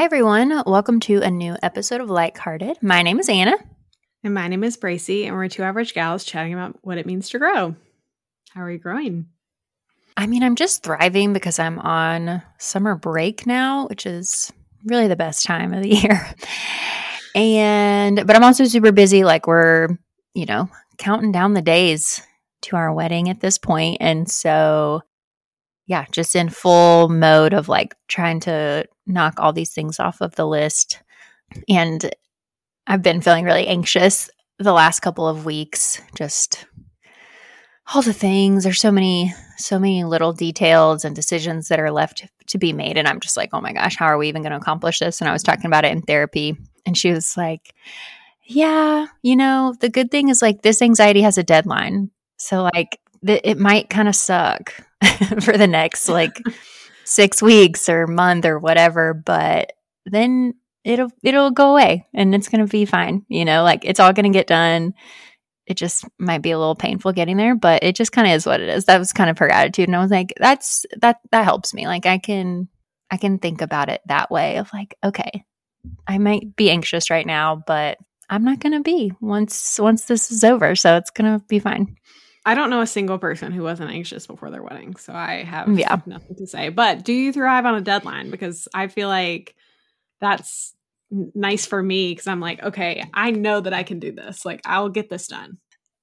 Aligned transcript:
Hi, 0.00 0.04
everyone. 0.04 0.62
Welcome 0.64 0.98
to 1.00 1.20
a 1.20 1.30
new 1.30 1.58
episode 1.62 2.00
of 2.00 2.08
Light 2.08 2.34
Likehearted. 2.34 2.82
My 2.82 3.02
name 3.02 3.20
is 3.20 3.28
Anna. 3.28 3.54
And 4.24 4.32
my 4.32 4.48
name 4.48 4.64
is 4.64 4.78
Bracey, 4.78 5.26
and 5.26 5.36
we're 5.36 5.46
two 5.48 5.62
average 5.62 5.92
gals 5.92 6.24
chatting 6.24 6.54
about 6.54 6.78
what 6.80 6.96
it 6.96 7.04
means 7.04 7.28
to 7.28 7.38
grow. 7.38 7.76
How 8.54 8.62
are 8.62 8.70
you 8.70 8.78
growing? 8.78 9.26
I 10.16 10.26
mean, 10.26 10.42
I'm 10.42 10.56
just 10.56 10.82
thriving 10.82 11.34
because 11.34 11.58
I'm 11.58 11.78
on 11.80 12.40
summer 12.56 12.94
break 12.94 13.46
now, 13.46 13.88
which 13.88 14.06
is 14.06 14.50
really 14.86 15.06
the 15.06 15.16
best 15.16 15.44
time 15.44 15.74
of 15.74 15.82
the 15.82 15.90
year. 15.94 16.34
And, 17.34 18.26
but 18.26 18.34
I'm 18.34 18.44
also 18.44 18.64
super 18.64 18.92
busy. 18.92 19.22
Like, 19.22 19.46
we're, 19.46 19.88
you 20.32 20.46
know, 20.46 20.70
counting 20.96 21.30
down 21.30 21.52
the 21.52 21.60
days 21.60 22.22
to 22.62 22.76
our 22.76 22.90
wedding 22.90 23.28
at 23.28 23.40
this 23.40 23.58
point. 23.58 23.98
And 24.00 24.30
so, 24.30 25.02
yeah, 25.86 26.06
just 26.10 26.36
in 26.36 26.48
full 26.48 27.10
mode 27.10 27.52
of 27.52 27.68
like 27.68 27.94
trying 28.08 28.40
to 28.40 28.86
knock 29.10 29.34
all 29.38 29.52
these 29.52 29.72
things 29.72 30.00
off 30.00 30.20
of 30.20 30.34
the 30.36 30.46
list. 30.46 31.02
And 31.68 32.10
I've 32.86 33.02
been 33.02 33.20
feeling 33.20 33.44
really 33.44 33.66
anxious 33.66 34.30
the 34.58 34.72
last 34.72 35.00
couple 35.00 35.26
of 35.26 35.44
weeks, 35.44 36.00
just 36.14 36.66
all 37.94 38.02
the 38.02 38.12
things. 38.12 38.64
There's 38.64 38.80
so 38.80 38.92
many, 38.92 39.34
so 39.56 39.78
many 39.78 40.04
little 40.04 40.32
details 40.32 41.04
and 41.04 41.16
decisions 41.16 41.68
that 41.68 41.80
are 41.80 41.90
left 41.90 42.26
to 42.48 42.58
be 42.58 42.72
made. 42.72 42.96
And 42.96 43.08
I'm 43.08 43.20
just 43.20 43.36
like, 43.36 43.50
oh 43.52 43.60
my 43.60 43.72
gosh, 43.72 43.96
how 43.96 44.06
are 44.06 44.18
we 44.18 44.28
even 44.28 44.42
going 44.42 44.52
to 44.52 44.58
accomplish 44.58 44.98
this? 44.98 45.20
And 45.20 45.28
I 45.28 45.32
was 45.32 45.42
talking 45.42 45.66
about 45.66 45.84
it 45.84 45.92
in 45.92 46.02
therapy. 46.02 46.56
And 46.86 46.96
she 46.96 47.10
was 47.10 47.36
like, 47.36 47.74
yeah, 48.44 49.06
you 49.22 49.36
know, 49.36 49.74
the 49.80 49.88
good 49.88 50.10
thing 50.10 50.28
is 50.28 50.42
like 50.42 50.62
this 50.62 50.82
anxiety 50.82 51.22
has 51.22 51.38
a 51.38 51.42
deadline. 51.42 52.10
So, 52.36 52.68
like, 52.74 52.98
th- 53.24 53.42
it 53.44 53.58
might 53.58 53.90
kind 53.90 54.08
of 54.08 54.16
suck 54.16 54.74
for 55.40 55.56
the 55.56 55.68
next 55.68 56.08
like 56.08 56.42
six 57.10 57.42
weeks 57.42 57.88
or 57.88 58.06
month 58.06 58.46
or 58.46 58.58
whatever. 58.58 59.12
But 59.14 59.72
then 60.06 60.54
it'll 60.84 61.10
it'll 61.22 61.50
go 61.50 61.72
away 61.72 62.06
and 62.14 62.34
it's 62.34 62.48
going 62.48 62.64
to 62.64 62.70
be 62.70 62.86
fine 62.86 63.22
you 63.28 63.44
know 63.44 63.62
like 63.62 63.84
it's 63.84 64.00
all 64.00 64.12
going 64.12 64.30
to 64.30 64.36
get 64.36 64.46
done. 64.46 64.94
It 65.66 65.76
just 65.76 66.04
might 66.18 66.42
be 66.42 66.50
a 66.50 66.58
little 66.58 66.74
painful 66.74 67.12
getting 67.12 67.36
there 67.36 67.54
but 67.54 67.82
it 67.82 67.94
just 67.94 68.12
kind 68.12 68.26
of 68.26 68.34
is 68.34 68.46
what 68.46 68.60
it 68.60 68.68
is. 68.68 68.86
That 68.86 68.98
was 68.98 69.12
kind 69.12 69.28
of 69.28 69.38
her 69.38 69.50
attitude 69.50 69.88
and 69.88 69.96
i 69.96 70.00
was 70.00 70.10
like 70.10 70.32
that's 70.38 70.86
that 71.00 71.18
that 71.32 71.44
helps 71.44 71.74
me. 71.74 71.86
Like 71.86 72.06
i 72.06 72.18
can 72.18 72.68
i 73.10 73.16
can 73.16 73.38
think 73.38 73.60
about 73.60 73.88
it 73.88 74.00
that 74.06 74.30
way 74.30 74.56
of 74.56 74.72
like 74.72 74.96
okay 75.04 75.44
i 76.06 76.18
might 76.18 76.54
be 76.56 76.70
anxious 76.70 77.10
right 77.10 77.26
now 77.26 77.62
but 77.66 77.98
i'm 78.28 78.44
not 78.44 78.60
going 78.60 78.72
to 78.72 78.80
be 78.80 79.12
once 79.20 79.78
once 79.80 80.04
this 80.04 80.30
is 80.30 80.44
over 80.44 80.76
so 80.76 80.96
it's 80.96 81.10
going 81.10 81.38
to 81.38 81.44
be 81.46 81.58
fine 81.58 81.96
I 82.46 82.54
don't 82.54 82.70
know 82.70 82.80
a 82.80 82.86
single 82.86 83.18
person 83.18 83.52
who 83.52 83.62
wasn't 83.62 83.90
anxious 83.90 84.26
before 84.26 84.50
their 84.50 84.62
wedding, 84.62 84.96
so 84.96 85.12
I 85.12 85.42
have 85.42 85.68
yeah. 85.78 86.00
nothing 86.06 86.36
to 86.36 86.46
say. 86.46 86.70
But 86.70 87.04
do 87.04 87.12
you 87.12 87.32
thrive 87.32 87.66
on 87.66 87.74
a 87.74 87.82
deadline? 87.82 88.30
Because 88.30 88.66
I 88.72 88.88
feel 88.88 89.08
like 89.08 89.54
that's 90.20 90.74
nice 91.10 91.66
for 91.66 91.82
me 91.82 92.12
because 92.12 92.26
I'm 92.26 92.40
like, 92.40 92.62
okay, 92.62 93.04
I 93.12 93.30
know 93.30 93.60
that 93.60 93.74
I 93.74 93.82
can 93.82 93.98
do 93.98 94.12
this. 94.12 94.44
Like, 94.46 94.62
I'll 94.64 94.88
get 94.88 95.10
this 95.10 95.26
done. 95.26 95.58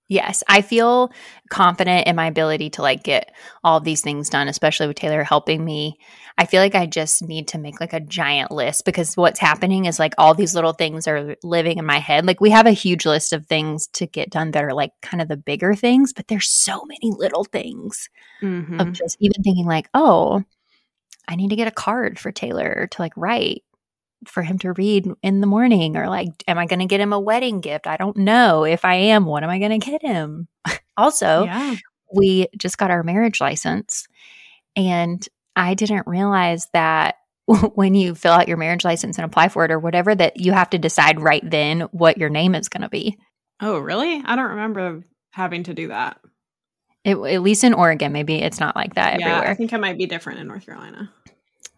Yes, 0.09 0.41
I 0.47 0.61
feel 0.61 1.11
confident 1.49 2.07
in 2.07 2.15
my 2.15 2.27
ability 2.27 2.69
to 2.71 2.81
like 2.81 3.03
get 3.03 3.33
all 3.63 3.81
these 3.81 4.01
things 4.01 4.29
done, 4.29 4.47
especially 4.47 4.87
with 4.87 4.95
Taylor 4.95 5.23
helping 5.23 5.65
me. 5.65 5.97
I 6.37 6.45
feel 6.45 6.61
like 6.61 6.75
I 6.75 6.85
just 6.85 7.21
need 7.21 7.49
to 7.49 7.57
make 7.57 7.81
like 7.81 7.91
a 7.91 7.99
giant 7.99 8.51
list 8.51 8.85
because 8.85 9.17
what's 9.17 9.39
happening 9.39 9.85
is 9.85 9.99
like 9.99 10.13
all 10.17 10.33
these 10.33 10.55
little 10.55 10.71
things 10.71 11.07
are 11.07 11.35
living 11.43 11.77
in 11.77 11.85
my 11.85 11.99
head. 11.99 12.25
Like 12.25 12.39
we 12.39 12.51
have 12.51 12.67
a 12.67 12.71
huge 12.71 13.05
list 13.05 13.33
of 13.33 13.47
things 13.47 13.87
to 13.93 14.05
get 14.05 14.29
done 14.29 14.51
that 14.51 14.63
are 14.63 14.73
like 14.73 14.91
kind 15.01 15.21
of 15.21 15.27
the 15.27 15.35
bigger 15.35 15.73
things, 15.75 16.13
but 16.13 16.27
there's 16.27 16.47
so 16.47 16.85
many 16.85 17.11
little 17.17 17.43
things 17.43 18.09
mm-hmm. 18.41 18.79
of 18.79 18.93
just 18.93 19.17
even 19.19 19.43
thinking 19.43 19.65
like, 19.65 19.89
oh, 19.93 20.43
I 21.27 21.35
need 21.35 21.49
to 21.49 21.57
get 21.57 21.67
a 21.67 21.71
card 21.71 22.17
for 22.17 22.31
Taylor 22.31 22.87
to 22.91 23.01
like 23.01 23.13
write 23.17 23.63
for 24.25 24.43
him 24.43 24.57
to 24.59 24.73
read 24.73 25.07
in 25.21 25.41
the 25.41 25.47
morning 25.47 25.95
or 25.95 26.07
like 26.07 26.29
am 26.47 26.57
i 26.57 26.65
going 26.65 26.79
to 26.79 26.85
get 26.85 26.99
him 26.99 27.13
a 27.13 27.19
wedding 27.19 27.61
gift? 27.61 27.87
I 27.87 27.97
don't 27.97 28.17
know. 28.17 28.63
If 28.63 28.85
i 28.85 28.95
am 28.95 29.25
what 29.25 29.43
am 29.43 29.49
i 29.49 29.59
going 29.59 29.79
to 29.79 29.85
get 29.85 30.01
him? 30.01 30.47
Also 30.99 31.43
yeah. 31.43 31.75
we 32.11 32.47
just 32.57 32.79
got 32.79 32.89
our 32.89 33.03
marriage 33.03 33.39
license 33.39 34.07
and 34.75 35.27
i 35.55 35.75
didn't 35.75 36.07
realize 36.07 36.69
that 36.73 37.17
when 37.75 37.95
you 37.95 38.15
fill 38.15 38.33
out 38.33 38.47
your 38.47 38.57
marriage 38.57 38.83
license 38.83 39.17
and 39.17 39.25
apply 39.25 39.49
for 39.49 39.63
it 39.63 39.71
or 39.71 39.79
whatever 39.79 40.13
that 40.15 40.39
you 40.39 40.51
have 40.51 40.69
to 40.71 40.77
decide 40.77 41.19
right 41.19 41.47
then 41.47 41.81
what 41.91 42.17
your 42.17 42.29
name 42.29 42.55
is 42.55 42.67
going 42.67 42.81
to 42.81 42.89
be. 42.89 43.17
Oh 43.61 43.79
really? 43.79 44.21
I 44.25 44.35
don't 44.35 44.49
remember 44.49 45.03
having 45.31 45.63
to 45.63 45.73
do 45.73 45.89
that. 45.89 46.19
It, 47.03 47.15
at 47.15 47.41
least 47.41 47.63
in 47.63 47.73
oregon 47.73 48.11
maybe 48.11 48.35
it's 48.35 48.59
not 48.59 48.75
like 48.75 48.95
that 48.95 49.19
yeah, 49.19 49.27
everywhere. 49.27 49.49
i 49.49 49.53
think 49.53 49.71
it 49.71 49.79
might 49.79 49.97
be 49.97 50.07
different 50.07 50.39
in 50.39 50.47
north 50.47 50.65
carolina 50.65 51.09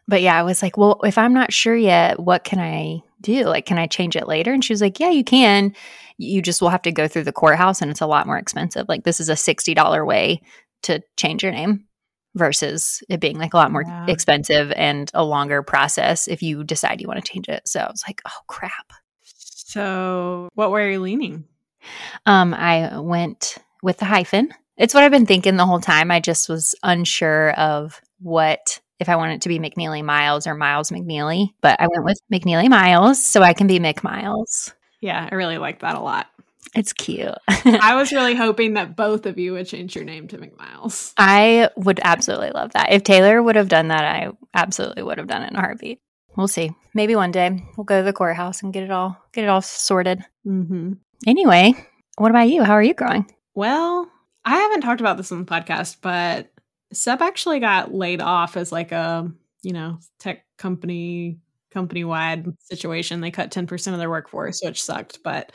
but 0.10 0.24
yeah, 0.24 0.38
I 0.38 0.42
was 0.42 0.64
like, 0.64 0.76
well, 0.76 1.00
if 1.04 1.20
I'm 1.20 1.34
not 1.34 1.54
sure 1.54 1.76
yet, 1.76 2.20
what 2.20 2.44
can 2.44 2.58
I 2.58 3.04
do? 3.22 3.44
Like, 3.44 3.68
can 3.68 3.78
I 3.78 3.86
change 3.86 4.16
it 4.16 4.28
later? 4.28 4.52
And 4.52 4.66
she 4.66 4.74
was 4.74 4.82
like, 4.82 5.00
yeah, 5.00 5.12
you 5.12 5.24
can. 5.24 5.76
You 6.18 6.42
just 6.42 6.62
will 6.62 6.70
have 6.70 6.82
to 6.82 6.92
go 6.92 7.08
through 7.08 7.26
the 7.26 7.32
courthouse 7.32 7.80
and 7.82 7.92
it's 7.92 8.02
a 8.02 8.08
lot 8.08 8.26
more 8.26 8.38
expensive. 8.38 8.90
Like, 8.90 9.04
this 9.04 9.20
is 9.20 9.30
a 9.30 9.34
$60 9.34 10.08
way 10.08 10.42
to 10.84 11.02
change 11.16 11.44
your 11.44 11.52
name 11.52 11.86
versus 12.34 13.04
it 13.08 13.20
being 13.20 13.38
like 13.38 13.54
a 13.54 13.58
lot 13.58 13.72
more 13.72 13.84
yeah. 13.84 14.08
expensive 14.08 14.72
and 14.76 15.12
a 15.14 15.24
longer 15.24 15.62
process 15.62 16.28
if 16.28 16.42
you 16.42 16.64
decide 16.64 17.02
you 17.02 17.08
want 17.08 17.24
to 17.24 17.32
change 17.32 17.48
it. 17.48 17.68
So 17.68 17.80
I 17.80 17.92
was 17.92 18.04
like, 18.08 18.22
oh, 18.28 18.42
crap. 18.48 18.92
So, 19.22 20.50
what 20.56 20.72
were 20.72 20.90
you 20.90 21.02
leaning? 21.02 21.46
Um, 22.26 22.56
I 22.56 23.00
went 23.00 23.58
with 23.84 23.98
the 23.98 24.06
hyphen. 24.06 24.52
It's 24.76 24.96
what 24.96 25.04
I've 25.04 25.12
been 25.12 25.28
thinking 25.28 25.56
the 25.56 25.68
whole 25.68 25.80
time. 25.80 26.10
I 26.10 26.20
just 26.20 26.50
was 26.50 26.74
unsure 26.82 27.52
of 27.52 28.02
what 28.20 28.80
if 29.00 29.10
I 29.10 29.16
want 29.16 29.34
it 29.34 29.42
to 29.42 29.50
be 29.50 29.60
McNeely 29.60 30.04
Miles 30.04 30.48
or 30.48 30.56
Miles 30.56 30.92
McNeely, 30.92 31.54
but 31.62 31.80
I 31.80 31.88
went 31.88 32.04
with 32.04 32.20
McNeely 32.32 32.70
Miles 32.70 33.24
so 33.24 33.42
I 33.42 33.54
can 33.54 33.68
be 33.68 33.80
Mick 33.80 34.04
Miles. 34.04 34.74
Yeah, 35.02 35.28
I 35.30 35.36
really 35.36 35.58
like 35.58 35.80
that 35.80 35.96
a 35.96 36.02
lot. 36.02 36.28
It's 36.76 36.94
cute. 36.94 37.34
I 37.48 37.96
was 37.96 38.12
really 38.12 38.36
hoping 38.36 38.74
that 38.76 38.96
both 38.96 39.26
of 39.26 39.40
you 39.40 39.54
would 39.54 39.68
change 39.68 39.96
your 39.96 40.06
name 40.06 40.28
to 40.28 40.38
McMiles. 40.38 41.14
I 41.18 41.70
would 41.76 42.00
absolutely 42.04 42.52
love 42.52 42.74
that. 42.74 42.92
If 42.92 43.04
Taylor 43.04 43.42
would 43.42 43.56
have 43.56 43.70
done 43.70 43.88
that, 43.88 44.04
I 44.04 44.32
absolutely 44.54 45.04
would 45.04 45.18
have 45.18 45.28
done 45.28 45.44
it 45.44 45.52
in 45.52 45.56
a 45.56 45.62
heartbeat. 45.62 46.00
We'll 46.36 46.48
see. 46.48 46.72
Maybe 46.94 47.16
one 47.16 47.32
day 47.32 47.64
we'll 47.76 47.86
go 47.86 48.00
to 48.00 48.06
the 48.06 48.14
courthouse 48.14 48.62
and 48.62 48.74
get 48.74 48.84
it 48.84 48.92
all 48.92 49.18
get 49.34 49.44
it 49.44 49.50
all 49.50 49.62
sorted. 49.62 50.24
Mm-hmm. 50.46 50.94
Anyway, 51.28 51.74
what 52.18 52.32
about 52.32 52.50
you? 52.50 52.64
How 52.64 52.74
are 52.74 52.84
you 52.84 52.94
growing? 52.94 53.30
Well, 53.56 54.10
I 54.46 54.56
haven't 54.56 54.82
talked 54.82 55.02
about 55.02 55.18
this 55.18 55.32
on 55.32 55.40
the 55.40 55.52
podcast, 55.52 55.98
but 56.02 56.52
Seb 56.92 57.22
actually 57.22 57.60
got 57.60 57.94
laid 57.94 58.22
off 58.22 58.58
as 58.58 58.72
like 58.72 58.92
a, 58.92 59.32
you 59.62 59.74
know, 59.74 60.00
tech 60.20 60.46
company 60.58 61.38
company 61.72 62.04
wide 62.04 62.48
situation. 62.60 63.22
They 63.22 63.30
cut 63.32 63.52
10% 63.52 63.94
of 63.94 64.00
their 64.00 64.10
workforce, 64.10 64.62
which 64.64 64.82
sucked, 64.82 65.20
but 65.24 65.52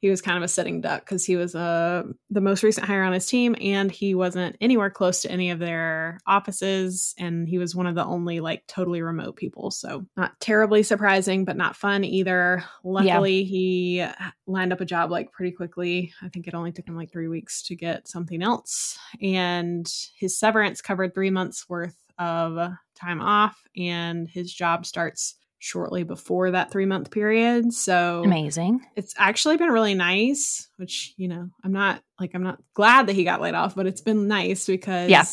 he 0.00 0.08
was 0.08 0.22
kind 0.22 0.38
of 0.38 0.42
a 0.42 0.48
sitting 0.48 0.80
duck 0.80 1.04
because 1.04 1.24
he 1.24 1.36
was 1.36 1.54
uh, 1.54 2.04
the 2.30 2.40
most 2.40 2.62
recent 2.62 2.86
hire 2.86 3.02
on 3.02 3.12
his 3.12 3.26
team 3.26 3.54
and 3.60 3.90
he 3.90 4.14
wasn't 4.14 4.56
anywhere 4.60 4.88
close 4.88 5.22
to 5.22 5.30
any 5.30 5.50
of 5.50 5.58
their 5.58 6.18
offices 6.26 7.14
and 7.18 7.46
he 7.46 7.58
was 7.58 7.76
one 7.76 7.86
of 7.86 7.94
the 7.94 8.04
only 8.04 8.40
like 8.40 8.66
totally 8.66 9.02
remote 9.02 9.36
people. 9.36 9.70
So 9.70 10.06
not 10.16 10.40
terribly 10.40 10.82
surprising 10.82 11.44
but 11.44 11.56
not 11.56 11.76
fun 11.76 12.04
either. 12.04 12.64
Luckily 12.82 13.42
yeah. 13.42 13.46
he 13.46 14.06
lined 14.46 14.72
up 14.72 14.80
a 14.80 14.86
job 14.86 15.10
like 15.10 15.32
pretty 15.32 15.52
quickly. 15.52 16.12
I 16.22 16.28
think 16.28 16.48
it 16.48 16.54
only 16.54 16.72
took 16.72 16.88
him 16.88 16.96
like 16.96 17.12
three 17.12 17.28
weeks 17.28 17.62
to 17.64 17.76
get 17.76 18.08
something 18.08 18.42
else 18.42 18.98
and 19.20 19.90
his 20.16 20.38
severance 20.38 20.80
covered 20.80 21.12
three 21.12 21.30
months 21.30 21.68
worth 21.68 21.96
of 22.18 22.72
time 22.94 23.20
off 23.20 23.60
and 23.76 24.28
his 24.28 24.52
job 24.52 24.86
starts 24.86 25.36
shortly 25.60 26.02
before 26.02 26.50
that 26.50 26.72
three 26.72 26.86
month 26.86 27.10
period. 27.10 27.72
So 27.72 28.24
amazing. 28.24 28.80
It's 28.96 29.14
actually 29.16 29.58
been 29.58 29.68
really 29.68 29.94
nice, 29.94 30.68
which, 30.76 31.14
you 31.16 31.28
know, 31.28 31.50
I'm 31.62 31.72
not 31.72 32.02
like, 32.18 32.32
I'm 32.34 32.42
not 32.42 32.60
glad 32.74 33.06
that 33.06 33.12
he 33.12 33.24
got 33.24 33.42
laid 33.42 33.54
off, 33.54 33.76
but 33.76 33.86
it's 33.86 34.00
been 34.00 34.26
nice 34.26 34.66
because 34.66 35.10
yeah. 35.10 35.24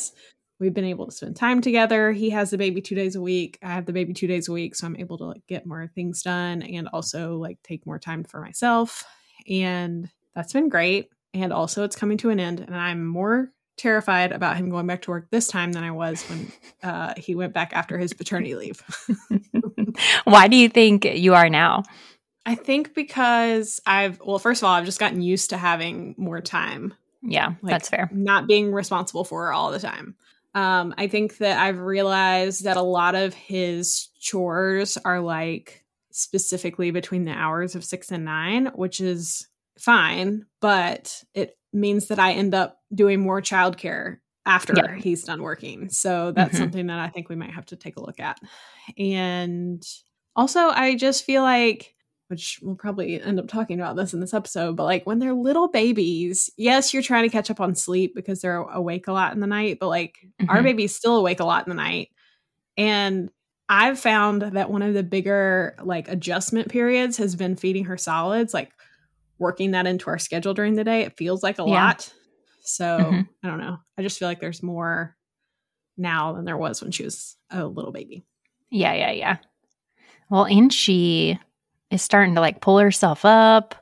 we've 0.59 0.73
been 0.73 0.83
able 0.83 1.05
to 1.05 1.13
spend 1.13 1.37
time 1.37 1.61
together. 1.61 2.11
He 2.11 2.29
has 2.31 2.49
the 2.49 2.57
baby 2.57 2.81
two 2.81 2.93
days 2.93 3.15
a 3.15 3.21
week. 3.21 3.57
I 3.63 3.69
have 3.69 3.85
the 3.85 3.93
baby 3.93 4.13
two 4.13 4.27
days 4.27 4.49
a 4.49 4.51
week. 4.51 4.75
So 4.75 4.85
I'm 4.85 4.97
able 4.97 5.17
to 5.17 5.25
like 5.25 5.47
get 5.47 5.65
more 5.65 5.87
things 5.95 6.21
done 6.21 6.61
and 6.61 6.89
also 6.89 7.37
like 7.37 7.59
take 7.63 7.85
more 7.85 7.99
time 7.99 8.25
for 8.25 8.41
myself. 8.41 9.05
And 9.49 10.09
that's 10.35 10.53
been 10.53 10.67
great. 10.67 11.09
And 11.33 11.53
also, 11.53 11.83
it's 11.83 11.95
coming 11.95 12.17
to 12.19 12.31
an 12.31 12.39
end, 12.39 12.61
and 12.61 12.75
I'm 12.75 13.05
more 13.05 13.51
terrified 13.77 14.31
about 14.31 14.57
him 14.57 14.69
going 14.69 14.87
back 14.87 15.03
to 15.03 15.11
work 15.11 15.29
this 15.29 15.47
time 15.47 15.71
than 15.71 15.83
I 15.83 15.91
was 15.91 16.23
when 16.23 16.51
uh, 16.83 17.13
he 17.15 17.35
went 17.35 17.53
back 17.53 17.71
after 17.73 17.97
his 17.97 18.13
paternity 18.13 18.55
leave. 18.55 18.83
Why 20.23 20.47
do 20.47 20.57
you 20.57 20.69
think 20.69 21.05
you 21.05 21.33
are 21.35 21.49
now? 21.49 21.83
I 22.45 22.55
think 22.55 22.95
because 22.95 23.79
I've, 23.85 24.19
well, 24.21 24.39
first 24.39 24.61
of 24.61 24.67
all, 24.67 24.73
I've 24.73 24.85
just 24.85 24.99
gotten 24.99 25.21
used 25.21 25.51
to 25.51 25.57
having 25.57 26.15
more 26.17 26.41
time. 26.41 26.93
Yeah, 27.21 27.53
like, 27.61 27.71
that's 27.71 27.89
fair. 27.89 28.09
Not 28.11 28.47
being 28.47 28.71
responsible 28.71 29.23
for 29.23 29.51
all 29.51 29.71
the 29.71 29.79
time. 29.79 30.15
Um, 30.53 30.93
I 30.97 31.07
think 31.07 31.37
that 31.37 31.59
I've 31.59 31.79
realized 31.79 32.63
that 32.63 32.77
a 32.77 32.81
lot 32.81 33.15
of 33.15 33.33
his 33.33 34.07
chores 34.19 34.97
are 35.03 35.19
like 35.19 35.83
specifically 36.11 36.89
between 36.89 37.25
the 37.25 37.31
hours 37.31 37.75
of 37.75 37.83
six 37.83 38.11
and 38.11 38.25
nine, 38.25 38.71
which 38.73 39.01
is 39.01 39.47
fine, 39.77 40.45
but 40.61 41.23
it 41.33 41.57
means 41.73 42.07
that 42.07 42.17
I 42.17 42.33
end 42.33 42.55
up 42.55 42.76
doing 42.93 43.19
more 43.19 43.41
childcare 43.41 44.17
after 44.45 44.93
he's 44.93 45.23
done 45.23 45.41
working. 45.41 45.89
So 45.89 46.31
that's 46.31 46.51
mm-hmm. 46.53 46.57
something 46.57 46.87
that 46.87 46.99
I 46.99 47.09
think 47.09 47.29
we 47.29 47.35
might 47.35 47.51
have 47.51 47.65
to 47.67 47.75
take 47.75 47.97
a 47.97 48.01
look 48.01 48.19
at. 48.19 48.39
And 48.97 49.83
Also, 50.37 50.59
I 50.59 50.95
just 50.95 51.25
feel 51.25 51.41
like 51.41 51.95
which 52.27 52.59
we'll 52.61 52.75
probably 52.75 53.21
end 53.21 53.39
up 53.39 53.47
talking 53.47 53.79
about 53.79 53.95
this 53.95 54.13
in 54.13 54.19
this 54.19 54.33
episode, 54.33 54.75
but 54.75 54.83
like 54.83 55.05
when 55.05 55.17
they're 55.17 55.33
little 55.33 55.69
babies, 55.69 56.49
yes, 56.57 56.93
you're 56.93 57.01
trying 57.01 57.23
to 57.23 57.31
catch 57.31 57.49
up 57.49 57.61
on 57.61 57.73
sleep 57.73 58.13
because 58.13 58.41
they're 58.41 58.57
awake 58.57 59.07
a 59.07 59.13
lot 59.13 59.33
in 59.33 59.39
the 59.39 59.47
night, 59.47 59.77
but 59.79 59.87
like 59.87 60.17
mm-hmm. 60.39 60.49
our 60.49 60.61
baby's 60.61 60.93
still 60.93 61.15
awake 61.15 61.39
a 61.39 61.45
lot 61.45 61.65
in 61.65 61.69
the 61.69 61.81
night. 61.81 62.09
And 62.75 63.29
I've 63.69 63.97
found 63.97 64.41
that 64.41 64.69
one 64.69 64.81
of 64.81 64.93
the 64.93 65.03
bigger 65.03 65.75
like 65.81 66.09
adjustment 66.09 66.67
periods 66.67 67.17
has 67.17 67.35
been 67.35 67.55
feeding 67.55 67.85
her 67.85 67.97
solids, 67.97 68.53
like 68.53 68.71
working 69.39 69.71
that 69.71 69.87
into 69.87 70.09
our 70.09 70.19
schedule 70.19 70.53
during 70.53 70.75
the 70.75 70.83
day. 70.83 71.03
It 71.03 71.17
feels 71.17 71.43
like 71.43 71.59
a 71.59 71.63
yeah. 71.63 71.85
lot. 71.85 72.13
So 72.67 72.99
mm-hmm. 72.99 73.21
I 73.43 73.47
don't 73.47 73.59
know. 73.59 73.77
I 73.97 74.01
just 74.01 74.19
feel 74.19 74.27
like 74.27 74.39
there's 74.39 74.61
more 74.61 75.15
now 75.97 76.33
than 76.33 76.45
there 76.45 76.57
was 76.57 76.81
when 76.81 76.91
she 76.91 77.03
was 77.03 77.35
a 77.49 77.65
little 77.65 77.91
baby. 77.91 78.25
Yeah, 78.69 78.93
yeah, 78.93 79.11
yeah. 79.11 79.37
Well, 80.29 80.45
and 80.45 80.71
she 80.71 81.39
is 81.89 82.01
starting 82.01 82.35
to 82.35 82.41
like 82.41 82.61
pull 82.61 82.77
herself 82.77 83.23
up. 83.25 83.75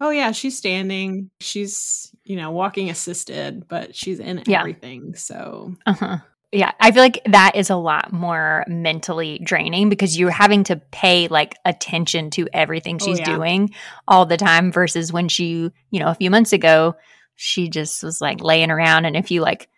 Oh 0.00 0.10
yeah, 0.10 0.32
she's 0.32 0.56
standing. 0.56 1.30
She's, 1.40 2.14
you 2.24 2.36
know, 2.36 2.50
walking 2.50 2.90
assisted, 2.90 3.68
but 3.68 3.94
she's 3.94 4.18
in 4.20 4.42
yeah. 4.46 4.60
everything. 4.60 5.14
So 5.14 5.76
uh-huh. 5.86 6.18
Yeah, 6.54 6.70
I 6.78 6.92
feel 6.92 7.02
like 7.02 7.20
that 7.26 7.56
is 7.56 7.68
a 7.68 7.74
lot 7.74 8.12
more 8.12 8.64
mentally 8.68 9.40
draining 9.42 9.88
because 9.88 10.16
you're 10.16 10.30
having 10.30 10.62
to 10.64 10.76
pay 10.76 11.26
like 11.26 11.56
attention 11.64 12.30
to 12.30 12.48
everything 12.52 12.98
oh, 13.00 13.04
she's 13.04 13.18
oh, 13.18 13.24
yeah. 13.26 13.36
doing 13.36 13.74
all 14.06 14.24
the 14.24 14.36
time 14.36 14.70
versus 14.70 15.12
when 15.12 15.28
she, 15.28 15.72
you 15.90 16.00
know, 16.00 16.06
a 16.06 16.14
few 16.14 16.30
months 16.30 16.52
ago, 16.52 16.94
she 17.36 17.68
just 17.68 18.02
was 18.02 18.20
like 18.20 18.42
laying 18.42 18.70
around 18.70 19.04
and 19.04 19.16
if 19.16 19.30
you 19.30 19.40
like 19.40 19.68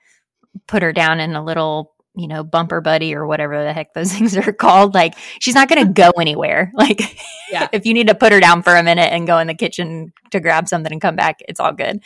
put 0.67 0.83
her 0.83 0.93
down 0.93 1.21
in 1.21 1.35
a 1.35 1.45
little 1.45 1.97
you 2.17 2.27
know, 2.27 2.43
bumper 2.43 2.81
buddy 2.81 3.15
or 3.15 3.27
whatever 3.27 3.63
the 3.63 3.73
heck 3.73 3.93
those 3.93 4.13
things 4.15 4.37
are 4.37 4.53
called. 4.53 4.95
Like 4.95 5.15
she's 5.39 5.55
not 5.55 5.69
going 5.69 5.87
to 5.87 5.93
go 5.93 6.11
anywhere. 6.21 6.73
Like 6.87 7.17
yeah. 7.51 7.69
if 7.73 7.85
you 7.85 7.95
need 7.95 8.09
to 8.09 8.15
put 8.15 8.33
her 8.33 8.39
down 8.39 8.63
for 8.63 8.75
a 8.75 8.83
minute 8.83 9.13
and 9.13 9.27
go 9.27 9.39
in 9.39 9.49
the 9.49 9.55
kitchen 9.55 10.13
to 10.31 10.41
grab 10.41 10.69
something 10.69 10.93
and 10.93 11.01
come 11.01 11.17
back, 11.17 11.41
it's 11.49 11.59
all 11.59 11.73
good. 11.73 12.01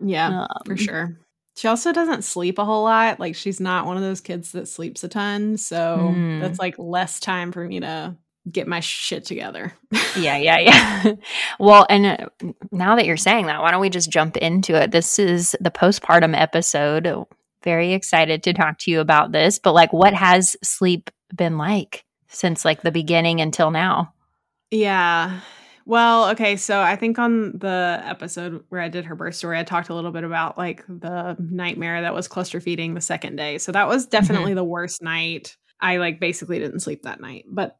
Yeah, 0.00 0.42
um, 0.42 0.62
for 0.64 0.76
sure. 0.76 1.18
She 1.56 1.68
also 1.68 1.92
doesn't 1.92 2.22
sleep 2.22 2.58
a 2.58 2.64
whole 2.64 2.84
lot. 2.84 3.20
Like 3.20 3.34
she's 3.34 3.60
not 3.60 3.84
one 3.84 3.96
of 3.96 4.02
those 4.02 4.20
kids 4.20 4.52
that 4.52 4.68
sleeps 4.68 5.04
a 5.04 5.08
ton. 5.08 5.58
So 5.58 6.12
mm. 6.14 6.40
that's 6.40 6.58
like 6.58 6.78
less 6.78 7.20
time 7.20 7.52
for 7.52 7.66
me 7.66 7.80
to 7.80 8.16
get 8.50 8.68
my 8.68 8.80
shit 8.80 9.24
together. 9.24 9.72
yeah, 10.16 10.36
yeah, 10.36 10.58
yeah. 10.58 11.12
well, 11.58 11.86
and 11.88 12.06
uh, 12.06 12.52
now 12.70 12.96
that 12.96 13.06
you're 13.06 13.16
saying 13.16 13.46
that, 13.46 13.60
why 13.62 13.70
don't 13.70 13.80
we 13.80 13.90
just 13.90 14.10
jump 14.10 14.36
into 14.36 14.74
it? 14.74 14.90
This 14.90 15.18
is 15.18 15.56
the 15.60 15.70
postpartum 15.70 16.38
episode 16.38 17.26
very 17.66 17.94
excited 17.94 18.44
to 18.44 18.52
talk 18.52 18.78
to 18.78 18.92
you 18.92 19.00
about 19.00 19.32
this. 19.32 19.58
But 19.58 19.74
like, 19.74 19.92
what 19.92 20.14
has 20.14 20.56
sleep 20.62 21.10
been 21.34 21.58
like 21.58 22.04
since 22.28 22.64
like 22.64 22.82
the 22.82 22.92
beginning 22.92 23.40
until 23.40 23.72
now? 23.72 24.14
Yeah. 24.70 25.40
Well, 25.84 26.30
okay, 26.30 26.56
so 26.56 26.80
I 26.80 26.96
think 26.96 27.18
on 27.18 27.58
the 27.58 28.00
episode 28.04 28.64
where 28.68 28.80
I 28.80 28.88
did 28.88 29.04
her 29.04 29.16
birth 29.16 29.34
story, 29.34 29.58
I 29.58 29.64
talked 29.64 29.88
a 29.88 29.94
little 29.94 30.12
bit 30.12 30.24
about 30.24 30.56
like 30.56 30.84
the 30.86 31.36
nightmare 31.38 32.02
that 32.02 32.14
was 32.14 32.28
cluster 32.28 32.60
feeding 32.60 32.94
the 32.94 33.00
second 33.00 33.34
day. 33.36 33.58
So 33.58 33.72
that 33.72 33.88
was 33.88 34.06
definitely 34.06 34.52
mm-hmm. 34.52 34.56
the 34.56 34.64
worst 34.64 35.02
night. 35.02 35.56
I 35.80 35.96
like 35.96 36.20
basically 36.20 36.60
didn't 36.60 36.80
sleep 36.80 37.02
that 37.02 37.20
night. 37.20 37.46
But 37.48 37.76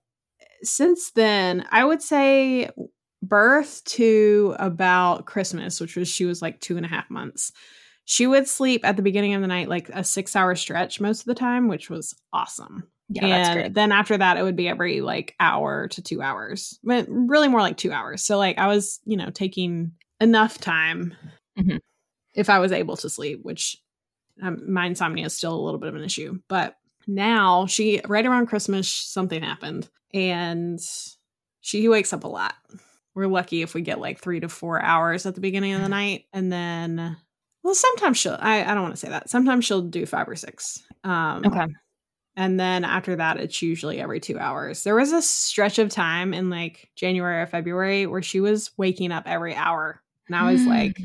since 0.62 1.10
then, 1.12 1.66
I 1.70 1.84
would 1.84 2.02
say 2.02 2.70
birth 3.22 3.82
to 3.84 4.54
about 4.58 5.26
Christmas, 5.26 5.80
which 5.80 5.96
was 5.96 6.08
she 6.08 6.24
was 6.24 6.42
like 6.42 6.60
two 6.60 6.76
and 6.76 6.86
a 6.86 6.88
half 6.88 7.10
months 7.10 7.52
she 8.06 8.26
would 8.26 8.48
sleep 8.48 8.84
at 8.84 8.96
the 8.96 9.02
beginning 9.02 9.34
of 9.34 9.42
the 9.42 9.48
night 9.48 9.68
like 9.68 9.90
a 9.90 10.02
six 10.02 10.34
hour 10.34 10.54
stretch 10.54 11.00
most 11.00 11.20
of 11.20 11.26
the 11.26 11.34
time, 11.34 11.68
which 11.68 11.90
was 11.90 12.14
awesome. 12.32 12.84
Yeah, 13.08 13.26
and 13.26 13.74
then 13.74 13.92
after 13.92 14.16
that, 14.16 14.36
it 14.36 14.42
would 14.42 14.56
be 14.56 14.68
every 14.68 15.00
like 15.00 15.34
hour 15.38 15.88
to 15.88 16.02
two 16.02 16.22
hours, 16.22 16.78
but 16.82 17.06
really 17.08 17.48
more 17.48 17.60
like 17.60 17.76
two 17.76 17.92
hours. 17.92 18.22
So 18.22 18.38
like 18.38 18.58
I 18.58 18.68
was, 18.68 19.00
you 19.04 19.16
know, 19.16 19.30
taking 19.30 19.92
enough 20.20 20.58
time 20.58 21.14
mm-hmm. 21.58 21.76
if 22.34 22.48
I 22.48 22.60
was 22.60 22.72
able 22.72 22.96
to 22.98 23.10
sleep, 23.10 23.40
which 23.42 23.76
um, 24.40 24.72
my 24.72 24.86
insomnia 24.86 25.26
is 25.26 25.36
still 25.36 25.54
a 25.54 25.60
little 25.60 25.80
bit 25.80 25.88
of 25.88 25.96
an 25.96 26.04
issue. 26.04 26.38
But 26.48 26.76
now 27.08 27.66
she, 27.66 28.00
right 28.06 28.26
around 28.26 28.46
Christmas, 28.46 28.88
something 28.88 29.42
happened 29.42 29.88
and 30.16 30.80
she 31.60 31.88
wakes 31.88 32.12
up 32.12 32.24
a 32.24 32.28
lot. 32.28 32.54
We're 33.14 33.28
lucky 33.28 33.62
if 33.62 33.74
we 33.74 33.82
get 33.82 34.00
like 34.00 34.18
three 34.18 34.40
to 34.40 34.48
four 34.48 34.80
hours 34.82 35.26
at 35.26 35.34
the 35.34 35.40
beginning 35.40 35.74
of 35.74 35.82
the 35.82 35.88
night, 35.88 36.24
and 36.32 36.52
then 36.52 37.16
well, 37.62 37.74
sometimes 37.74 38.18
she'll. 38.18 38.36
I, 38.38 38.62
I 38.64 38.74
don't 38.74 38.82
want 38.82 38.94
to 38.94 39.00
say 39.00 39.08
that. 39.08 39.28
Sometimes 39.28 39.64
she'll 39.64 39.82
do 39.82 40.06
five 40.06 40.28
or 40.28 40.36
six. 40.36 40.82
Um, 41.02 41.44
okay. 41.44 41.66
And 42.36 42.60
then 42.60 42.84
after 42.84 43.16
that, 43.16 43.38
it's 43.38 43.62
usually 43.62 43.98
every 43.98 44.20
two 44.20 44.38
hours. 44.38 44.84
There 44.84 44.94
was 44.94 45.10
a 45.10 45.22
stretch 45.22 45.78
of 45.78 45.88
time 45.88 46.34
in 46.34 46.50
like 46.50 46.90
January 46.94 47.40
or 47.40 47.46
February 47.46 48.06
where 48.06 48.22
she 48.22 48.40
was 48.40 48.70
waking 48.76 49.10
up 49.10 49.24
every 49.26 49.54
hour, 49.54 50.02
and 50.28 50.36
I 50.36 50.52
was 50.52 50.60
mm. 50.60 50.68
like, 50.68 51.00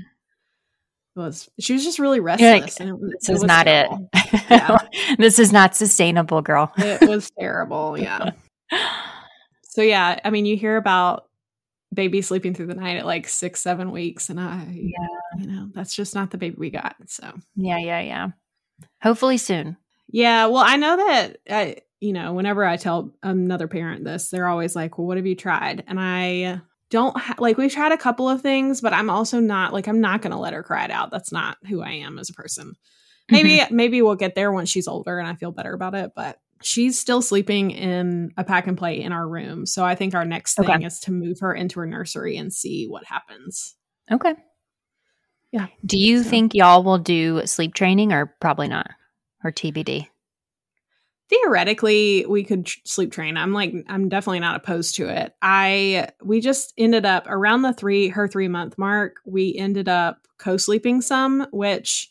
was 1.16 1.50
she 1.60 1.74
was 1.74 1.84
just 1.84 2.00
really 2.00 2.20
restless. 2.20 2.80
Like, 2.80 2.90
it, 2.90 2.96
this 3.02 3.30
it 3.30 3.34
is 3.34 3.44
not 3.44 3.66
terrible. 3.66 4.10
it. 4.14 4.44
Yeah. 4.50 4.78
this 5.18 5.40
is 5.40 5.52
not 5.52 5.76
sustainable, 5.76 6.42
girl. 6.42 6.72
it 6.78 7.08
was 7.10 7.32
terrible. 7.40 7.98
Yeah. 7.98 8.32
So 9.72 9.82
yeah, 9.82 10.20
I 10.24 10.30
mean, 10.30 10.46
you 10.46 10.56
hear 10.56 10.78
about 10.78 11.28
baby 11.94 12.22
sleeping 12.22 12.54
through 12.54 12.68
the 12.68 12.76
night 12.76 12.98
at 12.98 13.06
like 13.06 13.28
six, 13.28 13.60
seven 13.60 13.92
weeks. 13.92 14.30
And 14.30 14.40
I, 14.40 14.66
yeah, 14.72 15.08
you 15.38 15.48
know, 15.48 15.70
that's 15.74 15.96
just 15.96 16.16
not 16.16 16.32
the 16.32 16.38
baby 16.38 16.56
we 16.58 16.70
got. 16.70 16.96
So, 17.08 17.34
yeah, 17.56 17.80
yeah, 17.80 18.00
yeah. 18.00 18.28
Hopefully 19.02 19.38
soon. 19.38 19.78
Yeah. 20.10 20.46
Well, 20.48 20.64
I 20.66 20.78
know 20.78 20.98
that, 20.98 21.38
I, 21.50 21.78
you 22.00 22.14
know, 22.14 22.34
whenever 22.34 22.66
I 22.66 22.78
tell 22.78 23.12
another 23.24 23.68
parent 23.68 24.04
this, 24.04 24.30
they're 24.30 24.48
always 24.48 24.76
like, 24.76 24.98
well, 24.98 25.08
what 25.08 25.18
have 25.18 25.26
you 25.26 25.36
tried? 25.36 25.84
And 25.88 26.00
I 26.00 26.62
don't 26.90 27.16
ha- 27.18 27.36
like, 27.40 27.58
we've 27.58 27.72
tried 27.72 27.92
a 27.92 27.98
couple 27.98 28.28
of 28.28 28.42
things, 28.42 28.82
but 28.82 28.94
I'm 28.94 29.10
also 29.10 29.40
not 29.40 29.74
like, 29.74 29.88
I'm 29.88 30.02
not 30.02 30.22
going 30.22 30.32
to 30.32 30.40
let 30.40 30.54
her 30.54 30.64
cry 30.64 30.86
it 30.86 30.92
out. 30.92 31.12
That's 31.12 31.32
not 31.32 31.58
who 31.68 31.82
I 31.82 31.92
am 31.92 32.20
as 32.20 32.30
a 32.30 32.34
person. 32.34 32.76
Maybe, 33.30 33.58
mm-hmm. 33.58 33.76
maybe 33.76 34.02
we'll 34.02 34.16
get 34.16 34.36
there 34.36 34.52
once 34.52 34.70
she's 34.70 34.88
older 34.88 35.20
and 35.20 35.28
I 35.28 35.36
feel 35.36 35.52
better 35.52 35.74
about 35.74 35.96
it. 35.96 36.12
But 36.16 36.40
she's 36.62 37.00
still 37.00 37.22
sleeping 37.22 37.72
in 37.72 38.32
a 38.38 38.44
pack 38.44 38.68
and 38.68 38.78
play 38.78 39.02
in 39.02 39.12
our 39.12 39.28
room. 39.28 39.66
So 39.66 39.84
I 39.84 39.96
think 39.96 40.14
our 40.14 40.26
next 40.26 40.56
thing 40.56 40.70
okay. 40.70 40.86
is 40.86 41.00
to 41.02 41.12
move 41.12 41.40
her 41.40 41.54
into 41.54 41.80
her 41.80 41.86
nursery 41.86 42.38
and 42.38 42.54
see 42.54 42.88
what 42.88 43.06
happens. 43.06 43.76
Okay. 44.12 44.34
Yeah. 45.52 45.68
Do 45.86 45.98
you 45.98 46.24
so. 46.24 46.30
think 46.30 46.54
y'all 46.54 46.84
will 46.84 46.98
do 46.98 47.46
sleep 47.46 47.74
training 47.74 48.14
or 48.14 48.36
probably 48.40 48.68
not? 48.68 48.90
Or 49.44 49.52
TBD? 49.52 50.08
Theoretically, 51.30 52.26
we 52.28 52.44
could 52.44 52.66
tr- 52.66 52.80
sleep 52.86 53.12
train. 53.12 53.38
I'm 53.38 53.54
like, 53.54 53.74
I'm 53.88 54.10
definitely 54.10 54.42
not 54.42 54.58
opposed 54.58 54.96
to 54.96 55.08
it. 55.08 55.34
I, 55.42 56.10
we 56.22 56.42
just 56.42 56.74
ended 56.78 57.06
up 57.06 57.26
around 57.28 57.62
the 57.62 57.74
three, 57.74 58.10
her 58.10 58.28
three 58.28 58.50
month 58.50 58.78
mark, 58.78 59.16
we 59.26 59.56
ended 59.56 59.88
up 59.88 60.28
co 60.38 60.58
sleeping 60.58 61.02
some, 61.02 61.48
which 61.52 62.10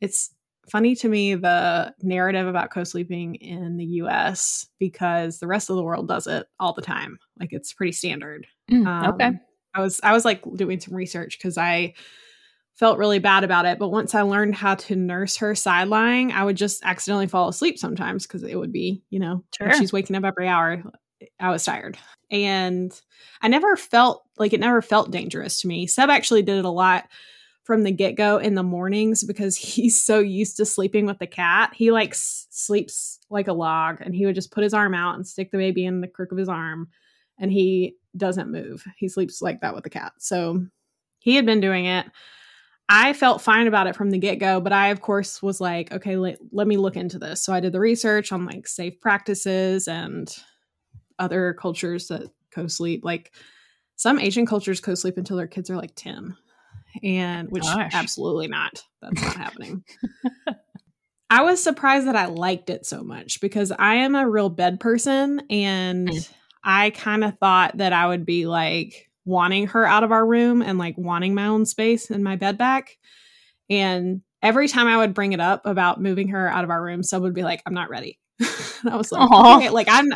it's 0.00 0.34
funny 0.70 0.94
to 0.96 1.08
me 1.08 1.34
the 1.34 1.94
narrative 2.02 2.46
about 2.46 2.70
co-sleeping 2.70 3.36
in 3.36 3.76
the 3.76 3.84
US 3.84 4.66
because 4.78 5.38
the 5.38 5.46
rest 5.46 5.70
of 5.70 5.76
the 5.76 5.82
world 5.82 6.08
does 6.08 6.26
it 6.26 6.46
all 6.58 6.72
the 6.72 6.82
time. 6.82 7.18
Like 7.38 7.52
it's 7.52 7.72
pretty 7.72 7.92
standard. 7.92 8.46
Mm, 8.70 8.86
um, 8.86 9.14
okay. 9.14 9.32
I 9.74 9.80
was 9.80 10.00
I 10.02 10.12
was 10.12 10.24
like 10.24 10.42
doing 10.56 10.80
some 10.80 10.94
research 10.94 11.38
because 11.38 11.58
I 11.58 11.94
felt 12.74 12.98
really 12.98 13.18
bad 13.18 13.44
about 13.44 13.66
it. 13.66 13.78
But 13.78 13.88
once 13.88 14.14
I 14.14 14.22
learned 14.22 14.54
how 14.54 14.74
to 14.74 14.96
nurse 14.96 15.36
her 15.38 15.54
side 15.54 15.88
lying, 15.88 16.32
I 16.32 16.44
would 16.44 16.56
just 16.56 16.84
accidentally 16.84 17.26
fall 17.26 17.48
asleep 17.48 17.78
sometimes 17.78 18.26
because 18.26 18.42
it 18.42 18.56
would 18.56 18.72
be, 18.72 19.02
you 19.10 19.18
know, 19.18 19.44
sure. 19.56 19.72
she's 19.74 19.92
waking 19.92 20.16
up 20.16 20.24
every 20.24 20.48
hour. 20.48 20.82
I 21.40 21.50
was 21.50 21.64
tired. 21.64 21.96
And 22.30 22.92
I 23.40 23.48
never 23.48 23.76
felt 23.76 24.24
like 24.36 24.52
it 24.52 24.60
never 24.60 24.82
felt 24.82 25.10
dangerous 25.10 25.60
to 25.60 25.68
me. 25.68 25.86
Seb 25.86 26.10
actually 26.10 26.42
did 26.42 26.58
it 26.58 26.64
a 26.64 26.70
lot 26.70 27.06
from 27.66 27.82
the 27.82 27.90
get 27.90 28.14
go 28.14 28.38
in 28.38 28.54
the 28.54 28.62
mornings 28.62 29.24
because 29.24 29.56
he's 29.56 30.02
so 30.02 30.20
used 30.20 30.56
to 30.56 30.64
sleeping 30.64 31.04
with 31.04 31.18
the 31.18 31.26
cat. 31.26 31.72
He 31.74 31.90
like 31.90 32.10
s- 32.10 32.46
sleeps 32.50 33.18
like 33.28 33.48
a 33.48 33.52
log 33.52 34.00
and 34.00 34.14
he 34.14 34.24
would 34.24 34.36
just 34.36 34.52
put 34.52 34.62
his 34.62 34.72
arm 34.72 34.94
out 34.94 35.16
and 35.16 35.26
stick 35.26 35.50
the 35.50 35.58
baby 35.58 35.84
in 35.84 36.00
the 36.00 36.08
crook 36.08 36.30
of 36.30 36.38
his 36.38 36.48
arm 36.48 36.88
and 37.38 37.50
he 37.50 37.96
doesn't 38.16 38.52
move. 38.52 38.84
He 38.96 39.08
sleeps 39.08 39.42
like 39.42 39.60
that 39.60 39.74
with 39.74 39.82
the 39.82 39.90
cat. 39.90 40.12
So 40.18 40.64
he 41.18 41.34
had 41.34 41.44
been 41.44 41.60
doing 41.60 41.86
it. 41.86 42.06
I 42.88 43.14
felt 43.14 43.42
fine 43.42 43.66
about 43.66 43.88
it 43.88 43.96
from 43.96 44.10
the 44.10 44.18
get 44.18 44.36
go, 44.36 44.60
but 44.60 44.72
I, 44.72 44.88
of 44.88 45.00
course, 45.00 45.42
was 45.42 45.60
like, 45.60 45.92
okay, 45.92 46.16
let, 46.16 46.38
let 46.52 46.68
me 46.68 46.76
look 46.76 46.94
into 46.94 47.18
this. 47.18 47.44
So 47.44 47.52
I 47.52 47.58
did 47.58 47.72
the 47.72 47.80
research 47.80 48.30
on 48.30 48.46
like 48.46 48.68
safe 48.68 49.00
practices 49.00 49.88
and 49.88 50.32
other 51.18 51.52
cultures 51.54 52.06
that 52.08 52.30
co 52.52 52.68
sleep. 52.68 53.04
Like 53.04 53.34
some 53.96 54.20
Asian 54.20 54.46
cultures 54.46 54.80
co 54.80 54.94
sleep 54.94 55.18
until 55.18 55.36
their 55.36 55.48
kids 55.48 55.68
are 55.68 55.76
like 55.76 55.96
10 55.96 56.36
and 57.02 57.48
which 57.50 57.64
Gosh. 57.64 57.92
absolutely 57.94 58.48
not. 58.48 58.82
That's 59.02 59.20
not 59.20 59.36
happening. 59.36 59.84
I 61.30 61.42
was 61.42 61.62
surprised 61.62 62.06
that 62.06 62.16
I 62.16 62.26
liked 62.26 62.70
it 62.70 62.86
so 62.86 63.02
much 63.02 63.40
because 63.40 63.72
I 63.72 63.96
am 63.96 64.14
a 64.14 64.28
real 64.28 64.48
bed 64.48 64.78
person 64.78 65.42
and 65.50 66.08
mm. 66.08 66.32
I 66.62 66.90
kind 66.90 67.24
of 67.24 67.38
thought 67.38 67.78
that 67.78 67.92
I 67.92 68.06
would 68.06 68.24
be 68.24 68.46
like 68.46 69.10
wanting 69.24 69.66
her 69.68 69.84
out 69.84 70.04
of 70.04 70.12
our 70.12 70.24
room 70.24 70.62
and 70.62 70.78
like 70.78 70.96
wanting 70.96 71.34
my 71.34 71.46
own 71.46 71.66
space 71.66 72.10
and 72.10 72.22
my 72.22 72.36
bed 72.36 72.56
back. 72.58 72.96
And 73.68 74.22
every 74.40 74.68
time 74.68 74.86
I 74.86 74.98
would 74.98 75.14
bring 75.14 75.32
it 75.32 75.40
up 75.40 75.66
about 75.66 76.00
moving 76.00 76.28
her 76.28 76.48
out 76.48 76.62
of 76.62 76.70
our 76.70 76.82
room, 76.82 77.02
someone 77.02 77.30
would 77.30 77.34
be 77.34 77.42
like, 77.42 77.60
I'm 77.66 77.74
not 77.74 77.90
ready. 77.90 78.20
and 78.38 78.90
I 78.90 78.96
was 78.96 79.10
like, 79.10 79.28
okay, 79.28 79.70
like 79.70 79.88
I'm, 79.90 80.06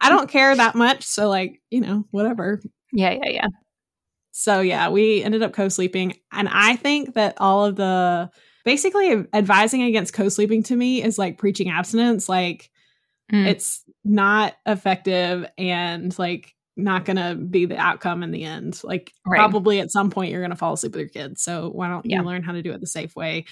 I 0.00 0.08
don't 0.08 0.30
care 0.30 0.54
that 0.54 0.76
much. 0.76 1.04
So 1.04 1.28
like, 1.28 1.60
you 1.70 1.80
know, 1.80 2.04
whatever. 2.12 2.60
Yeah, 2.92 3.10
yeah, 3.10 3.30
yeah. 3.30 3.46
So 4.38 4.60
yeah, 4.60 4.88
we 4.88 5.20
ended 5.20 5.42
up 5.42 5.52
co-sleeping, 5.52 6.14
and 6.30 6.48
I 6.48 6.76
think 6.76 7.14
that 7.14 7.34
all 7.38 7.64
of 7.64 7.74
the 7.74 8.30
basically 8.64 9.26
advising 9.32 9.82
against 9.82 10.14
co-sleeping 10.14 10.62
to 10.62 10.76
me 10.76 11.02
is 11.02 11.18
like 11.18 11.38
preaching 11.38 11.70
abstinence. 11.70 12.28
Like 12.28 12.70
mm. 13.32 13.48
it's 13.48 13.82
not 14.04 14.54
effective 14.64 15.44
and 15.58 16.16
like 16.20 16.54
not 16.76 17.04
going 17.04 17.16
to 17.16 17.34
be 17.34 17.66
the 17.66 17.78
outcome 17.78 18.22
in 18.22 18.30
the 18.30 18.44
end. 18.44 18.80
Like 18.84 19.12
right. 19.26 19.38
probably 19.38 19.80
at 19.80 19.90
some 19.90 20.08
point 20.08 20.30
you're 20.30 20.40
going 20.40 20.50
to 20.50 20.56
fall 20.56 20.74
asleep 20.74 20.92
with 20.92 21.00
your 21.00 21.08
kids. 21.08 21.42
So 21.42 21.70
why 21.70 21.88
don't 21.88 22.06
yeah. 22.06 22.20
you 22.20 22.24
learn 22.24 22.44
how 22.44 22.52
to 22.52 22.62
do 22.62 22.70
it 22.70 22.80
the 22.80 22.86
safe 22.86 23.16
way? 23.16 23.44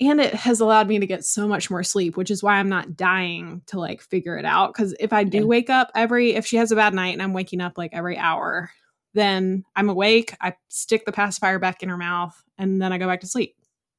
And 0.00 0.20
it 0.20 0.34
has 0.34 0.60
allowed 0.60 0.86
me 0.86 1.00
to 1.00 1.06
get 1.08 1.24
so 1.24 1.48
much 1.48 1.68
more 1.68 1.82
sleep, 1.82 2.16
which 2.16 2.30
is 2.30 2.44
why 2.44 2.58
I'm 2.58 2.68
not 2.68 2.96
dying 2.96 3.62
to 3.66 3.80
like 3.80 4.02
figure 4.02 4.38
it 4.38 4.44
out. 4.44 4.72
Cause 4.72 4.94
if 5.00 5.12
I 5.12 5.24
do 5.24 5.38
yeah. 5.38 5.44
wake 5.44 5.68
up 5.68 5.90
every, 5.96 6.34
if 6.34 6.46
she 6.46 6.58
has 6.58 6.70
a 6.70 6.76
bad 6.76 6.94
night 6.94 7.14
and 7.14 7.22
I'm 7.22 7.32
waking 7.32 7.60
up 7.60 7.76
like 7.76 7.90
every 7.92 8.16
hour, 8.16 8.70
then 9.16 9.64
I'm 9.74 9.88
awake. 9.88 10.36
I 10.40 10.54
stick 10.68 11.06
the 11.06 11.12
pacifier 11.12 11.58
back 11.58 11.82
in 11.82 11.88
her 11.88 11.96
mouth 11.96 12.40
and 12.58 12.80
then 12.80 12.92
I 12.92 12.98
go 12.98 13.06
back 13.06 13.22
to 13.22 13.26
sleep. 13.26 13.56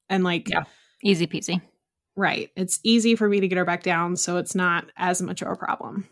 And 0.09 0.23
like, 0.23 0.47
yeah, 0.49 0.63
easy 1.03 1.27
peasy. 1.27 1.59
Right. 2.15 2.51
It's 2.55 2.79
easy 2.83 3.15
for 3.15 3.27
me 3.27 3.39
to 3.39 3.47
get 3.47 3.57
her 3.57 3.65
back 3.65 3.83
down. 3.83 4.15
So 4.15 4.37
it's 4.37 4.55
not 4.55 4.85
as 4.95 5.21
much 5.21 5.41
of 5.41 5.49
a 5.49 5.55
problem. 5.55 6.07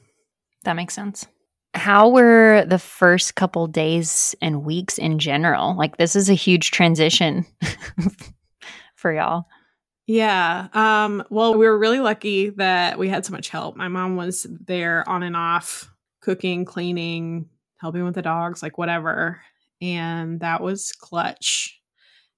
That 0.64 0.76
makes 0.76 0.94
sense. 0.94 1.28
How 1.76 2.10
were 2.10 2.66
the 2.68 2.80
first 2.80 3.36
couple 3.36 3.68
days 3.68 4.36
and 4.42 4.64
weeks 4.64 4.98
in 4.98 5.20
general? 5.20 5.76
Like, 5.76 5.98
this 5.98 6.16
is 6.16 6.30
a 6.30 6.34
huge 6.34 6.72
transition 6.72 7.46
for 8.96 9.14
y'all. 9.14 9.46
Yeah. 10.08 10.68
Um, 10.74 11.24
well, 11.30 11.56
we 11.56 11.66
were 11.66 11.78
really 11.78 12.00
lucky 12.00 12.50
that 12.52 12.98
we 12.98 13.10
had 13.10 13.26
so 13.26 13.34
much 13.34 13.50
help. 13.50 13.76
My 13.76 13.88
mom 13.88 14.16
was 14.16 14.48
there 14.50 15.08
on 15.08 15.24
and 15.24 15.36
off, 15.36 15.92
cooking, 16.22 16.66
cleaning, 16.66 17.50
helping 17.86 18.04
with 18.04 18.16
the 18.16 18.22
dogs, 18.24 18.64
like 18.64 18.80
whatever. 18.80 19.40
And 19.80 20.40
that 20.40 20.60
was 20.60 20.92
clutch. 20.92 21.80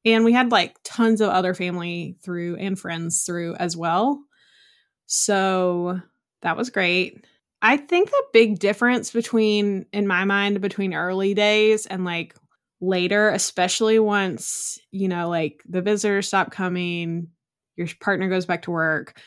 And 0.04 0.26
we 0.26 0.34
had 0.34 0.52
like 0.52 0.76
tons 0.84 1.22
of 1.22 1.30
other 1.30 1.54
family 1.54 2.18
through 2.22 2.58
and 2.58 2.78
friends 2.78 3.24
through 3.24 3.56
as 3.56 3.78
well. 3.78 4.22
So 5.06 6.02
that 6.42 6.58
was 6.58 6.70
great. 6.70 7.26
I 7.62 7.78
think 7.78 8.10
the 8.10 8.24
big 8.34 8.60
difference 8.60 9.12
between, 9.12 9.86
in 9.94 10.06
my 10.06 10.26
mind, 10.26 10.60
between 10.60 10.94
early 10.94 11.34
days 11.34 11.86
and 11.86 12.04
like 12.04 12.36
later, 12.82 13.30
especially 13.30 14.00
once, 14.00 14.78
you 14.92 15.08
know, 15.08 15.30
like 15.30 15.64
the 15.66 15.82
visitors 15.82 16.28
stop 16.28 16.52
coming, 16.52 17.30
your 17.78 17.88
partner 18.02 18.28
goes 18.28 18.46
back 18.46 18.64
to 18.64 18.72
work, 18.72 19.18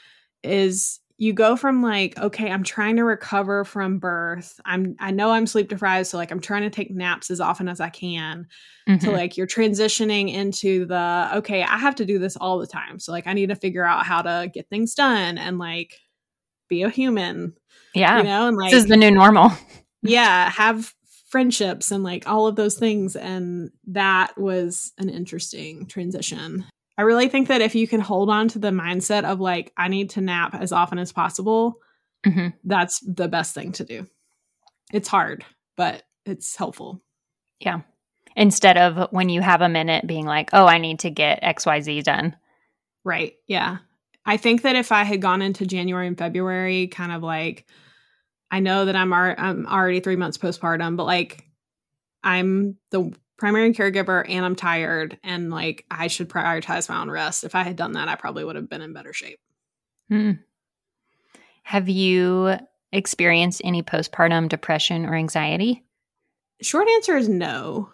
is 0.43 1.00
you 1.21 1.33
go 1.33 1.55
from 1.55 1.83
like, 1.83 2.19
okay, 2.19 2.50
I'm 2.50 2.65
trying 2.65 2.97
to 2.97 3.05
recover 3.05 3.65
from 3.65 3.99
birth. 3.99 4.59
I'm 4.65 4.97
I 4.99 5.11
know 5.11 5.31
I'm 5.31 5.47
sleep 5.47 5.69
deprived, 5.69 6.09
so 6.09 6.17
like 6.17 6.31
I'm 6.31 6.41
trying 6.41 6.62
to 6.62 6.71
take 6.71 6.91
naps 6.91 7.31
as 7.31 7.41
often 7.41 7.69
as 7.69 7.81
I 7.81 7.91
can. 7.91 8.49
Mm-hmm. 8.89 9.05
To 9.05 9.11
like 9.12 9.37
you're 9.37 9.47
transitioning 9.47 10.33
into 10.33 10.87
the 10.87 11.31
okay, 11.35 11.62
I 11.62 11.79
have 11.79 11.95
to 11.97 12.07
do 12.07 12.19
this 12.19 12.37
all 12.37 12.59
the 12.59 12.67
time. 12.67 12.99
So 12.99 13.12
like 13.12 13.27
I 13.27 13.35
need 13.35 13.50
to 13.50 13.55
figure 13.55 13.85
out 13.85 14.07
how 14.07 14.23
to 14.23 14.50
get 14.53 14.69
things 14.69 14.95
done 14.95 15.39
and 15.39 15.59
like 15.59 16.00
be 16.69 16.83
a 16.83 16.91
human 16.91 17.55
yeah. 17.95 18.19
You 18.19 18.25
know, 18.25 18.49
and 18.49 18.57
like 18.57 18.71
this 18.71 18.83
is 18.85 18.89
the 18.89 18.97
new 18.97 19.11
normal. 19.11 19.50
yeah. 20.03 20.50
Have 20.50 20.95
friendships 21.29 21.91
and 21.91 22.03
like 22.03 22.29
all 22.29 22.47
of 22.47 22.57
those 22.57 22.77
things. 22.77 23.17
And 23.17 23.71
that 23.89 24.39
was 24.39 24.93
an 24.99 25.09
interesting 25.09 25.87
transition. 25.87 26.65
I 27.00 27.02
really 27.02 27.30
think 27.30 27.49
that 27.49 27.62
if 27.62 27.75
you 27.75 27.88
can 27.88 28.02
hold 28.02 28.28
on 28.28 28.49
to 28.49 28.59
the 28.59 28.73
mindset 28.73 29.25
of 29.25 29.40
like, 29.40 29.73
I 29.75 29.88
need 29.88 30.11
to 30.11 30.21
nap 30.21 30.54
as 30.54 30.71
often 30.71 30.99
as 30.99 31.12
possible, 31.12 31.78
mm-hmm. 32.26 32.49
that's 32.62 33.00
the 33.00 33.26
best 33.26 33.54
thing 33.54 33.73
to 33.73 33.85
do. 33.85 34.07
It's 34.92 35.09
hard, 35.09 35.42
but 35.78 36.02
it's 36.26 36.54
helpful. 36.54 37.00
Yeah. 37.59 37.80
Instead 38.37 38.76
of 38.76 39.11
when 39.12 39.30
you 39.30 39.40
have 39.40 39.62
a 39.62 39.69
minute 39.71 40.07
being 40.07 40.26
like, 40.26 40.50
oh, 40.52 40.66
I 40.66 40.76
need 40.76 40.99
to 40.99 41.11
get 41.11 41.42
XYZ 41.42 42.04
done. 42.04 42.37
Right. 43.02 43.33
Yeah. 43.47 43.78
I 44.26 44.37
think 44.37 44.61
that 44.61 44.76
if 44.76 44.92
I 44.92 45.04
had 45.04 45.23
gone 45.23 45.40
into 45.40 45.64
January 45.64 46.07
and 46.07 46.19
February, 46.19 46.88
kind 46.88 47.12
of 47.12 47.23
like, 47.23 47.64
I 48.50 48.61
know 48.61 48.85
that 48.85 48.95
I'm, 48.95 49.14
ar- 49.14 49.38
I'm 49.38 49.66
already 49.66 50.00
three 50.00 50.16
months 50.16 50.37
postpartum, 50.37 50.99
but 50.99 51.07
like, 51.07 51.47
I'm 52.23 52.76
the 52.90 53.14
primary 53.40 53.73
caregiver 53.73 54.25
and 54.28 54.44
I'm 54.44 54.54
tired, 54.54 55.18
and 55.25 55.50
like, 55.50 55.85
I 55.90 56.06
should 56.06 56.28
prioritize 56.28 56.88
my 56.88 57.00
own 57.00 57.11
rest. 57.11 57.42
If 57.42 57.56
I 57.56 57.64
had 57.64 57.75
done 57.75 57.92
that, 57.92 58.06
I 58.06 58.14
probably 58.14 58.44
would 58.44 58.54
have 58.54 58.68
been 58.68 58.82
in 58.82 58.92
better 58.92 59.12
shape. 59.12 59.40
Hmm. 60.09 60.32
Have 61.64 61.88
you 61.88 62.56
experienced 62.92 63.62
any 63.64 63.82
postpartum 63.82 64.49
depression 64.49 65.06
or 65.06 65.14
anxiety? 65.14 65.85
Short 66.62 66.88
answer 66.88 67.16
is 67.16 67.28
no. 67.28 67.90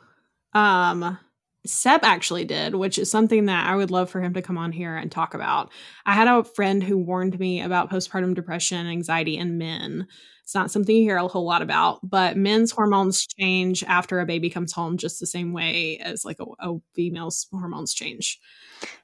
Um, 0.53 1.19
Seb 1.67 2.05
actually 2.05 2.45
did, 2.45 2.75
which 2.75 2.99
is 2.99 3.11
something 3.11 3.47
that 3.47 3.69
I 3.69 3.77
would 3.77 3.91
love 3.91 4.11
for 4.11 4.21
him 4.21 4.35
to 4.35 4.43
come 4.43 4.59
on 4.59 4.73
here 4.73 4.97
and 4.97 5.11
talk 5.11 5.35
about. 5.35 5.71
I 6.05 6.13
had 6.13 6.29
a 6.29 6.45
friend 6.45 6.83
who 6.83 6.99
warned 6.99 7.39
me 7.39 7.61
about 7.61 7.91
postpartum 7.91 8.35
depression 8.35 8.87
anxiety 8.87 9.37
in 9.37 9.59
men. 9.59 10.07
It's 10.43 10.55
not 10.55 10.71
something 10.71 10.95
you 10.95 11.03
hear 11.03 11.17
a 11.17 11.27
whole 11.27 11.45
lot 11.45 11.63
about, 11.63 12.09
but 12.09 12.37
men's 12.37 12.71
hormones 12.71 13.27
change 13.27 13.83
after 13.83 14.21
a 14.21 14.27
baby 14.27 14.49
comes 14.49 14.73
home 14.73 14.97
just 14.97 15.19
the 15.19 15.27
same 15.27 15.53
way 15.53 15.99
as 15.99 16.25
like 16.25 16.39
a, 16.39 16.45
a 16.61 16.79
female's 16.95 17.49
hormones 17.51 17.93
change. 17.93 18.39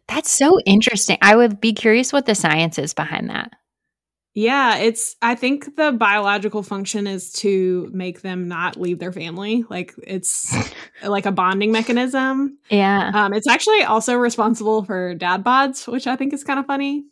That's 0.06 0.30
so 0.30 0.60
interesting. 0.64 1.18
I 1.20 1.34
would 1.34 1.60
be 1.60 1.72
curious 1.72 2.12
what 2.12 2.26
the 2.26 2.36
science 2.36 2.78
is 2.78 2.94
behind 2.94 3.30
that. 3.30 3.52
Yeah, 4.34 4.78
it's 4.78 5.14
I 5.20 5.34
think 5.34 5.76
the 5.76 5.92
biological 5.92 6.62
function 6.62 7.06
is 7.06 7.32
to 7.34 7.90
make 7.92 8.22
them 8.22 8.48
not 8.48 8.80
leave 8.80 8.98
their 8.98 9.12
family. 9.12 9.64
Like 9.68 9.94
it's 10.02 10.54
like 11.04 11.26
a 11.26 11.32
bonding 11.32 11.70
mechanism. 11.70 12.56
Yeah. 12.70 13.10
Um 13.14 13.34
it's 13.34 13.48
actually 13.48 13.82
also 13.82 14.16
responsible 14.16 14.84
for 14.84 15.14
dad 15.14 15.44
bods, 15.44 15.86
which 15.86 16.06
I 16.06 16.16
think 16.16 16.32
is 16.32 16.44
kind 16.44 16.58
of 16.58 16.66
funny. 16.66 17.04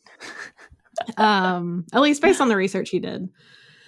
um 1.18 1.84
at 1.92 2.00
least 2.00 2.22
based 2.22 2.40
on 2.40 2.48
the 2.48 2.56
research 2.56 2.88
he 2.88 3.00
did. 3.00 3.28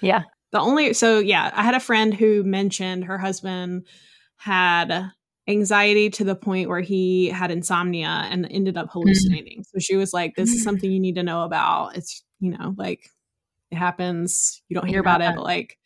Yeah. 0.02 0.24
The 0.50 0.60
only 0.60 0.92
so 0.92 1.18
yeah, 1.18 1.50
I 1.54 1.62
had 1.62 1.74
a 1.74 1.80
friend 1.80 2.12
who 2.12 2.44
mentioned 2.44 3.04
her 3.04 3.16
husband 3.16 3.86
had 4.36 5.10
anxiety 5.48 6.10
to 6.10 6.24
the 6.24 6.36
point 6.36 6.68
where 6.68 6.80
he 6.80 7.28
had 7.28 7.50
insomnia 7.50 8.26
and 8.30 8.46
ended 8.50 8.76
up 8.76 8.88
mm. 8.88 8.92
hallucinating. 8.92 9.60
Mm. 9.60 9.64
So 9.72 9.78
she 9.78 9.96
was 9.96 10.12
like 10.12 10.34
this 10.36 10.52
is 10.52 10.60
mm. 10.60 10.64
something 10.64 10.92
you 10.92 11.00
need 11.00 11.14
to 11.14 11.22
know 11.22 11.44
about. 11.44 11.96
It's, 11.96 12.22
you 12.38 12.50
know, 12.50 12.74
like 12.76 13.08
it 13.72 13.76
happens. 13.76 14.62
You 14.68 14.74
don't 14.74 14.86
hear 14.86 15.00
about 15.00 15.22
it, 15.22 15.34
but 15.34 15.42
like 15.44 15.78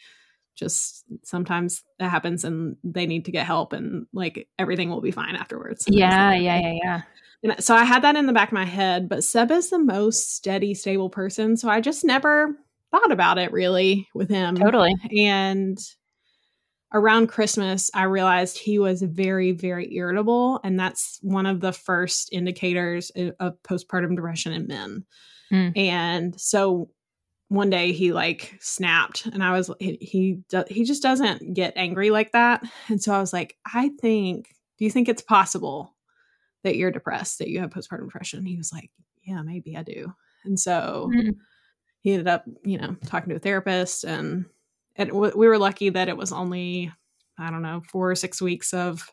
just 0.57 1.05
sometimes 1.23 1.85
it 2.00 2.09
happens 2.09 2.45
and 2.45 2.76
they 2.83 3.07
need 3.07 3.26
to 3.26 3.31
get 3.31 3.47
help 3.47 3.73
and 3.73 4.07
like 4.12 4.49
everything 4.59 4.90
will 4.90 5.00
be 5.00 5.11
fine 5.11 5.37
afterwards. 5.37 5.85
Yeah, 5.88 6.31
like, 6.31 6.43
yeah, 6.43 6.59
yeah, 6.59 6.78
yeah. 6.83 7.02
And 7.43 7.62
so 7.62 7.75
I 7.75 7.85
had 7.85 8.02
that 8.02 8.16
in 8.16 8.26
the 8.26 8.33
back 8.33 8.49
of 8.49 8.55
my 8.55 8.64
head, 8.64 9.09
but 9.09 9.23
Seb 9.23 9.50
is 9.50 9.71
the 9.71 9.78
most 9.78 10.35
steady, 10.35 10.75
stable 10.75 11.11
person. 11.11 11.57
So 11.57 11.69
I 11.69 11.81
just 11.81 12.05
never 12.05 12.57
thought 12.90 13.12
about 13.12 13.38
it 13.38 13.52
really 13.52 14.09
with 14.14 14.28
him. 14.31 14.57
Totally. 14.57 14.95
And 15.16 15.78
around 16.93 17.28
Christmas, 17.28 17.90
I 17.95 18.05
realized 18.05 18.59
he 18.59 18.78
was 18.78 19.02
very, 19.02 19.52
very 19.52 19.95
irritable. 19.95 20.61
And 20.64 20.81
that's 20.81 21.19
one 21.23 21.47
of 21.47 21.61
the 21.61 21.73
first 21.73 22.31
indicators 22.33 23.12
of 23.38 23.62
postpartum 23.62 24.16
depression 24.16 24.52
in 24.52 24.66
men. 24.66 25.05
Mm. 25.52 25.78
And 25.78 26.40
so 26.40 26.90
one 27.48 27.70
day 27.70 27.92
he 27.92 28.12
like 28.12 28.56
snapped 28.60 29.26
and 29.26 29.42
i 29.42 29.52
was 29.52 29.70
he 29.78 29.96
he, 30.00 30.38
he 30.68 30.84
just 30.84 31.02
doesn't 31.02 31.54
get 31.54 31.72
angry 31.76 32.10
like 32.10 32.32
that 32.32 32.62
and 32.88 33.02
so 33.02 33.12
i 33.12 33.20
was 33.20 33.32
like 33.32 33.56
i 33.72 33.90
think 34.00 34.48
do 34.78 34.84
you 34.84 34.90
think 34.90 35.08
it's 35.08 35.22
possible 35.22 35.94
that 36.64 36.76
you're 36.76 36.90
depressed 36.90 37.38
that 37.38 37.48
you 37.48 37.60
have 37.60 37.70
postpartum 37.70 38.06
depression 38.06 38.44
he 38.44 38.56
was 38.56 38.72
like 38.72 38.90
yeah 39.24 39.42
maybe 39.42 39.76
i 39.76 39.82
do 39.82 40.12
and 40.44 40.58
so 40.58 41.10
mm-hmm. 41.14 41.30
he 42.00 42.12
ended 42.12 42.28
up 42.28 42.44
you 42.64 42.78
know 42.78 42.96
talking 43.06 43.30
to 43.30 43.36
a 43.36 43.40
therapist 43.40 44.04
and 44.04 44.46
it, 44.96 45.14
we 45.14 45.46
were 45.46 45.58
lucky 45.58 45.90
that 45.90 46.08
it 46.08 46.16
was 46.16 46.32
only 46.32 46.92
i 47.38 47.50
don't 47.50 47.62
know 47.62 47.82
four 47.90 48.10
or 48.10 48.16
six 48.16 48.42
weeks 48.42 48.74
of 48.74 49.08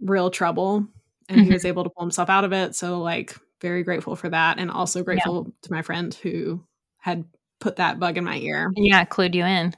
real 0.00 0.30
trouble 0.30 0.86
and 1.28 1.38
mm-hmm. 1.38 1.46
he 1.46 1.52
was 1.52 1.64
able 1.64 1.84
to 1.84 1.90
pull 1.90 2.04
himself 2.04 2.28
out 2.28 2.44
of 2.44 2.52
it 2.52 2.74
so 2.74 2.98
like 3.00 3.34
very 3.62 3.82
grateful 3.84 4.16
for 4.16 4.28
that 4.28 4.58
and 4.58 4.70
also 4.70 5.02
grateful 5.02 5.44
yeah. 5.46 5.52
to 5.62 5.72
my 5.72 5.80
friend 5.80 6.14
who 6.14 6.62
had 6.98 7.24
put 7.62 7.76
that 7.76 7.98
bug 7.98 8.18
in 8.18 8.24
my 8.24 8.36
ear. 8.38 8.72
Yeah, 8.76 9.04
clued 9.04 9.34
you 9.34 9.44
in. 9.44 9.74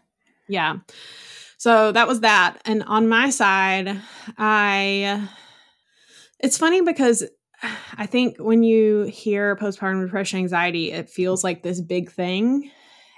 Yeah. 0.49 0.79
So 1.59 1.93
that 1.93 2.09
was 2.09 2.21
that. 2.21 2.59
And 2.64 2.83
on 2.83 3.09
my 3.09 3.31
side, 3.31 4.00
I 4.37 5.29
it's 6.41 6.59
funny 6.59 6.81
because 6.81 7.25
I 7.97 8.07
think 8.07 8.37
when 8.38 8.62
you 8.62 9.03
hear 9.03 9.57
postpartum 9.57 10.05
depression 10.05 10.41
anxiety, 10.41 10.93
it 10.93 11.09
feels 11.09 11.45
like 11.45 11.62
this 11.62 11.81
big 11.81 12.11
thing. 12.11 12.71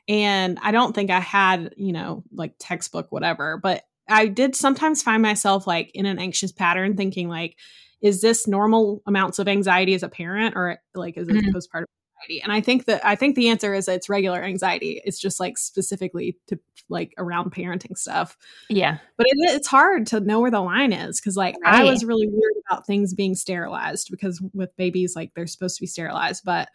And 0.08 0.58
I 0.62 0.70
don't 0.70 0.94
think 0.94 1.10
I 1.10 1.18
had, 1.18 1.74
you 1.76 1.92
know, 1.92 2.22
like 2.32 2.54
textbook 2.58 3.10
whatever, 3.10 3.58
but 3.60 3.84
I 4.08 4.26
did 4.26 4.54
sometimes 4.54 5.02
find 5.02 5.22
myself 5.22 5.66
like 5.66 5.90
in 5.94 6.06
an 6.06 6.18
anxious 6.18 6.52
pattern 6.52 6.96
thinking 6.96 7.28
like 7.28 7.56
is 8.00 8.20
this 8.20 8.46
normal 8.46 9.02
amounts 9.06 9.38
of 9.38 9.48
anxiety 9.48 9.94
as 9.94 10.02
a 10.04 10.08
parent 10.08 10.54
or 10.54 10.78
like 10.94 11.16
is 11.16 11.28
it 11.28 11.34
mm-hmm. 11.34 11.56
postpartum 11.56 11.86
anxiety. 12.22 12.42
And 12.42 12.52
I 12.52 12.60
think 12.60 12.84
that 12.86 13.04
I 13.04 13.14
think 13.16 13.36
the 13.36 13.48
answer 13.48 13.74
is 13.74 13.88
it's 13.88 14.08
regular 14.08 14.42
anxiety. 14.42 15.00
It's 15.04 15.18
just 15.18 15.40
like 15.40 15.58
specifically 15.58 16.36
to 16.48 16.58
like 16.88 17.12
around 17.18 17.52
parenting 17.52 17.96
stuff. 17.96 18.36
Yeah. 18.68 18.98
But 19.16 19.26
it, 19.28 19.36
it's 19.56 19.66
hard 19.66 20.06
to 20.08 20.20
know 20.20 20.40
where 20.40 20.50
the 20.50 20.60
line 20.60 20.92
is 20.92 21.20
because 21.20 21.36
like 21.36 21.56
I 21.64 21.84
was 21.84 22.04
really 22.04 22.28
weird 22.28 22.52
about 22.68 22.86
things 22.86 23.14
being 23.14 23.34
sterilized 23.34 24.08
because 24.10 24.40
with 24.54 24.76
babies 24.76 25.14
like 25.16 25.32
they're 25.34 25.46
supposed 25.46 25.76
to 25.76 25.82
be 25.82 25.86
sterilized, 25.86 26.44
but 26.44 26.68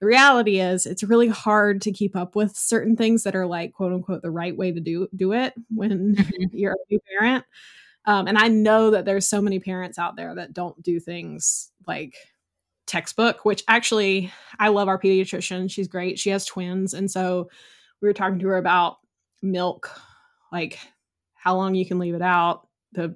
the 0.00 0.06
reality 0.06 0.60
is 0.60 0.86
it's 0.86 1.02
really 1.02 1.26
hard 1.28 1.82
to 1.82 1.90
keep 1.92 2.14
up 2.14 2.36
with 2.36 2.56
certain 2.56 2.94
things 2.96 3.24
that 3.24 3.34
are 3.34 3.46
like 3.46 3.72
quote 3.72 3.92
unquote 3.92 4.22
the 4.22 4.30
right 4.30 4.56
way 4.56 4.70
to 4.70 4.80
do 4.80 5.08
do 5.16 5.32
it 5.32 5.54
when 5.74 6.14
Mhm. 6.14 6.48
you're 6.52 6.72
a 6.72 6.76
new 6.90 7.00
parent. 7.18 7.44
Um, 8.04 8.26
and 8.28 8.38
I 8.38 8.48
know 8.48 8.90
that 8.92 9.04
there's 9.04 9.28
so 9.28 9.42
many 9.42 9.58
parents 9.58 9.98
out 9.98 10.16
there 10.16 10.34
that 10.36 10.52
don't 10.54 10.80
do 10.82 10.98
things 11.00 11.70
like 11.86 12.14
textbook, 12.86 13.44
which 13.44 13.62
actually 13.68 14.32
I 14.58 14.68
love 14.68 14.88
our 14.88 14.98
pediatrician. 14.98 15.70
She's 15.70 15.88
great. 15.88 16.18
She 16.18 16.30
has 16.30 16.44
twins. 16.44 16.94
And 16.94 17.10
so 17.10 17.48
we 18.00 18.08
were 18.08 18.14
talking 18.14 18.38
to 18.40 18.48
her 18.48 18.56
about 18.56 18.98
milk, 19.42 19.90
like 20.52 20.78
how 21.34 21.56
long 21.56 21.74
you 21.74 21.86
can 21.86 21.98
leave 21.98 22.14
it 22.14 22.22
out. 22.22 22.66
The 22.92 23.14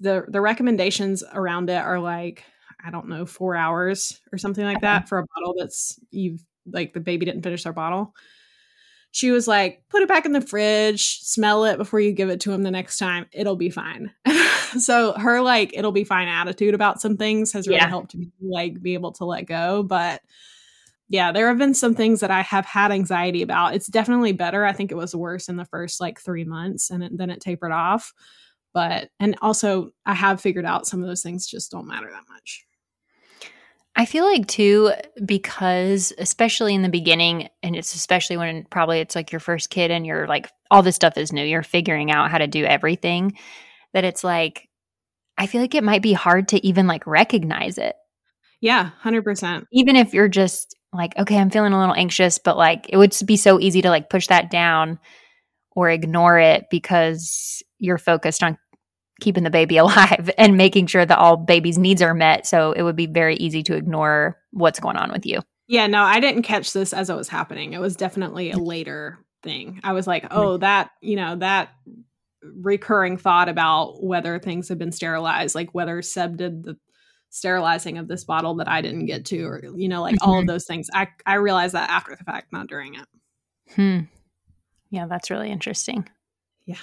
the 0.00 0.24
the 0.28 0.40
recommendations 0.40 1.22
around 1.32 1.70
it 1.70 1.82
are 1.82 1.98
like, 1.98 2.44
I 2.84 2.90
don't 2.90 3.08
know, 3.08 3.24
four 3.26 3.54
hours 3.54 4.20
or 4.32 4.38
something 4.38 4.64
like 4.64 4.80
that 4.80 5.08
for 5.08 5.18
a 5.18 5.26
bottle 5.34 5.54
that's 5.58 5.98
you've 6.10 6.44
like 6.70 6.92
the 6.92 7.00
baby 7.00 7.26
didn't 7.26 7.42
finish 7.42 7.64
their 7.64 7.72
bottle. 7.72 8.14
She 9.10 9.30
was 9.30 9.46
like, 9.46 9.82
put 9.90 10.02
it 10.02 10.08
back 10.08 10.24
in 10.24 10.32
the 10.32 10.40
fridge, 10.40 11.20
smell 11.20 11.64
it 11.64 11.76
before 11.76 12.00
you 12.00 12.12
give 12.12 12.30
it 12.30 12.40
to 12.40 12.52
him 12.52 12.62
the 12.62 12.70
next 12.70 12.96
time. 12.96 13.26
It'll 13.30 13.56
be 13.56 13.68
fine. 13.70 14.10
so 14.78 15.12
her 15.14 15.40
like 15.40 15.72
it'll 15.74 15.92
be 15.92 16.04
fine 16.04 16.28
attitude 16.28 16.74
about 16.74 17.00
some 17.00 17.16
things 17.16 17.52
has 17.52 17.66
really 17.66 17.78
Yeah. 17.78 17.88
helped 17.88 18.14
me 18.14 18.30
like 18.40 18.80
be 18.82 18.94
able 18.94 19.12
to 19.12 19.24
let 19.24 19.42
go. 19.46 19.82
But 19.82 20.20
yeah, 21.08 21.30
there 21.32 21.48
have 21.48 21.58
been 21.58 21.74
some 21.74 21.94
things 21.94 22.20
that 22.20 22.30
I 22.30 22.40
have 22.42 22.64
had 22.64 22.90
anxiety 22.90 23.42
about. 23.42 23.74
It's 23.74 23.86
definitely 23.88 24.32
better. 24.32 24.64
I 24.64 24.72
think 24.72 24.90
it 24.90 24.96
was 24.96 25.14
worse 25.14 25.48
in 25.48 25.56
the 25.56 25.66
first 25.66 26.00
like 26.00 26.18
three 26.20 26.44
months 26.44 26.90
and 26.90 27.04
it, 27.04 27.16
then 27.16 27.28
it 27.30 27.40
tapered 27.40 27.72
off. 27.72 28.14
But, 28.72 29.10
and 29.20 29.36
also 29.42 29.90
I 30.06 30.14
have 30.14 30.40
figured 30.40 30.64
out 30.64 30.86
some 30.86 31.02
of 31.02 31.06
those 31.08 31.22
things 31.22 31.46
just 31.46 31.70
don't 31.70 31.86
matter 31.86 32.08
that 32.10 32.24
much. 32.30 32.64
I 33.94 34.06
feel 34.06 34.24
like 34.24 34.46
too, 34.46 34.92
because 35.22 36.14
especially 36.16 36.74
in 36.74 36.80
the 36.80 36.88
beginning, 36.88 37.50
and 37.62 37.76
it's 37.76 37.94
especially 37.94 38.38
when 38.38 38.64
probably 38.70 39.00
it's 39.00 39.14
like 39.14 39.30
your 39.30 39.40
first 39.40 39.68
kid 39.68 39.90
and 39.90 40.06
you're 40.06 40.26
like, 40.26 40.48
all 40.70 40.82
this 40.82 40.96
stuff 40.96 41.18
is 41.18 41.30
new, 41.30 41.44
you're 41.44 41.62
figuring 41.62 42.10
out 42.10 42.30
how 42.30 42.38
to 42.38 42.46
do 42.46 42.64
everything, 42.64 43.36
that 43.92 44.04
it's 44.04 44.24
like, 44.24 44.68
I 45.38 45.46
feel 45.46 45.60
like 45.60 45.74
it 45.74 45.84
might 45.84 46.02
be 46.02 46.12
hard 46.12 46.48
to 46.48 46.66
even 46.66 46.86
like 46.86 47.06
recognize 47.06 47.78
it. 47.78 47.94
Yeah, 48.60 48.90
100%. 49.02 49.66
Even 49.72 49.96
if 49.96 50.14
you're 50.14 50.28
just 50.28 50.76
like, 50.92 51.18
okay, 51.18 51.38
I'm 51.38 51.50
feeling 51.50 51.72
a 51.72 51.78
little 51.78 51.94
anxious, 51.94 52.38
but 52.38 52.56
like 52.56 52.86
it 52.88 52.96
would 52.96 53.14
be 53.26 53.36
so 53.36 53.58
easy 53.58 53.82
to 53.82 53.88
like 53.88 54.10
push 54.10 54.28
that 54.28 54.50
down 54.50 54.98
or 55.74 55.90
ignore 55.90 56.38
it 56.38 56.66
because 56.70 57.62
you're 57.78 57.98
focused 57.98 58.42
on 58.42 58.58
keeping 59.20 59.44
the 59.44 59.50
baby 59.50 59.76
alive 59.78 60.30
and 60.38 60.56
making 60.56 60.86
sure 60.86 61.04
that 61.04 61.18
all 61.18 61.36
baby's 61.36 61.78
needs 61.78 62.02
are 62.02 62.14
met. 62.14 62.46
So 62.46 62.72
it 62.72 62.82
would 62.82 62.96
be 62.96 63.06
very 63.06 63.36
easy 63.36 63.62
to 63.64 63.74
ignore 63.74 64.38
what's 64.50 64.80
going 64.80 64.96
on 64.96 65.10
with 65.10 65.26
you. 65.26 65.40
Yeah, 65.68 65.86
no, 65.86 66.02
I 66.02 66.20
didn't 66.20 66.42
catch 66.42 66.72
this 66.72 66.92
as 66.92 67.08
it 67.08 67.16
was 67.16 67.28
happening. 67.28 67.72
It 67.72 67.80
was 67.80 67.96
definitely 67.96 68.50
a 68.50 68.56
mm. 68.56 68.66
later 68.66 69.18
thing. 69.42 69.80
I 69.82 69.92
was 69.92 70.06
like, 70.06 70.24
mm. 70.24 70.28
oh, 70.30 70.56
that, 70.58 70.90
you 71.00 71.16
know, 71.16 71.36
that 71.36 71.70
recurring 72.42 73.16
thought 73.16 73.48
about 73.48 74.02
whether 74.02 74.38
things 74.38 74.68
have 74.68 74.78
been 74.78 74.92
sterilized, 74.92 75.54
like 75.54 75.74
whether 75.74 76.02
Seb 76.02 76.36
did 76.36 76.64
the 76.64 76.76
sterilizing 77.30 77.98
of 77.98 78.08
this 78.08 78.24
bottle 78.24 78.54
that 78.56 78.68
I 78.68 78.80
didn't 78.82 79.06
get 79.06 79.24
to, 79.26 79.42
or, 79.44 79.62
you 79.76 79.88
know, 79.88 80.02
like 80.02 80.16
all 80.20 80.38
of 80.38 80.44
Mhm. 80.44 80.48
those 80.48 80.66
things. 80.66 80.88
I, 80.92 81.08
I 81.24 81.34
realized 81.34 81.74
that 81.74 81.88
after 81.88 82.14
the 82.14 82.24
fact, 82.24 82.52
not 82.52 82.66
during 82.66 82.94
it. 82.94 83.06
Hmm. 83.74 83.98
Yeah, 84.90 85.06
that's 85.06 85.30
really 85.30 85.50
interesting. 85.50 86.06
Yeah. 86.66 86.76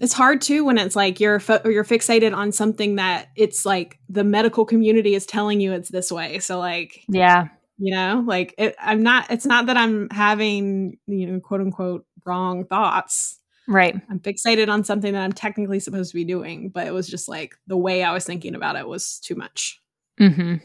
It's 0.00 0.12
hard 0.12 0.40
too 0.40 0.64
when 0.64 0.78
it's 0.78 0.94
like 0.96 1.20
you're 1.20 1.40
fo- 1.40 1.60
you're 1.64 1.84
fixated 1.84 2.34
on 2.34 2.52
something 2.52 2.96
that 2.96 3.28
it's 3.36 3.64
like 3.66 3.98
the 4.08 4.24
medical 4.24 4.64
community 4.64 5.14
is 5.14 5.26
telling 5.26 5.60
you 5.60 5.72
it's 5.72 5.90
this 5.90 6.10
way. 6.12 6.38
So 6.38 6.58
like 6.58 7.04
Yeah. 7.08 7.48
you 7.78 7.92
know 7.94 8.22
like 8.26 8.54
it, 8.58 8.76
i'm 8.78 9.02
not 9.02 9.30
it's 9.30 9.46
not 9.46 9.66
that 9.66 9.76
i'm 9.78 10.08
having 10.10 10.98
you 11.06 11.26
know 11.26 11.40
quote 11.40 11.62
unquote 11.62 12.04
wrong 12.26 12.64
thoughts 12.66 13.38
Right. 13.68 13.94
i'm 14.10 14.18
fixated 14.18 14.68
on 14.68 14.84
something 14.84 15.12
that 15.12 15.22
i'm 15.22 15.32
technically 15.32 15.80
supposed 15.80 16.10
to 16.10 16.16
be 16.16 16.24
doing 16.24 16.68
but 16.68 16.86
it 16.86 16.92
was 16.92 17.08
just 17.08 17.28
like 17.28 17.54
the 17.66 17.76
way 17.76 18.02
i 18.02 18.12
was 18.12 18.24
thinking 18.24 18.54
about 18.54 18.76
it 18.76 18.88
was 18.88 19.20
too 19.20 19.34
much 19.34 19.82
Mm-hmm. 20.20 20.56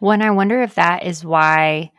Well, 0.00 0.12
and 0.12 0.22
I 0.22 0.30
wonder 0.30 0.62
if 0.62 0.74
that 0.74 1.04
is 1.04 1.24
why 1.24 1.92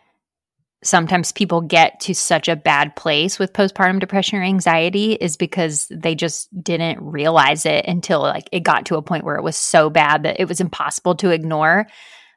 sometimes 0.83 1.31
people 1.31 1.61
get 1.61 2.01
to 2.01 2.13
such 2.13 2.49
a 2.49 2.57
bad 2.57 2.95
place 2.95 3.39
with 3.39 3.53
postpartum 3.53 4.01
depression 4.01 4.37
or 4.37 4.43
anxiety 4.43 5.13
is 5.13 5.37
because 5.37 5.87
they 5.89 6.13
just 6.13 6.49
didn't 6.61 7.01
realize 7.01 7.65
it 7.65 7.85
until 7.85 8.19
like 8.19 8.49
it 8.51 8.59
got 8.59 8.85
to 8.87 8.97
a 8.97 9.01
point 9.01 9.23
where 9.23 9.37
it 9.37 9.43
was 9.43 9.55
so 9.55 9.89
bad 9.89 10.23
that 10.23 10.39
it 10.41 10.47
was 10.47 10.59
impossible 10.59 11.15
to 11.15 11.29
ignore. 11.29 11.87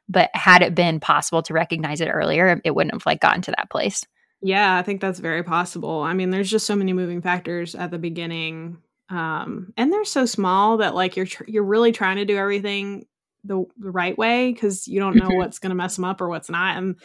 But 0.07 0.29
had 0.33 0.61
it 0.61 0.73
been 0.73 1.01
possible 1.01 1.43
to 1.43 1.53
recognize 1.53 1.99
it 1.99 2.07
earlier, 2.07 2.61
it 2.63 2.73
wouldn't 2.73 2.93
have 2.93 3.05
like 3.05 3.19
gotten 3.19 3.41
to 3.43 3.51
that 3.57 3.69
place. 3.69 4.05
Yeah 4.41 4.77
i 4.77 4.81
think 4.83 5.01
that's 5.01 5.19
very 5.19 5.43
possible 5.43 6.01
i 6.01 6.13
mean 6.13 6.29
there's 6.29 6.49
just 6.49 6.65
so 6.67 6.75
many 6.75 6.93
moving 6.93 7.21
factors 7.21 7.73
at 7.75 7.91
the 7.91 7.97
beginning 7.97 8.77
um 9.09 9.73
and 9.77 9.91
they're 9.91 10.05
so 10.05 10.25
small 10.25 10.77
that 10.77 10.93
like 10.95 11.15
you're 11.15 11.25
tr- 11.25 11.43
you're 11.47 11.63
really 11.63 11.91
trying 11.91 12.17
to 12.17 12.25
do 12.25 12.37
everything 12.37 13.05
the, 13.43 13.63
the 13.77 13.89
right 13.91 14.17
way 14.17 14.51
because 14.51 14.87
you 14.87 14.99
don't 14.99 15.15
know 15.15 15.29
what's 15.31 15.59
going 15.59 15.69
to 15.69 15.75
mess 15.75 15.95
them 15.95 16.05
up 16.05 16.19
or 16.21 16.27
what's 16.29 16.49
not 16.49 16.77
and 16.77 16.95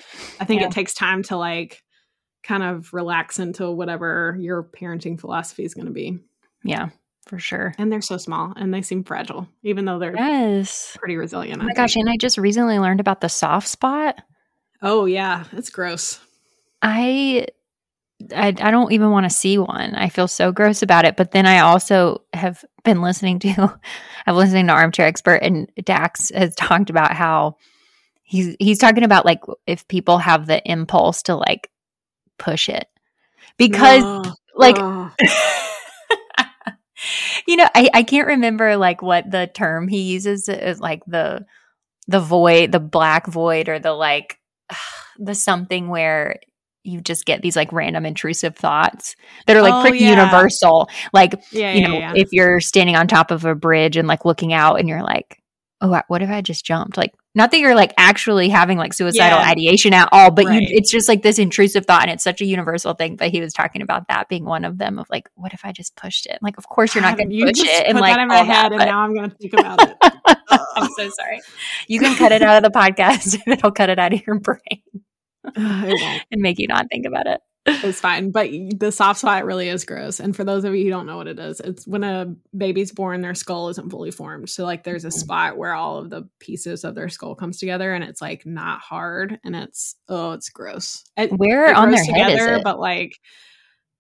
i 0.40 0.44
think 0.44 0.60
Yeah. 0.60 0.66
it 0.66 0.72
takes 0.72 0.92
time 0.94 1.22
to 1.24 1.36
like 1.36 1.82
kind 2.42 2.62
of 2.64 2.92
relax 2.92 3.38
into 3.38 3.70
whatever 3.70 4.36
your 4.40 4.64
parenting 4.64 5.18
philosophy 5.20 5.64
is 5.64 5.74
going 5.74 5.86
to 5.86 5.92
be 5.92 6.18
Yeah, 6.64 6.88
for 7.26 7.38
sure. 7.38 7.72
and 7.78 7.92
they're 7.92 8.00
so 8.00 8.16
small 8.16 8.52
and 8.56 8.74
they 8.74 8.82
seem 8.82 9.04
fragile 9.04 9.46
even 9.62 9.84
though 9.84 10.00
they're 10.00 10.16
Yes. 10.16 10.96
pretty 10.98 11.16
resilient 11.16 11.62
Oh 11.62 11.66
my 11.66 11.72
gosh. 11.72 11.94
And 11.94 12.10
I 12.10 12.16
just 12.16 12.36
recently 12.38 12.80
learned 12.80 12.98
about 13.00 13.20
the 13.20 13.28
soft 13.28 13.68
spot. 13.68 14.20
oh 14.82 15.04
yeah 15.06 15.44
it's 15.52 15.70
gross 15.70 16.18
I 16.82 17.46
I, 18.34 18.48
I 18.48 18.70
don't 18.70 18.92
even 18.92 19.10
want 19.10 19.24
to 19.24 19.30
see 19.30 19.58
one. 19.58 19.94
I 19.94 20.08
feel 20.08 20.28
so 20.28 20.52
gross 20.52 20.82
about 20.82 21.04
it. 21.04 21.16
But 21.16 21.32
then 21.32 21.46
I 21.46 21.60
also 21.60 22.22
have 22.32 22.64
been 22.84 23.02
listening 23.02 23.38
to 23.40 23.80
I've 24.26 24.36
listening 24.36 24.68
to 24.68 24.72
Armchair 24.72 25.06
Expert 25.06 25.40
and 25.42 25.70
Dax 25.82 26.30
has 26.30 26.54
talked 26.56 26.90
about 26.90 27.12
how 27.12 27.56
he's 28.22 28.56
he's 28.58 28.78
talking 28.78 29.04
about 29.04 29.24
like 29.24 29.40
if 29.66 29.86
people 29.88 30.18
have 30.18 30.46
the 30.46 30.62
impulse 30.70 31.22
to 31.24 31.36
like 31.36 31.70
push 32.38 32.68
it. 32.68 32.86
Because 33.56 34.26
like 34.54 34.76
you 37.46 37.56
know, 37.56 37.68
I, 37.74 37.90
I 37.92 38.02
can't 38.02 38.28
remember 38.28 38.76
like 38.76 39.02
what 39.02 39.30
the 39.30 39.50
term 39.52 39.88
he 39.88 40.02
uses 40.02 40.48
is 40.48 40.80
like 40.80 41.02
the 41.06 41.44
the 42.08 42.20
void, 42.20 42.72
the 42.72 42.80
black 42.80 43.26
void, 43.26 43.68
or 43.68 43.78
the 43.78 43.92
like 43.92 44.38
the 45.18 45.34
something 45.34 45.88
where 45.88 46.40
you 46.84 47.00
just 47.00 47.24
get 47.24 47.42
these 47.42 47.56
like 47.56 47.72
random 47.72 48.04
intrusive 48.06 48.56
thoughts 48.56 49.14
that 49.46 49.56
are 49.56 49.62
like 49.62 49.74
Oh, 49.74 49.80
pretty 49.82 49.98
yeah. 50.04 50.10
universal. 50.10 50.88
Like, 51.12 51.34
yeah, 51.52 51.72
you 51.74 51.80
yeah, 51.82 51.86
know, 52.10 52.12
if 52.16 52.28
you're 52.32 52.60
standing 52.60 52.96
on 52.96 53.06
top 53.08 53.30
of 53.30 53.44
a 53.44 53.54
bridge 53.54 53.96
and 53.96 54.08
like 54.08 54.24
looking 54.24 54.52
out 54.52 54.76
and 54.80 54.88
you're 54.88 55.02
like, 55.02 55.38
oh, 55.80 56.00
what 56.08 56.22
if 56.22 56.30
I 56.30 56.40
just 56.42 56.64
jumped? 56.64 56.96
Like, 56.96 57.12
not 57.34 57.50
that 57.50 57.58
you're 57.60 57.74
like 57.74 57.92
actually 57.96 58.48
having 58.48 58.78
like 58.78 58.92
suicidal 58.92 59.38
ideation 59.38 59.94
at 59.94 60.08
all, 60.12 60.30
but 60.30 60.44
Right. 60.44 60.60
you, 60.62 60.68
it's 60.70 60.90
just 60.92 61.08
like 61.08 61.22
this 61.22 61.38
intrusive 61.38 61.86
thought 61.86 62.02
and 62.02 62.10
it's 62.10 62.22
such 62.22 62.40
a 62.40 62.44
universal 62.44 62.94
thing. 62.94 63.16
But 63.16 63.30
he 63.30 63.40
was 63.40 63.52
talking 63.52 63.80
about 63.82 64.06
that 64.08 64.28
being 64.28 64.44
one 64.44 64.64
of 64.64 64.76
them 64.78 64.98
of 64.98 65.06
like, 65.10 65.28
what 65.34 65.52
if 65.54 65.64
I 65.64 65.72
just 65.72 65.96
pushed 65.96 66.26
it? 66.26 66.38
Like, 66.42 66.58
of 66.58 66.68
course 66.68 66.94
you're 66.94 67.02
not 67.02 67.16
going 67.16 67.30
to 67.30 67.44
push 67.46 67.60
it 67.64 67.86
and 67.86 67.98
like 67.98 68.14
that 68.14 68.20
in 68.22 68.28
my 68.28 68.38
all 68.38 68.44
that, 68.46 68.54
head 68.54 68.72
and 68.72 68.78
but- 68.78 68.84
now 68.84 68.98
i'm 69.00 69.14
gonna 69.14 69.30
think 69.40 69.52
about 69.54 69.82
it 69.82 69.96
I'm 70.76 70.88
so 70.96 71.08
sorry. 71.10 71.40
You 71.86 72.00
can 72.00 72.16
cut 72.16 72.32
it 72.32 72.42
out 72.42 72.62
of 72.64 72.70
the 72.72 72.78
podcast. 72.78 73.38
and 73.46 73.54
It'll 73.54 73.70
cut 73.72 73.88
it 73.90 73.98
out 73.98 74.12
of 74.12 74.26
your 74.26 74.38
brain 74.38 74.58
Ugh, 74.60 74.70
it 74.72 74.90
won't 74.92 75.11
and 75.56 76.40
make 76.40 76.58
you 76.58 76.66
not 76.68 76.86
think 76.90 77.06
about 77.06 77.26
it. 77.26 77.40
it's 77.66 78.00
fine 78.00 78.32
but 78.32 78.50
the 78.76 78.90
soft 78.90 79.20
spot 79.20 79.44
really 79.44 79.68
is 79.68 79.84
gross 79.84 80.18
and 80.18 80.34
for 80.34 80.42
those 80.42 80.64
of 80.64 80.74
you 80.74 80.82
who 80.82 80.90
don't 80.90 81.06
know 81.06 81.16
what 81.16 81.28
it 81.28 81.38
is 81.38 81.60
it's 81.60 81.86
when 81.86 82.02
a 82.02 82.34
baby's 82.56 82.90
born 82.90 83.20
their 83.20 83.36
skull 83.36 83.68
isn't 83.68 83.88
fully 83.88 84.10
formed 84.10 84.50
so 84.50 84.64
like 84.64 84.82
there's 84.82 85.04
a 85.04 85.08
Mhm. 85.08 85.12
spot 85.12 85.56
where 85.56 85.72
all 85.72 85.98
of 85.98 86.10
the 86.10 86.28
pieces 86.40 86.82
of 86.82 86.96
their 86.96 87.08
skull 87.08 87.36
comes 87.36 87.58
together 87.58 87.92
and 87.94 88.02
it's 88.02 88.20
like 88.20 88.44
not 88.44 88.80
hard 88.80 89.38
and 89.44 89.54
it's 89.54 89.94
oh 90.08 90.32
it's 90.32 90.48
gross 90.48 91.04
it, 91.16 91.30
Where 91.36 91.66
it 91.66 91.76
on 91.76 91.92
their 91.92 92.02
head 92.04 92.32
is 92.32 92.44
it? 92.58 92.64
but 92.64 92.80
like 92.80 93.12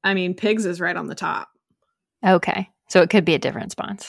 i 0.02 0.12
mean 0.14 0.34
pigs 0.34 0.66
is 0.66 0.80
right 0.80 0.96
on 0.96 1.06
the 1.06 1.14
top 1.14 1.48
Okay. 2.24 2.68
So 2.88 3.00
it 3.02 3.10
could 3.10 3.24
be 3.24 3.34
a 3.34 3.38
different 3.38 3.72
spots. 3.72 4.08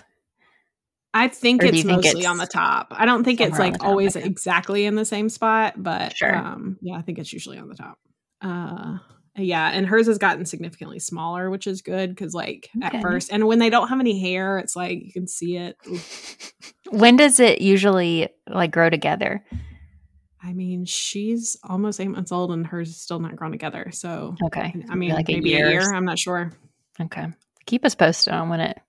I 1.14 1.28
think 1.28 1.62
it's 1.64 1.72
think 1.84 1.86
mostly 1.88 2.22
it's 2.22 2.28
on 2.28 2.38
the 2.38 2.48
top. 2.48 2.88
I 2.92 3.06
don't 3.06 3.24
think 3.24 3.40
it's 3.40 3.60
like 3.60 3.78
top? 3.78 3.88
always 3.88 4.16
Okay. 4.16 4.26
exactly 4.26 4.86
in 4.86 4.96
the 4.96 5.06
same 5.06 5.30
spot, 5.30 5.76
but 5.82 6.16
Sure. 6.18 6.36
um 6.36 6.78
yeah, 6.82 6.96
I 6.96 7.02
think 7.02 7.20
it's 7.20 7.32
usually 7.32 7.58
on 7.58 7.68
the 7.70 7.76
top. 7.76 8.00
Uh 8.42 8.98
yeah, 9.36 9.70
and 9.72 9.86
hers 9.88 10.06
has 10.08 10.18
gotten 10.20 10.46
significantly 10.46 11.00
smaller, 11.00 11.50
which 11.50 11.66
is 11.68 11.82
good 11.82 12.16
cuz 12.18 12.34
like 12.34 12.70
Okay. 12.84 12.98
at 12.98 13.02
first 13.02 13.32
and 13.32 13.46
when 13.48 13.60
they 13.60 13.70
don't 13.70 13.88
have 13.90 14.00
any 14.00 14.20
hair, 14.20 14.58
it's 14.60 14.76
like 14.76 15.04
you 15.04 15.12
can 15.12 15.28
see 15.28 15.58
it. 15.58 15.78
When 16.90 17.16
does 17.16 17.40
it 17.40 17.62
usually 17.62 18.30
like 18.48 18.72
grow 18.72 18.90
together? 18.90 19.44
I 20.44 20.54
mean, 20.54 20.86
she's 20.86 21.58
almost 21.64 22.00
eight 22.00 22.10
months 22.10 22.32
old 22.32 22.52
and 22.52 22.68
hers 22.68 22.90
is 22.90 23.00
still 23.02 23.20
not 23.20 23.36
grown 23.36 23.52
together. 23.52 23.90
So, 23.94 24.36
Okay. 24.44 24.76
I 24.90 24.96
mean, 24.96 25.12
like 25.14 25.28
maybe 25.30 25.54
a 25.56 25.58
year. 25.60 25.72
year. 25.72 25.94
I'm 25.94 26.06
not 26.06 26.20
sure. 26.20 26.52
Okay. 27.00 27.28
Keep 27.66 27.86
us 27.86 27.96
posted 27.96 28.34
on 28.34 28.50
when 28.50 28.60
it 28.60 28.80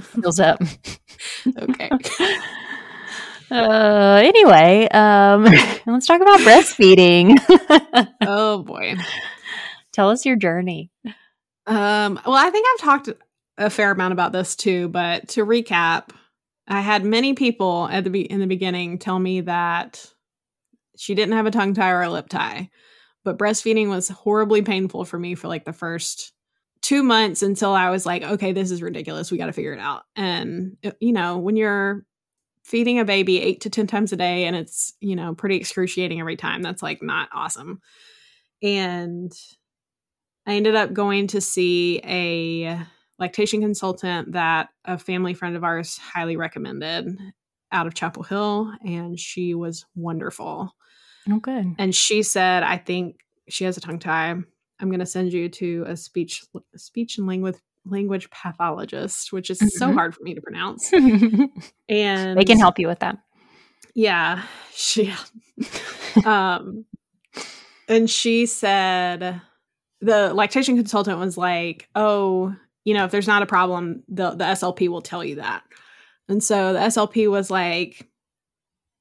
fills 0.00 0.40
up. 0.40 0.60
Okay. 1.58 1.90
Uh, 3.50 4.20
anyway, 4.22 4.86
um, 4.88 5.44
let's 5.86 6.06
talk 6.06 6.20
about 6.20 6.40
breastfeeding. 6.40 7.38
oh 8.22 8.62
boy. 8.62 8.94
Tell 9.92 10.10
us 10.10 10.26
your 10.26 10.36
journey. 10.36 10.90
Um, 11.66 12.20
well, 12.26 12.34
I 12.34 12.50
think 12.50 12.66
I've 12.70 12.80
talked 12.80 13.08
a 13.56 13.70
fair 13.70 13.90
amount 13.90 14.12
about 14.12 14.32
this 14.32 14.54
too, 14.54 14.88
but 14.88 15.28
to 15.28 15.46
recap, 15.46 16.10
I 16.66 16.80
had 16.80 17.04
many 17.04 17.34
people 17.34 17.88
at 17.90 18.04
the 18.04 18.10
be- 18.10 18.30
in 18.30 18.40
the 18.40 18.46
beginning 18.46 18.98
tell 18.98 19.18
me 19.18 19.40
that 19.42 20.04
she 20.96 21.14
didn't 21.14 21.34
have 21.34 21.46
a 21.46 21.50
tongue 21.50 21.74
tie 21.74 21.90
or 21.90 22.02
a 22.02 22.10
lip 22.10 22.28
tie, 22.28 22.70
but 23.24 23.38
breastfeeding 23.38 23.88
was 23.88 24.08
horribly 24.08 24.62
painful 24.62 25.04
for 25.06 25.18
me 25.18 25.34
for 25.34 25.48
like 25.48 25.64
the 25.64 25.72
first 25.72 26.32
two 26.82 27.02
months 27.02 27.42
until 27.42 27.72
I 27.72 27.90
was 27.90 28.06
like, 28.06 28.22
okay, 28.22 28.52
this 28.52 28.70
is 28.70 28.82
ridiculous. 28.82 29.30
We 29.30 29.38
got 29.38 29.46
to 29.46 29.52
figure 29.52 29.72
it 29.72 29.80
out. 29.80 30.04
And 30.16 30.76
uh, 30.84 30.92
you 31.00 31.12
know, 31.12 31.38
when 31.38 31.56
you're 31.56 32.04
feeding 32.64 32.98
a 32.98 33.04
baby 33.04 33.40
eight 33.40 33.62
to 33.62 33.70
ten 33.70 33.86
times 33.86 34.12
a 34.12 34.16
day 34.16 34.44
and 34.44 34.54
it's 34.54 34.92
you 35.00 35.16
know 35.16 35.34
pretty 35.34 35.56
excruciating 35.56 36.20
every 36.20 36.36
time, 36.36 36.62
that's 36.62 36.82
like 36.82 37.02
not 37.02 37.28
awesome. 37.32 37.80
And 38.62 39.32
I 40.46 40.54
ended 40.54 40.74
up 40.74 40.92
going 40.92 41.28
to 41.28 41.40
see 41.40 42.00
a 42.04 42.80
lactation 43.18 43.60
consultant 43.60 44.32
that 44.32 44.68
a 44.84 44.98
family 44.98 45.34
friend 45.34 45.56
of 45.56 45.64
ours 45.64 45.98
highly 45.98 46.36
recommended 46.36 47.18
out 47.70 47.86
of 47.86 47.94
Chapel 47.94 48.22
Hill, 48.22 48.72
and 48.84 49.18
she 49.18 49.54
was 49.54 49.84
wonderful. 49.94 50.74
Oh, 51.30 51.38
good. 51.38 51.74
And 51.78 51.94
she 51.94 52.22
said, 52.22 52.62
"I 52.62 52.78
think 52.78 53.20
she 53.48 53.64
has 53.64 53.76
a 53.76 53.80
tongue 53.80 53.98
tie. 53.98 54.36
I'm 54.80 54.88
going 54.88 55.00
to 55.00 55.06
send 55.06 55.32
you 55.32 55.48
to 55.48 55.84
a 55.88 55.96
speech 55.96 56.44
speech 56.76 57.18
and 57.18 57.26
language 57.26 57.56
language 57.84 58.28
pathologist, 58.30 59.32
which 59.32 59.50
is 59.50 59.58
so 59.58 59.88
Mhm. 59.88 59.94
hard 59.94 60.14
for 60.14 60.22
me 60.22 60.34
to 60.34 60.40
pronounce." 60.40 60.92
And 60.92 61.50
they 62.38 62.44
can 62.44 62.58
help 62.58 62.78
you 62.78 62.86
with 62.86 62.98
that. 63.00 63.18
yeah, 63.94 64.42
she. 64.74 65.12
um, 66.24 66.84
and 67.88 68.08
she 68.10 68.46
said 68.46 69.40
the 70.00 70.32
lactation 70.34 70.76
consultant 70.76 71.18
was 71.18 71.36
like, 71.36 71.88
"Oh, 71.94 72.54
you 72.84 72.94
know, 72.94 73.04
if 73.04 73.10
there's 73.10 73.26
not 73.26 73.42
a 73.42 73.46
problem, 73.46 74.02
the 74.08 74.30
the 74.30 74.44
SLP 74.44 74.88
will 74.88 75.02
tell 75.02 75.24
you 75.24 75.36
that." 75.36 75.62
And 76.28 76.42
so 76.44 76.72
the 76.74 76.80
SLP 76.80 77.28
was 77.30 77.50
like, 77.50 78.06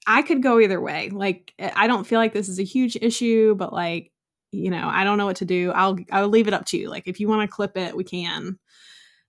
"I 0.07 0.21
could 0.21 0.41
go 0.41 0.59
either 0.59 0.79
way. 0.79 1.09
Like, 1.09 1.53
I 1.59 1.87
don't 1.87 2.07
feel 2.07 2.19
like 2.19 2.33
this 2.33 2.47
is 2.49 2.59
a 2.59 2.63
huge 2.63 2.95
issue, 3.01 3.53
but 3.55 3.73
like, 3.73 4.11
you 4.51 4.69
know, 4.71 4.87
I 4.87 5.03
don't 5.03 5.17
know 5.17 5.25
what 5.25 5.37
to 5.37 5.45
do. 5.45 5.71
I'll 5.71 5.97
I'll 6.11 6.27
leave 6.29 6.47
it 6.47 6.53
up 6.53 6.65
to 6.67 6.77
you. 6.77 6.89
Like, 6.89 7.07
if 7.07 7.19
you 7.19 7.27
want 7.27 7.41
to 7.49 7.53
clip 7.53 7.77
it, 7.77 7.95
we 7.95 8.03
can." 8.03 8.57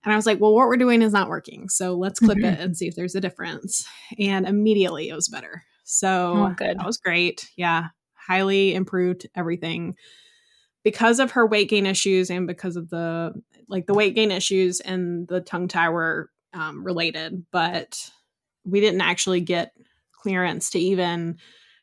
And 0.05 0.13
I 0.13 0.17
was 0.17 0.27
like, 0.27 0.41
well, 0.41 0.55
what 0.55 0.69
we're 0.69 0.77
doing 0.77 1.03
is 1.03 1.13
not 1.13 1.29
working. 1.29 1.69
So 1.69 1.95
let's 1.97 2.21
clip 2.21 2.39
Mhm. 2.39 2.53
it 2.53 2.61
and 2.61 2.77
see 2.77 2.87
if 2.87 2.95
there's 2.95 3.17
a 3.17 3.21
difference. 3.21 3.85
And 4.19 4.47
immediately 4.47 5.09
it 5.09 5.15
was 5.15 5.29
better. 5.29 5.65
So 5.85 6.47
Oh, 6.51 6.55
good. 6.57 6.79
that 6.79 6.87
was 6.87 6.99
great. 6.99 7.51
Yeah. 7.57 7.89
Highly 8.15 8.75
improved 8.75 9.27
everything. 9.35 9.97
Because 10.85 11.19
of 11.19 11.33
her 11.33 11.45
weight 11.47 11.69
gain 11.69 11.85
issues 11.85 12.31
and 12.31 12.47
because 12.47 12.77
of 12.77 12.89
the 12.91 13.33
like 13.69 13.87
the 13.87 13.93
weight 13.95 14.15
gain 14.15 14.31
issues 14.31 14.79
and 14.81 15.27
the 15.29 15.41
tongue 15.41 15.67
tie 15.67 15.89
were 15.89 16.31
um, 16.55 16.85
related, 16.85 17.45
but 17.51 18.11
we 18.65 18.81
didn't 18.81 19.01
actually 19.01 19.41
get 19.41 19.73
clearance 20.13 20.71
to 20.71 20.79
even 20.79 21.39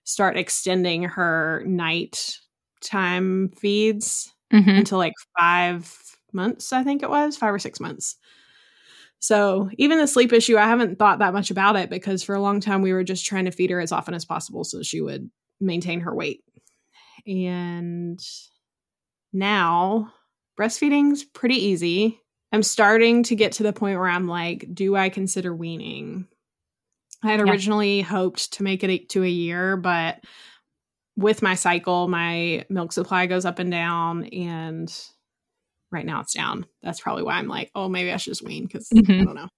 start 0.06 0.38
extending 0.38 1.04
her 1.04 1.64
night 1.68 2.40
time 2.86 3.50
feeds 3.58 4.34
Mhm. 4.54 4.80
until 4.80 4.98
like 5.00 5.14
five 5.38 5.94
months, 6.34 6.72
I 6.74 6.84
think 6.84 7.04
it 7.04 7.10
was 7.10 7.38
five 7.38 7.54
or 7.54 7.60
six 7.60 7.80
months. 7.80 8.18
So 9.20 9.70
even 9.78 9.98
the 9.98 10.08
sleep 10.08 10.32
issue, 10.34 10.58
I 10.58 10.68
haven't 10.68 11.00
thought 11.00 11.20
that 11.20 11.34
much 11.34 11.50
about 11.50 11.76
it 11.76 11.90
because 11.90 12.22
for 12.24 12.36
a 12.36 12.42
long 12.42 12.60
time 12.60 12.82
we 12.82 12.94
were 12.94 13.04
just 13.04 13.26
trying 13.26 13.46
to 13.46 13.52
feed 13.52 13.72
her 13.72 13.80
as 13.80 13.92
often 13.92 14.14
as 14.14 14.26
possible 14.26 14.64
so 14.64 14.84
she 14.84 15.02
would 15.02 15.30
maintain 15.60 16.02
her 16.02 16.14
weight. 16.14 16.44
And 17.26 18.20
now 19.34 20.12
breastfeeding's 20.60 21.24
pretty 21.24 21.56
easy. 21.56 22.20
I'm 22.52 22.64
starting 22.64 23.24
to 23.24 23.36
get 23.36 23.54
to 23.54 23.64
the 23.64 23.74
point 23.74 24.00
where 24.00 24.08
I'm 24.08 24.28
like, 24.28 24.68
do 24.74 24.96
I 24.96 25.10
consider 25.10 25.54
weaning? 25.54 26.28
I 27.24 27.32
had 27.32 27.40
Yeah. 27.40 27.52
originally 27.52 28.02
hoped 28.02 28.54
to 28.54 28.64
make 28.64 28.84
it 28.84 29.10
to 29.10 29.24
a 29.24 29.28
year, 29.28 29.76
but 29.78 30.24
with 31.16 31.42
my 31.42 31.56
cycle, 31.56 32.08
my 32.08 32.66
milk 32.70 32.92
supply 32.92 33.26
goes 33.26 33.46
up 33.46 33.60
and 33.60 33.72
down, 33.72 34.26
and 34.26 34.94
right 35.92 36.06
now 36.06 36.22
it's 36.22 36.34
down. 36.34 36.66
That's 36.84 37.00
probably 37.00 37.24
why 37.24 37.34
I'm 37.36 37.48
like, 37.48 37.72
oh, 37.76 37.88
maybe 37.90 38.12
I 38.12 38.18
should 38.18 38.32
just 38.32 38.44
wean 38.44 38.64
because 38.66 38.90
I 38.92 39.00
Mhm. 39.02 39.26
don't 39.26 39.36
know. 39.36 39.50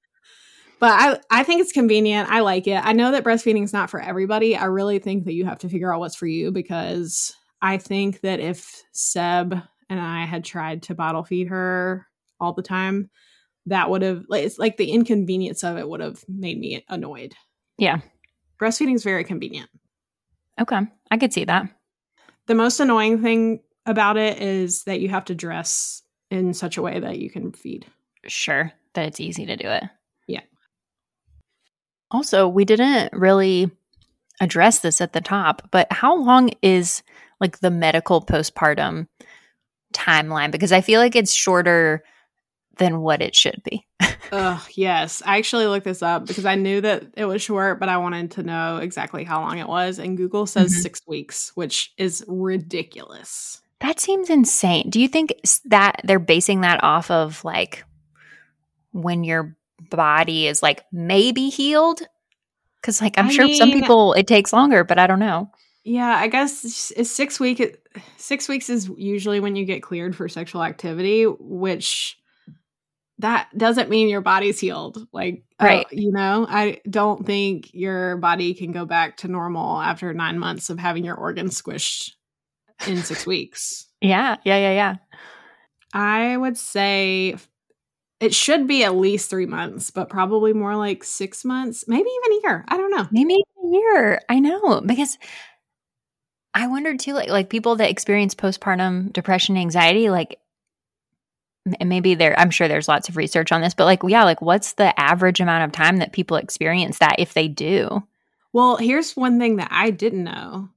But 0.80 0.92
I, 0.92 1.40
I 1.40 1.44
think 1.44 1.62
it's 1.62 1.72
convenient. 1.72 2.30
I 2.30 2.42
like 2.42 2.68
it. 2.68 2.80
I 2.86 2.94
know 2.94 3.12
that 3.12 3.24
breastfeeding 3.24 3.64
is 3.64 3.74
not 3.74 3.90
for 3.90 4.00
everybody. 4.00 4.56
I 4.56 4.66
really 4.66 5.00
think 5.00 5.26
that 5.26 5.34
you 5.34 5.46
have 5.46 5.58
to 5.60 5.70
figure 5.70 5.92
out 5.92 6.00
what's 6.00 6.16
for 6.16 6.28
you 6.28 6.52
because 6.52 7.34
I 7.64 7.80
think 7.80 8.22
that 8.22 8.40
if 8.40 8.84
Seb 8.92 9.60
and 9.90 10.00
I 10.00 10.26
had 10.26 10.44
tried 10.46 10.84
to 10.84 10.94
bottle 10.94 11.24
feed 11.24 11.48
her 11.48 12.06
all 12.40 12.54
the 12.54 12.62
time, 12.62 13.10
that 13.66 13.90
would 13.90 14.04
have 14.04 14.26
like 14.30 14.46
it's 14.46 14.60
like 14.60 14.78
the 14.78 14.92
inconvenience 14.92 15.64
of 15.64 15.78
it 15.78 15.90
would 15.90 16.00
have 16.00 16.24
made 16.28 16.60
me 16.60 16.86
annoyed. 16.90 17.34
Yeah. 17.80 18.02
Breastfeeding 18.62 18.94
is 18.96 19.04
very 19.04 19.24
convenient. 19.24 19.72
Okay. 20.60 20.80
I 21.12 21.18
could 21.18 21.34
see 21.34 21.46
that. 21.46 21.70
The 22.48 22.56
most 22.56 22.80
annoying 22.80 23.22
thing 23.22 23.62
about 23.86 24.18
it 24.18 24.42
is 24.42 24.84
that 24.84 25.00
you 25.00 25.10
have 25.10 25.26
to 25.26 25.36
dress 25.36 26.02
in 26.30 26.54
such 26.54 26.78
a 26.78 26.82
way 26.82 27.00
that 27.00 27.20
you 27.20 27.30
can 27.30 27.52
feed. 27.52 27.86
Sure. 28.26 28.72
That 28.94 29.06
it's 29.06 29.20
easy 29.20 29.46
to 29.46 29.56
do 29.56 29.68
it. 29.68 29.84
Yeah. 30.28 30.42
Also, 32.12 32.48
we 32.48 32.66
didn't 32.66 33.14
really 33.14 33.72
address 34.40 34.80
this 34.80 35.02
at 35.02 35.14
the 35.14 35.22
top, 35.22 35.70
but 35.72 35.92
how 35.92 36.16
long 36.16 36.52
is 36.62 37.04
like 37.40 37.60
the 37.60 37.72
medical 37.72 38.22
postpartum 38.22 39.08
timeline? 39.94 40.52
Because 40.52 40.72
I 40.72 40.82
feel 40.82 41.00
like 41.00 41.16
it's 41.16 41.34
shorter 41.34 42.04
than 42.78 43.02
what 43.02 43.22
it 43.22 43.36
should 43.36 43.62
be. 43.64 43.86
Ugh, 44.32 44.62
yes. 44.74 45.22
I 45.26 45.38
actually 45.38 45.68
looked 45.68 45.86
this 45.86 46.02
up 46.02 46.26
because 46.26 46.46
I 46.46 46.56
knew 46.56 46.82
that 46.82 47.04
it 47.16 47.26
was 47.26 47.42
short, 47.42 47.80
but 47.80 47.90
I 47.90 47.98
wanted 47.98 48.32
to 48.32 48.44
know 48.44 48.78
exactly 48.78 49.24
how 49.24 49.42
long 49.42 49.58
it 49.58 49.68
was. 49.68 50.00
And 50.00 50.18
Google 50.18 50.46
says 50.46 50.74
Mhm. 50.74 50.82
six 50.82 51.02
weeks, 51.08 51.52
which 51.56 51.94
is 51.98 52.24
ridiculous. 52.28 53.62
That 53.80 54.00
seems 54.00 54.30
insane. 54.30 54.90
Do 54.90 55.00
you 55.00 55.08
think 55.08 55.34
that 55.66 56.02
they're 56.04 56.20
basing 56.20 56.62
that 56.62 56.84
off 56.84 57.10
of 57.12 57.44
like 57.44 57.84
when 58.92 59.24
your 59.24 59.56
body 59.90 60.48
is 60.48 60.62
like 60.64 60.84
maybe 60.92 61.50
healed? 61.50 62.02
Because 62.82 63.02
like 63.02 63.18
I'm 63.18 63.28
I 63.28 63.32
sure 63.32 63.54
some 63.54 63.72
people 63.72 64.14
it 64.14 64.28
takes 64.28 64.52
longer, 64.54 64.84
but 64.84 65.00
I 65.00 65.08
don't 65.08 65.20
know. 65.20 65.50
Yeah, 65.84 66.16
I 66.18 66.28
guess 66.28 66.54
six 67.08 67.40
week. 67.40 67.78
Six 68.18 68.50
weeks 68.50 68.70
is 68.70 68.90
usually 68.98 69.40
when 69.40 69.56
you 69.56 69.64
get 69.66 69.82
cleared 69.84 70.16
for 70.16 70.28
sexual 70.28 70.64
activity, 70.64 71.24
which 71.26 72.17
that 73.20 73.50
doesn't 73.58 73.90
mean 73.90 74.10
your 74.10 74.22
body's 74.22 74.60
healed. 74.60 75.08
Like, 75.12 75.44
uh, 75.60 75.66
Right. 75.66 75.88
you 75.92 76.12
know, 76.12 76.46
I 76.48 76.82
don't 76.90 77.26
think 77.26 77.74
your 77.74 78.18
body 78.18 78.54
can 78.54 78.72
go 78.72 78.86
back 78.86 79.18
to 79.18 79.28
normal 79.28 79.82
after 79.82 80.14
nine 80.14 80.38
months 80.38 80.70
of 80.70 80.78
having 80.78 81.04
your 81.04 81.16
organs 81.16 81.60
squished 81.60 82.12
in 82.86 82.98
six 82.98 83.26
weeks. 83.28 83.88
Yeah, 84.02 84.38
yeah, 84.44 84.58
yeah, 84.58 84.72
yeah. 84.74 84.96
I 85.94 86.38
would 86.38 86.58
say 86.58 87.36
it 88.20 88.34
should 88.36 88.68
be 88.68 88.84
at 88.84 88.96
least 88.96 89.30
three 89.30 89.46
months, 89.48 89.90
but 89.90 90.10
probably 90.10 90.54
more 90.54 90.76
like 90.76 91.04
six 91.04 91.44
months, 91.44 91.86
maybe 91.88 92.08
even 92.10 92.38
a 92.38 92.42
year. 92.48 92.66
I 92.68 92.78
don't 92.78 92.92
know. 92.92 93.08
Maybe 93.12 93.34
a 93.36 93.68
year. 93.68 94.22
I 94.30 94.40
know 94.40 94.82
because 94.82 95.18
I 96.54 96.68
wondered 96.68 97.00
too, 97.00 97.14
like 97.14 97.30
like 97.30 97.50
people 97.50 97.76
that 97.78 97.90
experience 97.90 98.36
postpartum 98.36 99.14
depression, 99.14 99.58
anxiety, 99.58 100.10
like 100.10 100.40
m- 101.80 101.88
maybe 101.90 102.16
there. 102.16 102.38
I'm 102.40 102.50
sure 102.50 102.68
there's 102.68 102.88
lots 102.88 103.10
of 103.10 103.18
research 103.18 103.52
on 103.52 103.62
this, 103.62 103.74
but 103.74 103.86
like 103.86 104.02
yeah, 104.08 104.24
like 104.24 104.42
what's 104.42 104.74
the 104.74 104.98
average 105.00 105.40
amount 105.40 105.64
of 105.66 105.72
time 105.72 105.98
that 105.98 106.14
people 106.14 106.38
experience 106.38 107.00
that 107.00 107.16
if 107.20 107.34
they 107.34 107.48
do? 107.48 108.04
Well, 108.54 108.78
here's 108.78 109.16
one 109.16 109.40
thing 109.40 109.58
that 109.58 109.70
I 109.72 109.92
didn't 109.92 110.24
know. 110.24 110.70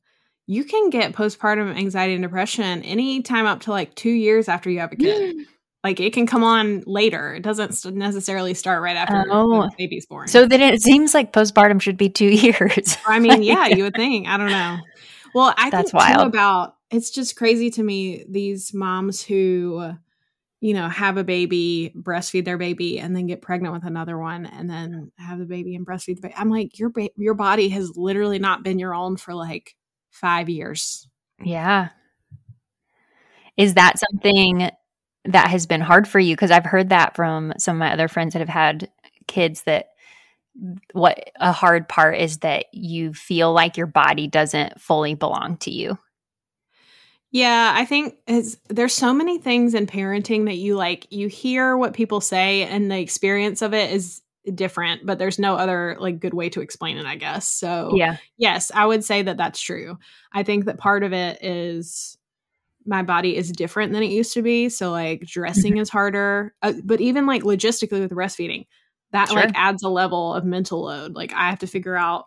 You 0.46 0.64
can 0.64 0.90
get 0.90 1.12
postpartum 1.12 1.76
anxiety 1.76 2.14
and 2.14 2.22
depression 2.22 2.82
anytime 2.82 3.46
up 3.46 3.60
to 3.62 3.70
like 3.70 3.94
two 3.94 4.10
years 4.10 4.48
after 4.48 4.68
you 4.70 4.80
have 4.80 4.92
a 4.92 4.96
kid. 4.96 5.36
like 5.84 5.98
it 6.00 6.12
can 6.12 6.26
come 6.26 6.42
on 6.44 6.82
later. 6.86 7.34
It 7.34 7.42
doesn't 7.42 7.84
necessarily 7.96 8.52
start 8.54 8.82
right 8.82 8.96
after 8.96 9.24
Oh. 9.30 9.62
the 9.62 9.70
baby's 9.78 10.04
born. 10.06 10.28
So 10.28 10.46
then 10.46 10.60
it 10.60 10.82
seems 10.82 11.14
like 11.14 11.32
postpartum 11.32 11.80
should 11.80 11.96
be 11.96 12.08
two 12.10 12.26
years. 12.30 12.98
I 13.06 13.18
mean, 13.20 13.42
yeah, 13.42 13.68
you 13.68 13.84
would 13.84 13.94
think. 13.96 14.26
I 14.28 14.36
don't 14.36 14.50
know. 14.50 14.78
Well, 15.34 15.54
I 15.56 15.70
That's 15.70 15.92
think 15.92 16.02
wild. 16.02 16.26
about 16.26 16.74
it's 16.90 17.10
just 17.10 17.36
crazy 17.36 17.70
to 17.70 17.82
me 17.84 18.24
these 18.28 18.74
moms 18.74 19.22
who 19.22 19.94
you 20.60 20.74
know 20.74 20.88
have 20.88 21.16
a 21.16 21.24
baby, 21.24 21.92
breastfeed 21.96 22.44
their 22.44 22.58
baby, 22.58 22.98
and 22.98 23.14
then 23.16 23.26
get 23.26 23.42
pregnant 23.42 23.74
with 23.74 23.84
another 23.84 24.18
one, 24.18 24.46
and 24.46 24.68
then 24.68 25.10
have 25.16 25.38
the 25.38 25.46
baby 25.46 25.74
and 25.74 25.86
breastfeed 25.86 26.16
the 26.16 26.22
baby. 26.22 26.34
I'm 26.36 26.50
like, 26.50 26.78
your 26.78 26.90
ba- 26.90 27.10
your 27.16 27.34
body 27.34 27.68
has 27.70 27.96
literally 27.96 28.38
not 28.38 28.62
been 28.62 28.78
your 28.78 28.94
own 28.94 29.16
for 29.16 29.34
like 29.34 29.76
five 30.10 30.48
years. 30.48 31.08
Yeah. 31.42 31.88
Is 33.56 33.74
that 33.74 33.98
something 33.98 34.70
that 35.26 35.48
has 35.48 35.66
been 35.66 35.80
hard 35.80 36.08
for 36.08 36.18
you? 36.18 36.34
Because 36.34 36.50
I've 36.50 36.64
heard 36.64 36.90
that 36.90 37.14
from 37.16 37.52
some 37.58 37.76
of 37.76 37.80
my 37.80 37.92
other 37.92 38.08
friends 38.08 38.32
that 38.32 38.40
have 38.40 38.48
had 38.48 38.90
kids 39.26 39.62
that 39.62 39.90
what 40.92 41.30
a 41.36 41.52
hard 41.52 41.88
part 41.88 42.18
is 42.18 42.38
that 42.38 42.66
you 42.72 43.14
feel 43.14 43.52
like 43.52 43.76
your 43.76 43.86
body 43.86 44.26
doesn't 44.26 44.80
fully 44.80 45.14
belong 45.14 45.56
to 45.58 45.70
you. 45.70 45.98
Yeah, 47.32 47.72
I 47.76 47.84
think 47.84 48.16
is 48.26 48.58
there's 48.68 48.92
so 48.92 49.14
many 49.14 49.38
things 49.38 49.74
in 49.74 49.86
parenting 49.86 50.46
that 50.46 50.56
you 50.56 50.74
like 50.74 51.06
you 51.10 51.28
hear 51.28 51.76
what 51.76 51.94
people 51.94 52.20
say 52.20 52.64
and 52.64 52.90
the 52.90 52.98
experience 52.98 53.62
of 53.62 53.72
it 53.72 53.92
is 53.92 54.20
different, 54.54 55.06
but 55.06 55.18
there's 55.18 55.38
no 55.38 55.54
other 55.54 55.96
like 56.00 56.18
good 56.18 56.34
way 56.34 56.48
to 56.50 56.60
explain 56.60 56.96
it, 56.96 57.06
I 57.06 57.14
guess. 57.14 57.46
So, 57.46 57.94
Yeah. 57.96 58.16
yes, 58.36 58.72
I 58.74 58.84
would 58.84 59.04
say 59.04 59.22
that 59.22 59.36
that's 59.36 59.60
true. 59.60 59.96
I 60.32 60.42
think 60.42 60.64
that 60.64 60.78
part 60.78 61.04
of 61.04 61.12
it 61.12 61.42
is 61.44 62.16
my 62.84 63.02
body 63.02 63.36
is 63.36 63.52
different 63.52 63.92
than 63.92 64.02
it 64.02 64.10
used 64.10 64.32
to 64.34 64.42
be, 64.42 64.68
so 64.68 64.90
like 64.90 65.20
dressing 65.20 65.76
is 65.76 65.88
harder, 65.90 66.54
uh, 66.62 66.72
but 66.82 67.00
even 67.00 67.26
like 67.26 67.42
logistically 67.42 68.00
with 68.00 68.10
breastfeeding, 68.10 68.66
that 69.12 69.28
Sure. 69.28 69.36
like 69.36 69.52
adds 69.54 69.82
a 69.84 69.88
level 69.88 70.34
of 70.34 70.44
mental 70.44 70.82
load. 70.84 71.14
Like 71.14 71.32
I 71.32 71.48
have 71.50 71.58
to 71.60 71.66
figure 71.68 71.94
out 71.96 72.24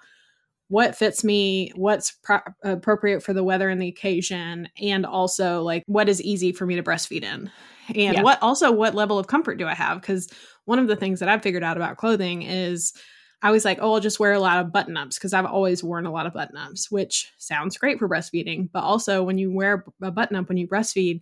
what 0.74 0.96
fits 0.96 1.24
me, 1.24 1.72
what's 1.76 2.10
pro- 2.24 2.40
appropriate 2.64 3.22
for 3.22 3.32
the 3.32 3.44
weather 3.44 3.70
and 3.70 3.80
the 3.80 3.88
occasion, 3.88 4.68
and 4.82 5.06
also 5.06 5.62
like 5.62 5.84
what 5.86 6.10
is 6.10 6.20
easy 6.20 6.52
for 6.52 6.66
me 6.66 6.76
to 6.76 6.82
breastfeed 6.82 7.22
in. 7.24 7.52
And 7.90 8.16
Yeah. 8.16 8.22
what 8.24 8.42
also 8.42 8.72
what 8.72 8.96
level 8.96 9.20
of 9.20 9.28
comfort 9.28 9.60
do 9.60 9.68
I 9.68 9.76
have? 9.76 10.02
Because 10.02 10.30
one 10.66 10.80
of 10.80 10.88
the 10.88 10.96
things 10.96 11.20
that 11.20 11.30
I've 11.30 11.44
figured 11.44 11.64
out 11.64 11.78
about 11.78 11.98
clothing 11.98 12.42
is 12.42 12.92
I 13.44 13.52
was 13.52 13.66
like, 13.66 13.78
oh, 13.82 13.94
I'll 13.94 14.00
just 14.00 14.20
wear 14.20 14.32
a 14.34 14.40
lot 14.40 14.66
of 14.66 14.72
button 14.74 14.98
ups 14.98 15.20
because 15.20 15.34
I've 15.34 15.46
always 15.46 15.84
worn 15.84 16.08
a 16.08 16.12
lot 16.12 16.26
of 16.26 16.34
button 16.34 16.58
ups, 16.58 16.90
which 16.90 17.32
sounds 17.38 17.78
great 17.78 18.00
for 18.00 18.10
breastfeeding. 18.10 18.70
But 18.74 18.84
also, 18.84 19.22
when 19.22 19.38
you 19.38 19.52
wear 19.52 19.86
a 20.02 20.10
button 20.12 20.38
up 20.38 20.48
when 20.50 20.58
you 20.58 20.68
breastfeed, 20.68 21.22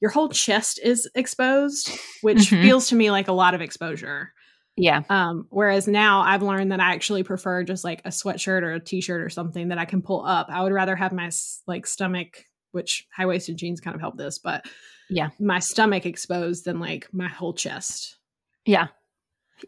your 0.00 0.10
whole 0.10 0.30
chest 0.30 0.80
is 0.82 1.08
exposed, 1.14 1.90
which 2.22 2.50
Mhm. 2.50 2.62
feels 2.62 2.88
to 2.88 2.96
me 2.96 3.10
like 3.12 3.28
a 3.28 3.32
lot 3.32 3.54
of 3.54 3.60
exposure. 3.60 4.32
Yeah. 4.80 5.02
Um, 5.10 5.46
whereas 5.50 5.86
now 5.86 6.22
I've 6.22 6.42
learned 6.42 6.72
that 6.72 6.80
I 6.80 6.94
actually 6.94 7.22
prefer 7.22 7.62
just 7.64 7.84
like 7.84 8.00
a 8.04 8.08
sweatshirt 8.08 8.62
or 8.62 8.72
a 8.72 8.80
t-shirt 8.80 9.20
or 9.20 9.28
something 9.28 9.68
that 9.68 9.78
I 9.78 9.84
can 9.84 10.00
pull 10.00 10.24
up. 10.24 10.48
I 10.50 10.62
would 10.62 10.72
rather 10.72 10.96
have 10.96 11.12
my 11.12 11.30
like 11.66 11.86
stomach, 11.86 12.44
which 12.72 13.06
high-waisted 13.14 13.56
jeans 13.56 13.80
kind 13.80 13.94
of 13.94 14.00
help 14.00 14.16
this, 14.16 14.38
but 14.38 14.64
Yeah. 15.10 15.30
my 15.38 15.58
stomach 15.58 16.06
exposed 16.06 16.64
than 16.64 16.80
like 16.80 17.08
my 17.12 17.28
whole 17.28 17.52
chest. 17.52 18.16
Yeah. 18.64 18.88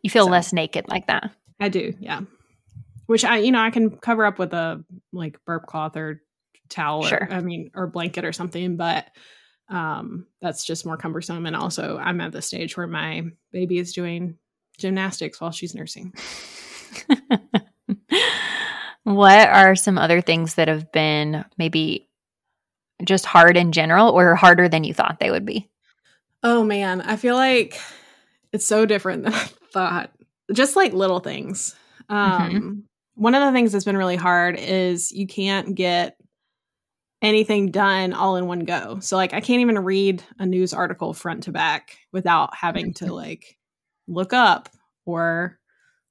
You 0.02 0.08
feel 0.10 0.24
So- 0.26 0.30
less 0.30 0.52
naked 0.52 0.88
like 0.88 1.06
that. 1.08 1.30
I 1.60 1.68
do, 1.68 1.94
yeah. 2.00 2.20
Which 3.06 3.24
I, 3.24 3.38
you 3.38 3.52
know, 3.52 3.60
I 3.60 3.70
can 3.70 3.90
cover 3.90 4.24
up 4.24 4.38
with 4.38 4.54
a 4.54 4.82
like 5.12 5.38
burp 5.44 5.66
cloth 5.66 5.96
or 5.96 6.22
towel, 6.70 7.02
Sure. 7.04 7.18
or, 7.30 7.32
I 7.32 7.40
mean, 7.40 7.70
or 7.74 7.86
blanket 7.86 8.24
or 8.24 8.32
something, 8.32 8.76
but 8.76 9.06
um, 9.68 10.26
that's 10.40 10.64
just 10.64 10.86
more 10.86 10.96
cumbersome. 10.96 11.44
And 11.46 11.54
also, 11.56 11.98
I'm 11.98 12.20
at 12.20 12.32
the 12.32 12.40
stage 12.42 12.76
where 12.76 12.86
my 12.86 13.22
baby 13.52 13.78
is 13.78 13.92
doing 13.92 14.38
gymnastics 14.82 15.40
while 15.40 15.52
she's 15.52 15.74
nursing. 15.74 16.12
what 19.04 19.48
are 19.48 19.74
some 19.74 19.98
other 19.98 20.20
things 20.20 20.56
that 20.56 20.68
have 20.68 20.92
been 20.92 21.44
maybe 21.56 22.08
just 23.04 23.24
hard 23.24 23.56
in 23.56 23.72
general 23.72 24.10
or 24.10 24.34
harder 24.34 24.68
than 24.68 24.84
you 24.84 24.94
thought 24.94 25.18
they 25.18 25.30
would 25.30 25.46
be? 25.46 25.68
Oh 26.42 26.64
man, 26.64 27.00
I 27.00 27.16
feel 27.16 27.36
like 27.36 27.80
it's 28.52 28.66
so 28.66 28.84
different 28.86 29.24
than 29.24 29.32
I 29.34 29.48
thought. 29.72 30.10
Just 30.52 30.76
like 30.76 30.92
little 30.92 31.20
things. 31.20 31.74
Um, 32.08 32.84
One 33.14 33.34
of 33.34 33.42
the 33.42 33.52
things 33.52 33.72
that's 33.72 33.84
been 33.84 33.96
really 33.96 34.16
hard 34.16 34.58
is 34.58 35.12
you 35.12 35.26
can't 35.26 35.74
get 35.74 36.16
anything 37.22 37.70
done 37.70 38.12
all 38.12 38.36
in 38.36 38.46
one 38.46 38.60
go. 38.60 38.98
So 39.00 39.16
like 39.16 39.32
I 39.32 39.40
can't 39.40 39.60
even 39.60 39.78
read 39.78 40.22
a 40.38 40.44
news 40.44 40.74
article 40.74 41.14
front 41.14 41.44
to 41.44 41.52
back 41.52 41.96
without 42.10 42.54
having 42.54 42.94
to 42.94 43.12
like 43.14 43.56
look 44.08 44.32
up 44.32 44.68
or 45.06 45.58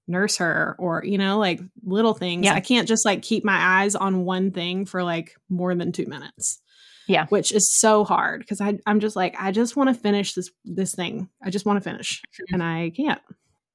nurse 0.08 0.38
her 0.38 0.76
or 0.80 1.04
you 1.06 1.18
know 1.18 1.38
like 1.38 1.62
little 1.84 2.14
things. 2.14 2.46
Yeah. 2.46 2.54
I 2.54 2.60
can't 2.60 2.88
just 2.88 3.06
like 3.06 3.22
keep 3.22 3.46
my 3.46 3.82
eyes 3.82 3.96
on 3.96 4.26
one 4.26 4.52
thing 4.52 4.86
for 4.86 5.04
like 5.04 5.36
more 5.50 5.74
than 5.74 5.92
2 5.92 6.06
minutes 6.06 6.60
Yeah. 7.08 7.28
which 7.28 7.52
is 7.52 7.74
so 7.74 8.04
hard 8.04 8.42
because 8.42 8.60
I 8.60 8.78
I'm 8.86 9.00
just 9.00 9.16
like 9.16 9.36
I 9.40 9.52
just 9.52 9.76
want 9.76 9.90
to 9.90 9.94
finish 9.94 10.34
this 10.34 10.50
this 10.66 10.94
thing. 10.94 11.30
I 11.42 11.50
just 11.50 11.66
want 11.66 11.82
to 11.82 11.90
finish, 11.90 12.22
mm-hmm. 12.22 12.56
and 12.56 12.64
I 12.64 12.92
can't. 12.96 13.22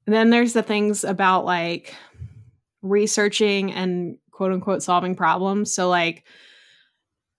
And 0.07 0.15
then 0.15 0.31
there's 0.31 0.53
the 0.53 0.63
things 0.63 1.05
about 1.05 1.45
like 1.45 1.95
researching 2.83 3.73
and 3.73 4.19
quote 4.31 4.53
unquote 4.53 4.83
solving 4.83 5.17
problems. 5.17 5.75
So 5.75 5.89
like 5.89 6.25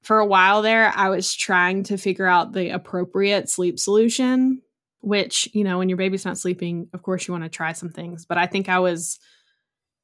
for 0.04 0.20
a 0.20 0.26
while 0.26 0.62
there, 0.62 0.92
I 0.96 1.10
was 1.10 1.36
trying 1.36 1.84
to 1.84 1.98
figure 1.98 2.28
out 2.28 2.54
the 2.54 2.70
appropriate 2.70 3.50
sleep 3.50 3.80
solution. 3.80 4.62
Which 5.08 5.50
you 5.54 5.64
know, 5.64 5.78
when 5.78 5.90
your 5.90 5.98
baby's 5.98 6.26
not 6.26 6.38
sleeping, 6.38 6.90
of 6.94 7.02
course 7.02 7.28
you 7.28 7.32
want 7.32 7.46
to 7.46 7.50
try 7.50 7.72
some 7.72 7.90
things. 7.90 8.26
But 8.26 8.38
I 8.38 8.46
think 8.46 8.68
I 8.68 8.80
was 8.80 9.20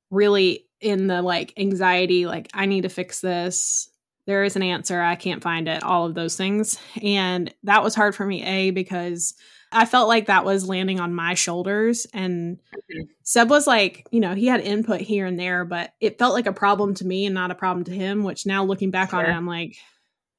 really 0.09 0.65
in 0.79 1.07
the 1.07 1.21
like 1.21 1.53
anxiety, 1.57 2.25
like 2.25 2.49
I 2.53 2.65
need 2.65 2.81
to 2.81 2.89
fix 2.89 3.19
this 3.21 3.89
there 4.25 4.45
is 4.45 4.55
an 4.55 4.63
answer 4.63 5.01
i 5.01 5.15
can't 5.15 5.43
find 5.43 5.67
it 5.67 5.83
all 5.83 6.05
of 6.05 6.15
those 6.15 6.37
things 6.37 6.79
and 7.01 7.53
that 7.63 7.83
was 7.83 7.93
hard 7.93 8.15
for 8.15 8.25
me 8.25 8.41
a 8.43 8.71
because 8.71 9.33
i 9.71 9.85
felt 9.85 10.07
like 10.07 10.27
that 10.27 10.45
was 10.45 10.65
landing 10.67 10.99
on 11.01 11.13
my 11.13 11.33
shoulders 11.33 12.07
and 12.13 12.57
Mhm. 12.89 13.07
seb 13.23 13.49
was 13.49 13.67
like 13.67 14.07
you 14.11 14.21
know 14.21 14.33
he 14.33 14.47
had 14.47 14.61
input 14.61 15.01
here 15.01 15.25
and 15.25 15.37
there 15.37 15.65
but 15.65 15.93
it 15.99 16.17
felt 16.17 16.33
like 16.33 16.45
a 16.45 16.53
problem 16.53 16.93
to 16.95 17.05
me 17.05 17.25
and 17.25 17.35
not 17.35 17.51
a 17.51 17.55
problem 17.55 17.83
to 17.83 17.91
him 17.91 18.23
which 18.23 18.45
now 18.45 18.63
looking 18.63 18.91
back 18.91 19.13
on 19.13 19.25
it 19.25 19.33
i'm 19.33 19.45
like 19.45 19.75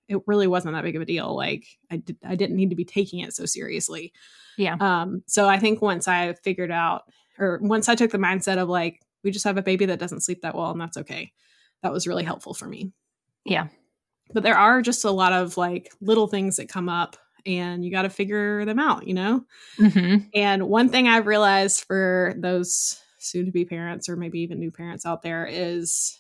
it 0.09 0.19
really 0.27 0.47
wasn't 0.47 0.75
that 0.75 0.85
big 0.85 0.97
of 0.97 1.03
a 1.03 1.07
deal. 1.07 1.35
Like 1.35 1.67
i 1.91 1.97
did 1.97 2.17
i 2.27 2.35
didn't 2.35 2.57
need 2.57 2.71
to 2.71 2.77
be 2.77 2.85
taking 2.85 3.21
it 3.21 3.35
so 3.35 3.47
seriously. 3.47 4.13
Yeah. 4.57 4.77
um 4.81 5.23
so 5.27 5.49
i 5.49 5.59
think 5.59 5.83
once 5.83 6.07
i 6.07 6.33
figured 6.45 6.71
out 6.71 7.03
or 7.39 7.59
once 7.61 7.89
i 7.89 7.95
took 7.97 8.13
the 8.13 8.19
mindset 8.19 8.59
of 8.59 8.69
like 8.69 9.01
we 9.25 9.31
just 9.33 9.45
have 9.45 9.57
a 9.57 9.63
baby 9.63 9.87
that 9.87 9.99
doesn't 9.99 10.21
sleep 10.21 10.43
that 10.43 10.55
well 10.55 10.71
and 10.71 10.81
that's 10.81 10.97
okay. 10.99 11.33
That 11.83 11.93
was 11.93 12.07
really 12.07 12.25
helpful 12.25 12.55
for 12.55 12.67
me. 12.67 12.93
Yeah. 13.45 13.69
but 14.33 14.43
there 14.43 14.57
are 14.57 14.81
just 14.83 15.05
a 15.05 15.11
lot 15.11 15.33
of 15.33 15.57
like 15.57 15.91
little 16.01 16.27
things 16.29 16.57
that 16.57 16.69
come 16.69 16.89
up 16.89 17.17
and 17.47 17.85
you 17.85 17.91
got 17.91 18.03
to 18.03 18.11
figure 18.11 18.65
them 18.65 18.79
out 18.79 19.07
you 19.07 19.15
know? 19.15 19.45
Hmm 19.77 20.17
and 20.35 20.69
one 20.69 20.89
thing 20.89 21.09
i've 21.09 21.27
realized 21.27 21.85
for 21.85 22.35
those 22.39 22.99
soon 23.19 23.47
to 23.47 23.53
be 23.53 23.65
parents 23.65 24.09
or 24.09 24.17
maybe 24.17 24.41
even 24.41 24.59
new 24.59 24.71
parents 24.71 25.05
out 25.07 25.23
there 25.23 25.47
is 25.47 26.19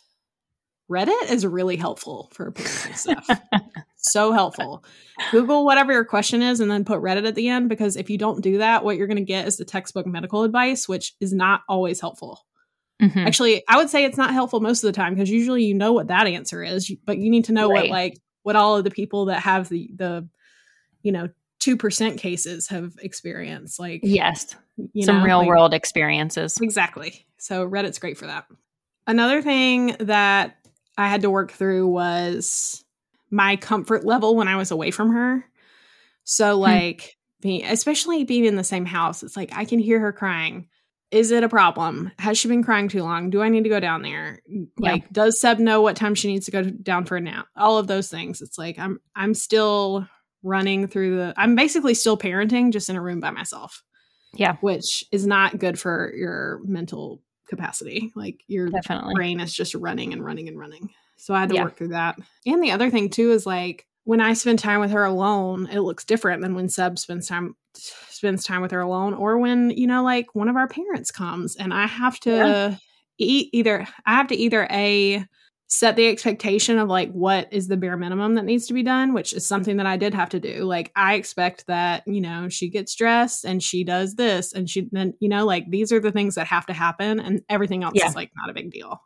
reddit 0.90 1.30
is 1.30 1.46
really 1.46 1.76
helpful 1.76 2.30
for 2.32 2.50
parenting 2.52 2.96
stuff 2.96 3.26
so 4.04 4.32
helpful 4.32 4.84
google 5.32 5.64
whatever 5.64 5.92
your 5.92 6.04
question 6.04 6.42
is 6.42 6.60
and 6.60 6.70
then 6.70 6.84
put 6.84 7.00
reddit 7.00 7.26
at 7.26 7.34
the 7.34 7.48
end 7.48 7.68
because 7.68 7.96
if 7.96 8.10
you 8.10 8.18
don't 8.18 8.42
do 8.42 8.58
that 8.58 8.84
what 8.84 8.96
you're 8.96 9.06
going 9.06 9.16
to 9.16 9.22
get 9.24 9.46
is 9.48 9.56
the 9.56 9.64
textbook 9.64 10.06
medical 10.06 10.42
advice 10.42 10.88
which 10.88 11.14
is 11.20 11.32
not 11.32 11.62
always 11.68 12.00
helpful 12.00 12.44
hmm 13.00 13.18
Actually, 13.26 13.64
I 13.68 13.76
would 13.76 13.90
say 13.90 14.04
it's 14.04 14.16
not 14.16 14.32
helpful 14.32 14.60
most 14.60 14.84
of 14.84 14.88
the 14.88 14.96
time 14.96 15.14
because 15.14 15.28
usually 15.28 15.64
you 15.64 15.74
know 15.74 15.92
what 15.92 16.06
that 16.08 16.28
answer 16.28 16.62
is, 16.62 16.92
but 17.04 17.18
you 17.18 17.28
need 17.28 17.46
to 17.46 17.52
know 17.52 17.68
Right. 17.68 17.82
what 17.82 17.90
like 17.90 18.18
what 18.44 18.54
all 18.54 18.76
of 18.76 18.84
the 18.84 18.90
people 18.92 19.24
that 19.26 19.40
have 19.40 19.68
the 19.68 19.90
the 19.96 20.28
you 21.02 21.10
know 21.10 21.28
two 21.58 21.76
percent 21.76 22.18
cases 22.20 22.68
have 22.68 22.92
experienced. 23.02 23.80
Like 23.80 24.00
Yes. 24.04 24.54
you 24.92 25.04
Some 25.06 25.18
know, 25.18 25.24
real 25.24 25.38
like- 25.38 25.48
world 25.48 25.74
experiences. 25.74 26.56
exactly. 26.62 27.26
So 27.38 27.68
Reddit's 27.68 27.98
great 27.98 28.16
for 28.16 28.26
that. 28.26 28.44
Another 29.08 29.42
thing 29.42 29.96
that 29.98 30.56
I 30.96 31.08
had 31.08 31.22
to 31.22 31.30
work 31.30 31.50
through 31.50 31.88
was 31.88 32.83
my 33.30 33.56
comfort 33.56 34.04
level 34.04 34.36
when 34.36 34.48
I 34.48 34.56
was 34.56 34.70
away 34.70 34.90
from 34.90 35.12
her. 35.12 35.44
So 36.24 36.54
hmm. 36.56 36.62
like 36.62 37.16
being 37.40 37.64
especially 37.64 38.24
being 38.24 38.44
in 38.44 38.56
the 38.56 38.64
same 38.64 38.86
house, 38.86 39.22
it's 39.22 39.36
like 39.36 39.50
I 39.52 39.64
can 39.64 39.78
hear 39.78 40.00
her 40.00 40.12
crying. 40.12 40.68
Is 41.10 41.30
it 41.30 41.44
a 41.44 41.48
problem? 41.48 42.10
Has 42.18 42.38
she 42.38 42.48
been 42.48 42.64
crying 42.64 42.88
too 42.88 43.02
long? 43.02 43.30
Do 43.30 43.40
I 43.40 43.48
need 43.48 43.62
to 43.62 43.68
go 43.68 43.78
down 43.78 44.02
there? 44.02 44.40
Like, 44.78 45.08
does 45.12 45.40
Seb 45.40 45.60
know 45.60 45.80
what 45.80 45.94
time 45.94 46.16
she 46.16 46.26
needs 46.26 46.46
to 46.46 46.50
go 46.50 46.64
down 46.64 47.04
for 47.04 47.16
a 47.16 47.20
nap? 47.20 47.46
All 47.56 47.78
of 47.78 47.86
those 47.86 48.08
things. 48.08 48.42
It's 48.42 48.58
like 48.58 48.80
I'm 48.80 48.98
I'm 49.14 49.34
still 49.34 50.08
running 50.42 50.88
through 50.88 51.16
the 51.16 51.34
I'm 51.36 51.54
basically 51.54 51.94
still 51.94 52.18
parenting 52.18 52.72
just 52.72 52.88
in 52.88 52.96
a 52.96 53.02
room 53.02 53.20
by 53.20 53.30
myself. 53.30 53.82
Yeah. 54.32 54.56
Which 54.60 55.04
is 55.12 55.26
not 55.26 55.58
good 55.58 55.78
for 55.78 56.12
your 56.16 56.60
mental 56.64 57.22
capacity. 57.48 58.12
Like 58.16 58.42
your 58.48 58.68
Definitely. 58.68 59.14
brain 59.14 59.40
is 59.40 59.54
just 59.54 59.74
running 59.74 60.12
and 60.12 60.24
running 60.24 60.48
and 60.48 60.58
running. 60.58 60.90
So 61.24 61.32
I 61.32 61.40
had 61.40 61.48
to 61.48 61.54
Yeah. 61.54 61.64
work 61.64 61.76
through 61.78 61.88
that. 61.88 62.18
And 62.44 62.62
the 62.62 62.70
other 62.72 62.90
thing 62.90 63.08
too 63.08 63.32
is 63.32 63.46
like 63.46 63.86
when 64.04 64.20
I 64.20 64.34
spend 64.34 64.58
time 64.58 64.80
with 64.80 64.90
her 64.90 65.04
alone, 65.04 65.66
it 65.72 65.80
looks 65.80 66.04
different 66.04 66.42
than 66.42 66.54
when 66.54 66.68
Seb 66.68 66.98
spends 66.98 67.26
time 67.28 67.56
spends 67.74 68.44
time 68.44 68.60
with 68.60 68.70
her 68.72 68.80
alone 68.80 69.14
or 69.14 69.38
when, 69.38 69.70
you 69.70 69.86
know, 69.86 70.02
like 70.04 70.34
one 70.34 70.48
of 70.50 70.56
our 70.56 70.68
parents 70.68 71.10
comes 71.10 71.56
and 71.56 71.72
I 71.72 71.86
have 71.86 72.20
to 72.20 72.30
Yeah. 72.30 72.76
eat 73.16 73.48
either 73.54 73.88
I 74.04 74.12
have 74.14 74.26
to 74.28 74.36
either 74.36 74.68
a 74.70 75.24
set 75.66 75.96
the 75.96 76.08
expectation 76.08 76.78
of 76.78 76.90
like 76.90 77.10
what 77.12 77.50
is 77.50 77.68
the 77.68 77.76
bare 77.78 77.96
minimum 77.96 78.34
that 78.34 78.44
needs 78.44 78.66
to 78.66 78.74
be 78.74 78.82
done, 78.82 79.14
which 79.14 79.32
is 79.32 79.46
something 79.46 79.78
that 79.78 79.86
I 79.86 79.96
did 79.96 80.12
have 80.12 80.28
to 80.28 80.38
do. 80.40 80.64
Like 80.64 80.92
I 80.94 81.14
expect 81.14 81.66
that, 81.68 82.02
you 82.06 82.20
know, 82.20 82.50
she 82.50 82.68
gets 82.68 82.94
dressed 82.94 83.46
and 83.46 83.62
she 83.62 83.82
does 83.82 84.14
this 84.16 84.52
and 84.52 84.68
she 84.68 84.88
then, 84.92 85.14
you 85.20 85.30
know, 85.30 85.46
like 85.46 85.70
these 85.70 85.90
are 85.90 86.00
the 86.00 86.12
things 86.12 86.34
that 86.34 86.46
have 86.48 86.66
to 86.66 86.74
happen 86.74 87.18
and 87.18 87.40
everything 87.48 87.82
else 87.82 87.94
Yeah. 87.96 88.08
is 88.08 88.14
like 88.14 88.30
not 88.36 88.50
a 88.50 88.52
big 88.52 88.70
deal. 88.70 89.00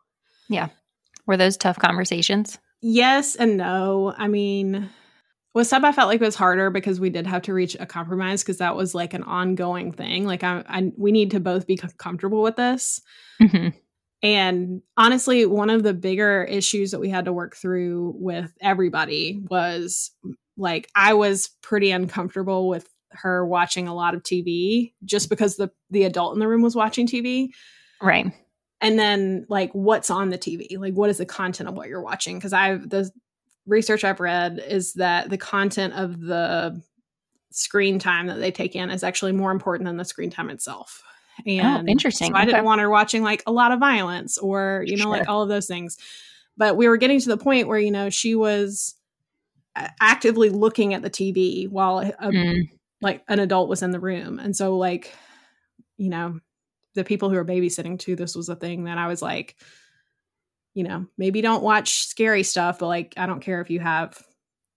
Were 1.28 1.36
those 1.36 1.56
tough 1.56 1.78
conversations? 1.78 2.58
yes 2.80 3.34
and 3.36 3.56
no. 3.56 4.14
I 4.16 4.28
mean, 4.28 4.88
with 5.54 5.66
Seb, 5.66 5.84
I 5.84 5.92
felt 5.92 6.08
like 6.08 6.20
it 6.20 6.24
was 6.24 6.36
harder 6.36 6.70
because 6.70 7.00
we 7.00 7.10
did 7.10 7.26
have 7.26 7.42
to 7.42 7.54
reach 7.54 7.76
a 7.78 7.86
compromise 7.86 8.42
because 8.42 8.58
that 8.58 8.76
was 8.76 8.94
like 8.94 9.14
an 9.14 9.22
ongoing 9.24 9.92
thing. 9.92 10.24
Like, 10.24 10.44
I, 10.44 10.62
I 10.68 10.92
we 10.96 11.12
need 11.12 11.32
to 11.32 11.40
both 11.40 11.66
be 11.66 11.76
comfortable 11.76 12.42
with 12.42 12.56
this. 12.56 13.00
Mm-hmm. 13.40 13.76
And 14.22 14.82
honestly, 14.96 15.46
one 15.46 15.70
of 15.70 15.82
the 15.82 15.94
bigger 15.94 16.44
issues 16.44 16.90
that 16.90 17.00
we 17.00 17.08
had 17.08 17.26
to 17.26 17.32
work 17.32 17.56
through 17.56 18.14
with 18.16 18.52
everybody 18.60 19.40
was 19.48 20.10
like 20.56 20.88
I 20.94 21.14
was 21.14 21.50
pretty 21.62 21.90
uncomfortable 21.90 22.68
with 22.68 22.88
her 23.10 23.46
watching 23.46 23.88
a 23.88 23.94
lot 23.94 24.14
of 24.14 24.22
TV 24.22 24.92
just 25.04 25.30
because 25.30 25.56
the 25.56 25.70
the 25.90 26.04
adult 26.04 26.34
in 26.34 26.40
the 26.40 26.48
room 26.48 26.62
was 26.62 26.76
watching 26.76 27.06
TV. 27.06 27.48
Right. 28.00 28.32
And 28.80 28.98
then 28.98 29.46
like 29.48 29.72
what's 29.72 30.10
on 30.10 30.30
the 30.30 30.38
TV? 30.38 30.78
Like 30.78 30.94
what 30.94 31.10
is 31.10 31.18
the 31.18 31.26
content 31.26 31.68
of 31.68 31.74
what 31.74 31.88
you're 31.88 32.02
watching? 32.02 32.38
Because 32.38 32.52
I've 32.52 32.88
the 32.88 33.10
research 33.66 34.04
I've 34.04 34.20
read 34.20 34.62
is 34.66 34.94
that 34.94 35.30
the 35.30 35.38
content 35.38 35.94
of 35.94 36.20
the 36.20 36.80
screen 37.50 37.98
time 37.98 38.26
that 38.26 38.38
they 38.38 38.50
take 38.50 38.76
in 38.76 38.90
is 38.90 39.02
actually 39.02 39.32
more 39.32 39.50
important 39.50 39.86
than 39.86 39.96
the 39.96 40.04
screen 40.04 40.30
time 40.30 40.50
itself. 40.50 41.02
Oh, 41.40 41.50
and 41.50 41.88
oh, 41.88 41.90
interesting. 41.90 42.32
So 42.32 42.36
I 42.36 42.44
didn't 42.44 42.64
want 42.64 42.80
her 42.80 42.90
watching 42.90 43.22
like 43.22 43.42
a 43.46 43.52
lot 43.52 43.72
of 43.72 43.78
violence 43.78 44.38
or, 44.38 44.84
you 44.86 44.96
know, 44.96 45.04
sure. 45.04 45.12
like 45.12 45.28
all 45.28 45.42
of 45.42 45.48
those 45.48 45.66
things. 45.66 45.96
But 46.56 46.76
we 46.76 46.88
were 46.88 46.96
getting 46.96 47.20
to 47.20 47.28
the 47.28 47.36
point 47.36 47.68
where, 47.68 47.78
you 47.78 47.92
know, 47.92 48.10
she 48.10 48.34
was 48.34 48.96
actively 50.00 50.50
looking 50.50 50.94
at 50.94 51.02
the 51.02 51.10
TV 51.10 51.68
while 51.68 51.98
a, 52.00 52.12
mm. 52.12 52.68
like 53.00 53.22
an 53.28 53.38
adult 53.38 53.68
was 53.68 53.82
in 53.82 53.92
the 53.92 54.00
room. 54.00 54.40
And 54.40 54.56
so 54.56 54.76
like, 54.76 55.14
you 55.96 56.08
know, 56.08 56.40
the 56.98 57.04
people 57.04 57.30
who 57.30 57.36
are 57.36 57.44
babysitting 57.44 57.96
too, 57.96 58.16
this 58.16 58.34
was 58.34 58.48
a 58.48 58.56
thing 58.56 58.84
that 58.84 58.98
I 58.98 59.06
was 59.06 59.22
like, 59.22 59.54
you 60.74 60.82
know, 60.82 61.06
maybe 61.16 61.40
don't 61.40 61.62
watch 61.62 62.06
scary 62.06 62.42
stuff, 62.42 62.80
but 62.80 62.88
like 62.88 63.14
I 63.16 63.26
don't 63.26 63.40
care 63.40 63.60
if 63.60 63.70
you 63.70 63.78
have 63.78 64.20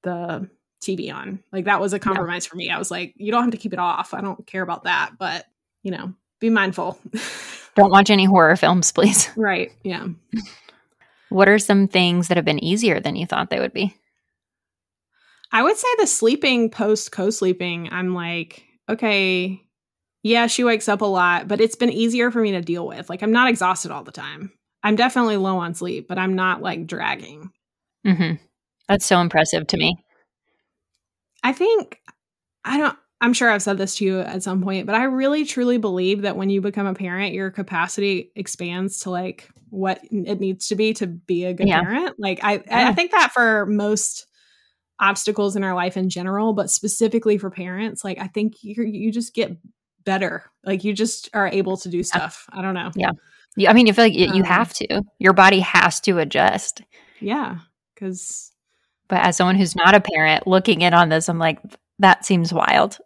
the 0.03 0.47
TV 0.84 1.12
on. 1.12 1.43
Like 1.51 1.65
that 1.65 1.81
was 1.81 1.93
a 1.93 1.99
compromise 1.99 2.45
yeah. 2.45 2.49
for 2.49 2.55
me. 2.57 2.69
I 2.69 2.77
was 2.77 2.91
like, 2.91 3.15
you 3.17 3.31
don't 3.31 3.41
have 3.41 3.51
to 3.51 3.57
keep 3.57 3.73
it 3.73 3.79
off. 3.79 4.13
I 4.13 4.21
don't 4.21 4.45
care 4.45 4.62
about 4.62 4.84
that, 4.84 5.13
but 5.17 5.45
you 5.81 5.89
know, 5.89 6.13
be 6.39 6.51
mindful. 6.51 6.99
Don't 7.75 7.89
watch 7.89 8.10
any 8.10 8.25
horror 8.25 8.55
films, 8.55 8.91
please. 8.91 9.29
Right. 9.38 9.71
Yeah. 9.84 10.07
What 11.29 11.47
are 11.47 11.57
some 11.57 11.88
things 11.88 12.27
that 12.27 12.36
have 12.36 12.45
been 12.45 12.62
easier 12.62 12.99
than 12.99 13.15
you 13.15 13.25
thought 13.25 13.49
they 13.49 13.62
would 13.62 13.71
be? 13.71 13.95
I 15.53 15.63
would 15.63 15.77
say 15.77 15.88
the 15.97 16.07
sleeping 16.07 16.69
post 16.69 17.12
co 17.13 17.29
sleeping, 17.29 17.88
I'm 17.91 18.13
like, 18.13 18.65
okay, 18.89 19.63
yeah, 20.23 20.47
she 20.47 20.63
wakes 20.63 20.88
up 20.88 21.01
a 21.01 21.05
lot, 21.05 21.47
but 21.47 21.62
it's 21.62 21.75
been 21.75 21.91
easier 21.91 22.31
for 22.31 22.41
me 22.41 22.51
to 22.51 22.62
deal 22.62 22.88
with. 22.88 23.10
Like, 23.10 23.23
I'm 23.23 23.31
not 23.31 23.49
exhausted 23.49 23.91
all 23.91 24.03
the 24.03 24.12
time. 24.12 24.51
I'm 24.84 24.95
definitely 24.95 25.38
low 25.38 25.57
on 25.57 25.73
sleep, 25.73 26.07
but 26.07 26.17
I'm 26.17 26.36
not 26.36 26.62
like 26.62 26.88
dragging. 26.88 27.51
Mm-hmm. 28.05 28.36
That's 28.88 29.05
so 29.05 29.19
impressive 29.19 29.67
to 29.67 29.77
me. 29.77 29.95
I 31.43 31.53
think, 31.53 31.99
I 32.65 32.77
don't, 32.77 32.97
I'm 33.19 33.34
sure 33.34 33.51
I've 33.51 33.62
said 33.62 33.77
this 33.77 33.95
to 33.97 34.05
you 34.05 34.19
at 34.19 34.43
some 34.43 34.63
point, 34.63 34.88
but 34.88 34.95
I 34.95 35.03
really 35.03 35.45
truly 35.45 35.77
believe 35.77 36.23
that 36.23 36.36
when 36.36 36.49
you 36.49 36.62
become 36.62 36.88
a 36.88 36.95
parent, 36.95 37.34
your 37.34 37.51
capacity 37.51 38.31
expands 38.36 39.01
to 39.01 39.12
like 39.12 39.47
what 39.69 40.01
it 40.12 40.39
needs 40.39 40.67
to 40.67 40.75
be 40.75 40.93
to 40.95 41.07
be 41.07 41.45
a 41.45 41.53
good 41.53 41.67
yeah. 41.67 41.81
parent. 41.81 42.15
Like 42.17 42.43
I, 42.43 42.53
yeah. 42.53 42.89
I 42.89 42.93
think 42.93 43.12
that 43.12 43.31
for 43.31 43.65
most 43.67 44.25
obstacles 44.99 45.55
in 45.55 45.63
our 45.63 45.73
life 45.73 45.97
in 45.97 46.10
general, 46.10 46.53
but 46.53 46.69
specifically 46.69 47.38
for 47.38 47.49
parents, 47.49 48.03
like 48.03 48.19
I 48.19 48.27
think 48.27 48.63
you 48.63 48.84
you 48.84 49.12
just 49.12 49.34
get 49.34 49.55
better. 50.03 50.43
Like 50.63 50.83
you 50.83 50.93
just 50.93 51.29
are 51.33 51.47
able 51.47 51.77
to 51.77 51.89
do 51.89 52.03
stuff. 52.03 52.45
I 52.51 52.61
don't 52.61 52.73
know. 52.73 52.91
Yeah. 52.95 53.11
yeah 53.55 53.69
I 53.69 53.73
mean, 53.73 53.87
you 53.87 53.93
feel 53.93 54.05
like 54.05 54.13
you, 54.13 54.27
um, 54.27 54.35
you 54.35 54.43
have 54.43 54.73
to. 54.73 55.03
Your 55.19 55.33
body 55.33 55.59
has 55.59 55.99
to 56.01 56.19
adjust. 56.19 56.81
Yeah, 57.19 57.59
because. 57.93 58.51
But 59.07 59.25
as 59.25 59.35
someone 59.35 59.55
who's 59.55 59.75
not 59.75 59.93
a 59.93 59.99
parent, 59.99 60.47
looking 60.47 60.81
in 60.81 60.93
on 60.93 61.09
this, 61.09 61.27
I'm 61.27 61.37
like, 61.37 61.59
that 61.99 62.25
seems 62.25 62.53
wild. 62.53 62.97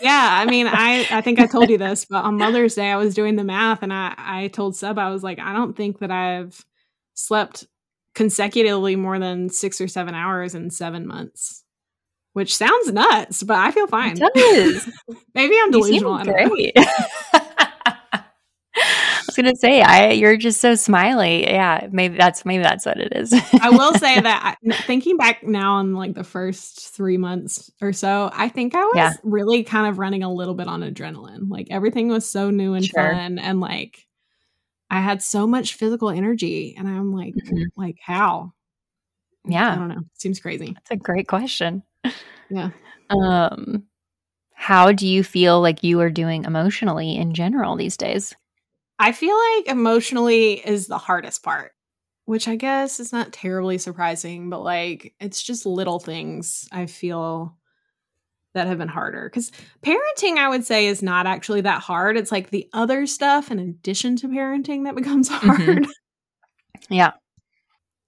yeah, 0.00 0.38
I 0.40 0.46
mean, 0.46 0.66
I 0.66 1.06
I 1.10 1.20
think 1.20 1.38
I 1.38 1.46
told 1.46 1.70
you 1.70 1.78
this, 1.78 2.04
but 2.04 2.24
on 2.24 2.36
Mother's 2.36 2.74
Day 2.74 2.90
I 2.90 2.96
was 2.96 3.14
doing 3.14 3.36
the 3.36 3.44
math 3.44 3.82
and 3.82 3.92
I 3.92 4.14
I 4.16 4.48
told 4.48 4.76
Seb 4.76 4.98
I 4.98 5.10
was 5.10 5.22
like, 5.22 5.38
I 5.38 5.52
don't 5.52 5.76
think 5.76 5.98
that 5.98 6.10
I've 6.10 6.64
slept 7.14 7.66
consecutively 8.14 8.96
more 8.96 9.18
than 9.18 9.48
6 9.48 9.80
or 9.80 9.88
7 9.88 10.14
hours 10.14 10.54
in 10.54 10.70
7 10.70 11.06
months. 11.06 11.64
Which 12.38 12.56
sounds 12.56 12.92
nuts, 12.92 13.42
but 13.42 13.56
I 13.56 13.72
feel 13.72 13.88
fine. 13.88 14.16
It 14.16 14.32
does. 14.32 14.88
Maybe 15.34 15.56
I'm 15.60 15.72
delusional. 15.72 16.22
great. 16.22 16.72
I 16.76 18.22
was 19.26 19.34
gonna 19.34 19.56
say, 19.56 19.82
I 19.82 20.12
you're 20.12 20.36
just 20.36 20.60
so 20.60 20.76
smiley. 20.76 21.42
Yeah, 21.42 21.88
maybe 21.90 22.16
that's 22.16 22.44
maybe 22.44 22.62
that's 22.62 22.86
what 22.86 23.00
it 23.00 23.12
is. 23.16 23.32
I 23.60 23.70
will 23.70 23.92
say 23.94 24.20
that 24.20 24.54
thinking 24.82 25.16
back 25.16 25.42
now 25.42 25.78
on 25.78 25.94
like 25.94 26.14
the 26.14 26.22
first 26.22 26.94
three 26.94 27.16
months 27.16 27.72
or 27.82 27.92
so, 27.92 28.30
I 28.32 28.48
think 28.48 28.76
I 28.76 28.84
was 28.84 28.94
yeah. 28.94 29.12
really 29.24 29.64
kind 29.64 29.88
of 29.88 29.98
running 29.98 30.22
a 30.22 30.32
little 30.32 30.54
bit 30.54 30.68
on 30.68 30.82
adrenaline. 30.82 31.50
Like 31.50 31.66
everything 31.72 32.06
was 32.06 32.24
so 32.24 32.50
new 32.50 32.74
and 32.74 32.84
sure. 32.84 33.02
fun, 33.02 33.40
and 33.40 33.60
like 33.60 34.06
I 34.88 35.00
had 35.00 35.22
so 35.22 35.44
much 35.44 35.74
physical 35.74 36.10
energy, 36.10 36.76
and 36.78 36.86
I'm 36.86 37.12
like, 37.12 37.34
mm-hmm. 37.34 37.64
like 37.76 37.96
how? 38.00 38.52
Yeah, 39.44 39.72
I 39.72 39.74
don't 39.74 39.88
know. 39.88 40.02
Seems 40.14 40.38
crazy. 40.38 40.72
That's 40.74 40.92
a 40.92 40.96
great 40.96 41.26
question. 41.26 41.82
Yeah. 42.50 42.70
Um, 43.10 43.84
how 44.52 44.92
do 44.92 45.06
you 45.06 45.22
feel 45.22 45.60
like 45.60 45.84
you 45.84 46.00
are 46.00 46.10
doing 46.10 46.44
emotionally 46.44 47.16
in 47.16 47.34
general 47.34 47.76
these 47.76 47.96
days? 47.96 48.34
I 48.98 49.12
feel 49.12 49.36
like 49.36 49.68
emotionally 49.68 50.54
is 50.54 50.88
the 50.88 50.98
hardest 50.98 51.42
part, 51.42 51.72
which 52.24 52.48
I 52.48 52.56
guess 52.56 52.98
is 52.98 53.12
not 53.12 53.32
terribly 53.32 53.78
surprising, 53.78 54.50
but 54.50 54.62
like 54.62 55.14
it's 55.20 55.42
just 55.42 55.64
little 55.64 56.00
things 56.00 56.68
I 56.72 56.86
feel 56.86 57.56
that 58.54 58.66
have 58.66 58.78
been 58.78 58.88
harder. 58.88 59.28
Because 59.28 59.52
parenting, 59.82 60.36
I 60.36 60.48
would 60.48 60.64
say, 60.64 60.86
is 60.86 61.02
not 61.02 61.26
actually 61.26 61.60
that 61.60 61.80
hard. 61.80 62.16
It's 62.16 62.32
like 62.32 62.50
the 62.50 62.68
other 62.72 63.06
stuff 63.06 63.50
in 63.50 63.58
addition 63.58 64.16
to 64.16 64.28
parenting 64.28 64.84
that 64.84 64.96
becomes 64.96 65.28
mm-hmm. 65.30 65.48
hard. 65.48 65.78
Mm-hmm. 65.78 66.94
Yeah. 66.94 67.12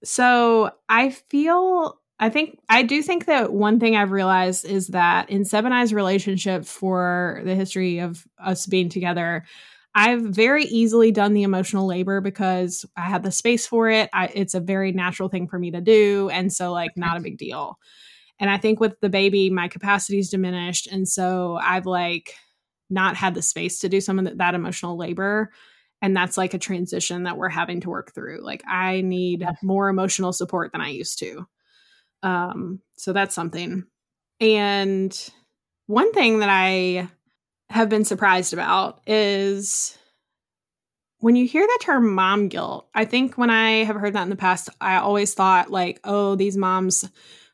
So 0.03 0.71
I 0.89 1.11
feel 1.11 2.00
I 2.21 2.29
think 2.29 2.59
I 2.69 2.83
do 2.83 3.01
think 3.01 3.25
that 3.25 3.51
one 3.51 3.79
thing 3.79 3.95
I've 3.95 4.11
realized 4.11 4.63
is 4.63 4.87
that 4.89 5.29
in 5.31 5.43
and 5.51 5.73
I's 5.73 5.91
relationship 5.91 6.65
for 6.65 7.41
the 7.43 7.55
history 7.55 7.97
of 7.97 8.25
us 8.37 8.67
being 8.67 8.89
together, 8.89 9.43
I've 9.95 10.21
very 10.21 10.65
easily 10.65 11.11
done 11.11 11.33
the 11.33 11.41
emotional 11.41 11.87
labor 11.87 12.21
because 12.21 12.85
I 12.95 13.01
had 13.01 13.23
the 13.23 13.31
space 13.31 13.65
for 13.65 13.89
it. 13.89 14.07
I, 14.13 14.27
it's 14.27 14.53
a 14.53 14.59
very 14.59 14.91
natural 14.91 15.29
thing 15.29 15.47
for 15.47 15.57
me 15.57 15.71
to 15.71 15.81
do. 15.81 16.29
And 16.31 16.53
so, 16.53 16.71
like, 16.71 16.91
not 16.95 17.17
a 17.17 17.21
big 17.21 17.39
deal. 17.39 17.79
And 18.39 18.51
I 18.51 18.57
think 18.57 18.79
with 18.79 18.99
the 19.01 19.09
baby, 19.09 19.49
my 19.49 19.67
capacity's 19.67 20.29
diminished. 20.29 20.87
And 20.87 21.09
so 21.09 21.59
I've 21.61 21.87
like 21.87 22.35
not 22.89 23.15
had 23.15 23.33
the 23.33 23.41
space 23.41 23.79
to 23.79 23.89
do 23.89 23.99
some 23.99 24.19
of 24.19 24.37
that 24.37 24.53
emotional 24.53 24.95
labor. 24.95 25.51
And 26.03 26.15
that's 26.15 26.37
like 26.37 26.53
a 26.53 26.59
transition 26.59 27.23
that 27.23 27.37
we're 27.37 27.49
having 27.49 27.81
to 27.81 27.89
work 27.89 28.13
through. 28.13 28.41
Like, 28.43 28.63
I 28.67 29.01
need 29.01 29.43
more 29.63 29.89
emotional 29.89 30.33
support 30.33 30.71
than 30.71 30.81
I 30.81 30.89
used 30.89 31.17
to. 31.19 31.47
Um, 32.23 32.81
so 32.97 33.13
that's 33.13 33.35
something. 33.35 33.85
And 34.39 35.31
one 35.87 36.11
thing 36.13 36.39
that 36.39 36.49
I 36.49 37.07
have 37.69 37.89
been 37.89 38.05
surprised 38.05 38.53
about 38.53 39.01
is 39.07 39.97
when 41.19 41.35
you 41.35 41.45
hear 41.45 41.65
the 41.65 41.79
term 41.81 42.13
mom 42.13 42.47
guilt, 42.47 42.87
I 42.93 43.05
think 43.05 43.37
when 43.37 43.49
I 43.49 43.83
have 43.83 43.95
heard 43.95 44.13
that 44.13 44.23
in 44.23 44.29
the 44.29 44.35
past, 44.35 44.69
I 44.81 44.97
always 44.97 45.33
thought 45.33 45.69
like, 45.69 45.99
oh, 46.03 46.35
these 46.35 46.57
moms 46.57 47.07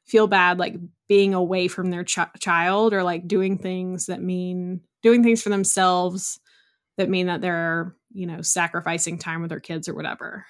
feel 0.05 0.27
bad 0.27 0.57
like 0.57 0.75
being 1.09 1.33
away 1.33 1.67
from 1.67 1.89
their 1.89 2.05
ch- 2.05 2.19
child 2.39 2.93
or 2.93 3.03
like 3.03 3.27
doing 3.27 3.57
things 3.57 4.05
that 4.05 4.21
mean 4.21 4.81
doing 5.03 5.21
things 5.21 5.41
for 5.41 5.49
themselves 5.49 6.39
that 6.97 7.09
mean 7.09 7.27
that 7.27 7.41
they're, 7.41 7.93
you 8.13 8.25
know, 8.25 8.41
sacrificing 8.41 9.17
time 9.17 9.41
with 9.41 9.49
their 9.49 9.59
kids 9.59 9.89
or 9.89 9.93
whatever. 9.93 10.45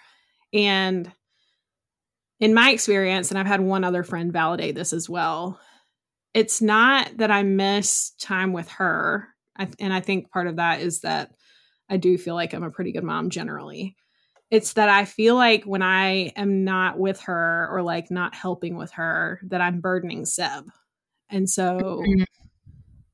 And 0.53 1.11
in 2.39 2.53
my 2.53 2.71
experience, 2.71 3.29
and 3.29 3.39
I've 3.39 3.47
had 3.47 3.61
one 3.61 3.83
other 3.83 4.03
friend 4.03 4.31
validate 4.31 4.75
this 4.75 4.93
as 4.93 5.09
well, 5.09 5.59
it's 6.33 6.61
not 6.61 7.17
that 7.17 7.31
I 7.31 7.43
miss 7.43 8.11
time 8.19 8.53
with 8.53 8.69
her 8.69 9.29
I, 9.57 9.67
and 9.79 9.91
I 9.91 10.01
think 10.01 10.31
part 10.31 10.47
of 10.47 10.57
that 10.57 10.81
is 10.81 11.01
that 11.01 11.31
I 11.89 11.97
do 11.97 12.17
feel 12.17 12.35
like 12.35 12.53
I'm 12.53 12.63
a 12.63 12.71
pretty 12.71 12.91
good 12.91 13.03
mom 13.03 13.29
generally. 13.29 13.95
It's 14.49 14.73
that 14.73 14.89
I 14.89 15.05
feel 15.05 15.35
like 15.35 15.63
when 15.63 15.81
I 15.81 16.31
am 16.35 16.63
not 16.63 16.97
with 16.97 17.21
her 17.21 17.67
or 17.71 17.81
like 17.81 18.09
not 18.11 18.35
helping 18.35 18.77
with 18.77 18.91
her, 18.91 19.41
that 19.47 19.61
I'm 19.61 19.81
burdening 19.81 20.25
Seb. 20.25 20.65
And 21.29 21.49
so 21.49 21.77
mm-hmm. 22.05 22.23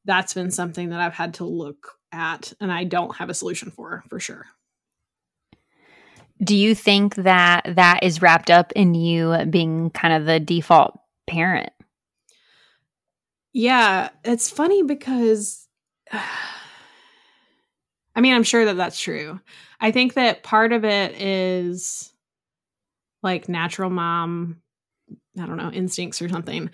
that's 0.06 0.34
been 0.34 0.52
something 0.52 0.90
that 0.90 1.00
I've 1.00 1.14
had 1.14 1.36
to 1.36 1.46
look 1.46 1.94
at 2.12 2.54
and 2.60 2.72
I 2.72 2.84
don't 2.84 3.16
have 3.16 3.30
a 3.30 3.34
solution 3.34 3.72
for, 3.72 4.04
for 4.10 4.20
sure. 4.20 4.46
Do 6.44 6.56
you 6.56 6.76
think 6.76 7.16
that 7.16 7.64
that 7.76 8.04
is 8.04 8.22
wrapped 8.22 8.50
up 8.50 8.72
in 8.74 8.96
you 8.96 9.46
being 9.50 9.90
kind 9.92 10.14
of 10.14 10.26
the 10.26 10.40
default 10.40 11.00
parent? 11.28 11.72
Yeah, 13.54 14.10
it's 14.24 14.50
funny 14.50 14.84
because 14.84 15.68
I 18.16 18.22
mean, 18.22 18.34
I'm 18.34 18.44
sure 18.44 18.66
that 18.66 18.78
that's 18.78 19.00
true. 19.00 19.40
I 19.80 19.92
think 19.92 20.14
that 20.14 20.44
part 20.44 20.72
of 20.72 20.86
it 20.86 21.20
is 21.20 22.14
like 23.24 23.50
natural 23.50 23.90
mom 23.90 24.62
I 25.40 25.46
don't 25.46 25.58
know, 25.58 25.72
instincts 25.72 26.22
or 26.22 26.30
something. 26.30 26.70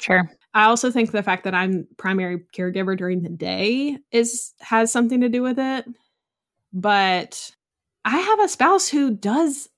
Sure. 0.00 0.30
I 0.52 0.64
also 0.64 0.90
think 0.90 1.10
the 1.10 1.22
fact 1.22 1.44
that 1.44 1.54
I'm 1.54 1.86
primary 1.96 2.44
caregiver 2.54 2.96
during 2.96 3.22
the 3.22 3.30
day 3.30 3.98
is 4.10 4.52
has 4.60 4.92
something 4.92 5.22
to 5.22 5.28
do 5.28 5.42
with 5.42 5.58
it. 5.58 5.86
But 6.72 7.50
I 8.04 8.16
have 8.16 8.40
a 8.40 8.48
spouse 8.48 8.88
who 8.88 9.10
does 9.10 9.68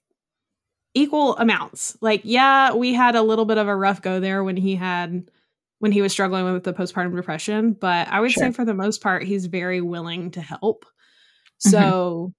equal 0.95 1.37
amounts. 1.37 1.97
Like, 2.01 2.23
yeah, 2.25 2.75
we 2.75 2.95
had 2.95 3.15
a 3.15 3.23
little 3.23 3.45
bit 3.45 3.59
of 3.59 3.69
a 3.69 3.77
rough 3.77 4.03
go 4.03 4.21
there 4.21 4.45
when 4.45 4.57
he 4.57 4.77
had 4.77 5.31
when 5.79 5.93
he 5.93 6.03
was 6.03 6.13
struggling 6.13 6.45
with 6.53 6.63
the 6.63 6.75
postpartum 6.75 7.17
depression, 7.17 7.73
but 7.73 8.07
I 8.09 8.21
would 8.21 8.33
sure. 8.33 8.45
say 8.45 8.53
for 8.53 8.67
the 8.67 8.75
most 8.75 9.03
part 9.03 9.25
he's 9.25 9.47
very 9.47 9.81
willing 9.81 10.31
to 10.33 10.41
help. 10.41 10.85
Mm-hmm. 10.85 11.71
So, 11.71 12.35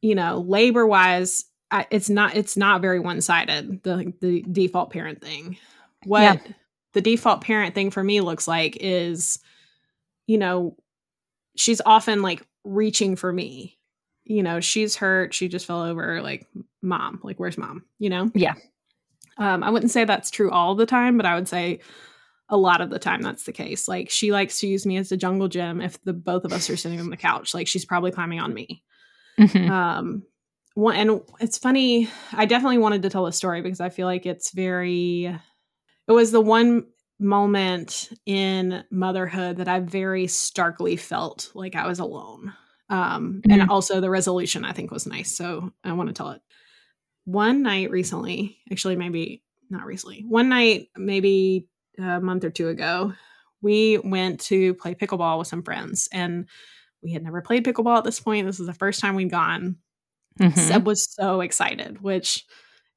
you 0.00 0.16
know, 0.16 0.40
labor 0.40 0.84
wise, 0.86 1.44
it's 1.90 2.10
not 2.10 2.36
it's 2.36 2.56
not 2.56 2.82
very 2.82 2.98
one 2.98 3.20
sided. 3.20 3.82
The 3.84 4.12
the 4.20 4.42
default 4.50 4.90
parent 4.90 5.22
thing. 5.22 5.56
What 6.04 6.22
yeah. 6.22 6.38
the 6.92 7.00
default 7.00 7.42
parent 7.42 7.74
thing 7.74 7.90
for 7.90 8.02
me 8.02 8.20
looks 8.20 8.48
like 8.48 8.76
is, 8.80 9.38
you 10.26 10.38
know, 10.38 10.76
she's 11.56 11.80
often 11.86 12.20
like 12.20 12.44
reaching 12.64 13.16
for 13.16 13.32
me. 13.32 13.78
You 14.24 14.42
know, 14.42 14.60
she's 14.60 14.96
hurt. 14.96 15.34
She 15.34 15.48
just 15.48 15.66
fell 15.66 15.82
over. 15.82 16.22
Like, 16.22 16.46
mom. 16.80 17.20
Like, 17.22 17.38
where's 17.38 17.58
mom? 17.58 17.84
You 17.98 18.10
know. 18.10 18.30
Yeah. 18.34 18.54
Um, 19.38 19.62
I 19.62 19.70
wouldn't 19.70 19.90
say 19.90 20.04
that's 20.04 20.30
true 20.30 20.50
all 20.50 20.74
the 20.74 20.86
time, 20.86 21.16
but 21.16 21.26
I 21.26 21.34
would 21.34 21.48
say 21.48 21.80
a 22.48 22.56
lot 22.56 22.82
of 22.82 22.90
the 22.90 22.98
time 22.98 23.22
that's 23.22 23.44
the 23.44 23.52
case. 23.52 23.88
Like 23.88 24.10
she 24.10 24.30
likes 24.30 24.60
to 24.60 24.66
use 24.66 24.84
me 24.84 24.98
as 24.98 25.10
a 25.10 25.16
jungle 25.16 25.48
gym 25.48 25.80
if 25.80 26.02
the 26.04 26.12
both 26.12 26.44
of 26.44 26.52
us 26.52 26.68
are 26.68 26.76
sitting 26.76 27.00
on 27.00 27.08
the 27.08 27.16
couch. 27.16 27.54
Like 27.54 27.66
she's 27.66 27.86
probably 27.86 28.10
climbing 28.10 28.40
on 28.40 28.52
me. 28.52 28.82
Mm-hmm. 29.40 29.70
Um 29.70 30.22
one 30.74 30.96
and 30.96 31.20
it's 31.40 31.58
funny, 31.58 32.10
I 32.32 32.44
definitely 32.44 32.78
wanted 32.78 33.02
to 33.02 33.10
tell 33.10 33.26
a 33.26 33.32
story 33.32 33.62
because 33.62 33.80
I 33.80 33.88
feel 33.88 34.06
like 34.06 34.26
it's 34.26 34.52
very 34.52 35.24
it 35.24 36.12
was 36.12 36.30
the 36.30 36.42
one 36.42 36.86
moment 37.18 38.10
in 38.26 38.84
motherhood 38.90 39.56
that 39.56 39.68
I 39.68 39.80
very 39.80 40.26
starkly 40.26 40.96
felt 40.96 41.50
like 41.54 41.74
I 41.74 41.86
was 41.86 42.00
alone. 42.00 42.52
Um 42.92 43.40
mm-hmm. 43.44 43.50
and 43.50 43.70
also 43.70 44.00
the 44.00 44.10
resolution 44.10 44.64
I 44.64 44.72
think 44.72 44.90
was 44.90 45.06
nice. 45.06 45.36
So 45.36 45.72
I 45.82 45.92
want 45.92 46.08
to 46.08 46.14
tell 46.14 46.30
it. 46.30 46.42
One 47.24 47.62
night 47.62 47.90
recently, 47.90 48.58
actually 48.70 48.96
maybe 48.96 49.42
not 49.70 49.86
recently. 49.86 50.24
One 50.28 50.48
night 50.48 50.88
maybe 50.96 51.68
a 51.98 52.20
month 52.20 52.44
or 52.44 52.50
two 52.50 52.68
ago, 52.68 53.14
we 53.62 53.98
went 53.98 54.40
to 54.42 54.74
play 54.74 54.94
pickleball 54.94 55.38
with 55.38 55.48
some 55.48 55.62
friends, 55.62 56.08
and 56.12 56.48
we 57.02 57.12
had 57.12 57.22
never 57.22 57.40
played 57.40 57.64
pickleball 57.64 57.98
at 57.98 58.04
this 58.04 58.20
point. 58.20 58.46
This 58.46 58.60
is 58.60 58.66
the 58.66 58.74
first 58.74 59.00
time 59.00 59.14
we'd 59.14 59.30
gone. 59.30 59.76
Mm-hmm. 60.38 60.58
Seb 60.58 60.86
was 60.86 61.12
so 61.12 61.40
excited, 61.40 62.02
which 62.02 62.44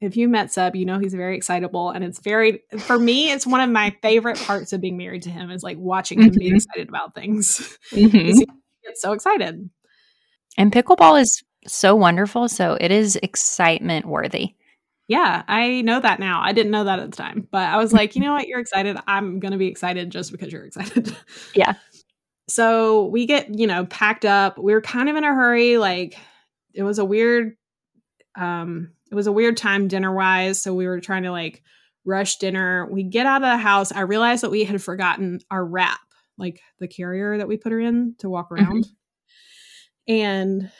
if 0.01 0.17
you 0.17 0.27
met 0.27 0.51
Seb, 0.51 0.75
you 0.75 0.85
know 0.85 0.99
he's 0.99 1.13
very 1.13 1.37
excitable. 1.37 1.89
And 1.89 2.03
it's 2.03 2.19
very, 2.19 2.61
for 2.79 2.97
me, 2.97 3.31
it's 3.31 3.47
one 3.47 3.61
of 3.61 3.69
my 3.69 3.95
favorite 4.01 4.37
parts 4.39 4.73
of 4.73 4.81
being 4.81 4.97
married 4.97 5.23
to 5.23 5.29
him 5.29 5.51
is 5.51 5.63
like 5.63 5.77
watching 5.77 6.21
him 6.21 6.31
mm-hmm. 6.31 6.39
be 6.39 6.55
excited 6.55 6.89
about 6.89 7.15
things. 7.15 7.77
Mm-hmm. 7.91 8.17
he 8.17 8.45
gets 8.83 9.01
so 9.01 9.13
excited. 9.13 9.69
And 10.57 10.71
pickleball 10.71 11.21
is 11.21 11.43
so 11.67 11.95
wonderful. 11.95 12.47
So 12.47 12.77
it 12.79 12.91
is 12.91 13.17
excitement 13.21 14.05
worthy. 14.05 14.55
Yeah, 15.07 15.43
I 15.47 15.81
know 15.81 15.99
that 15.99 16.19
now. 16.19 16.41
I 16.41 16.51
didn't 16.51 16.71
know 16.71 16.85
that 16.85 16.99
at 16.99 17.11
the 17.11 17.17
time, 17.17 17.47
but 17.51 17.69
I 17.69 17.77
was 17.77 17.93
like, 17.93 18.15
you 18.15 18.21
know 18.21 18.33
what? 18.33 18.47
You're 18.47 18.59
excited. 18.59 18.97
I'm 19.05 19.39
going 19.39 19.51
to 19.51 19.57
be 19.57 19.67
excited 19.67 20.09
just 20.09 20.31
because 20.31 20.51
you're 20.51 20.65
excited. 20.65 21.15
Yeah. 21.53 21.73
So 22.47 23.05
we 23.05 23.25
get, 23.25 23.57
you 23.57 23.65
know, 23.65 23.85
packed 23.85 24.23
up. 24.23 24.59
We 24.59 24.73
were 24.73 24.81
kind 24.81 25.09
of 25.09 25.15
in 25.15 25.23
a 25.23 25.33
hurry. 25.33 25.77
Like 25.77 26.15
it 26.73 26.83
was 26.83 26.99
a 26.99 27.05
weird, 27.05 27.55
um, 28.35 28.91
it 29.11 29.15
was 29.15 29.25
a 29.25 29.31
weird 29.31 29.57
time 29.57 29.87
dinner 29.87 30.13
wise. 30.13 30.61
So 30.61 30.73
we 30.73 30.85
were 30.85 30.99
trying 30.99 31.23
to 31.23 31.31
like 31.31 31.63
rush 32.05 32.37
dinner. 32.37 32.87
We 32.91 33.03
get 33.03 33.25
out 33.25 33.41
of 33.41 33.49
the 33.49 33.57
house. 33.57 33.91
I 33.91 34.01
realized 34.01 34.43
that 34.43 34.51
we 34.51 34.63
had 34.63 34.81
forgotten 34.81 35.39
our 35.49 35.65
wrap, 35.65 35.99
like 36.37 36.61
the 36.79 36.87
carrier 36.87 37.37
that 37.37 37.47
we 37.47 37.57
put 37.57 37.71
her 37.71 37.79
in 37.79 38.15
to 38.19 38.29
walk 38.29 38.51
mm-hmm. 38.51 38.63
around. 38.63 38.83
Mm-hmm. 38.85 38.93
And 40.07 40.71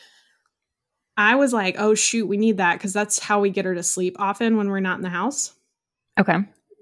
I 1.18 1.36
was 1.36 1.54
like, 1.54 1.76
oh, 1.80 1.96
shoot, 1.96 2.28
we 2.28 2.38
need 2.38 2.58
that 2.58 2.78
because 2.78 2.94
that's 2.94 3.20
how 3.20 3.40
we 3.40 3.50
get 3.50 3.66
her 3.66 3.76
to 3.76 3.84
sleep 3.84 4.18
often 4.20 4.58
when 4.58 4.70
we're 4.70 4.80
not 4.80 4.98
in 4.98 5.04
the 5.04 5.10
house. 5.10 5.54
Okay. 6.20 6.38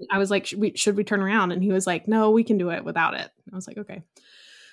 I 0.09 0.17
was 0.17 0.31
like, 0.31 0.45
should 0.45 0.59
we, 0.59 0.75
should 0.75 0.97
we 0.97 1.03
turn 1.03 1.21
around? 1.21 1.51
And 1.51 1.63
he 1.63 1.71
was 1.71 1.87
like, 1.87 2.07
no, 2.07 2.31
we 2.31 2.43
can 2.43 2.57
do 2.57 2.69
it 2.71 2.83
without 2.83 3.13
it. 3.13 3.29
I 3.51 3.55
was 3.55 3.67
like, 3.67 3.77
okay. 3.77 4.01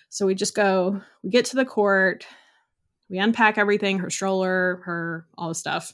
So 0.08 0.26
we 0.26 0.34
just 0.34 0.54
go, 0.54 1.00
we 1.22 1.30
get 1.30 1.44
to 1.46 1.56
the 1.56 1.64
court, 1.64 2.26
we 3.08 3.18
unpack 3.18 3.58
everything 3.58 3.98
her 3.98 4.10
stroller, 4.10 4.80
her, 4.84 5.26
all 5.36 5.48
the 5.48 5.54
stuff 5.54 5.92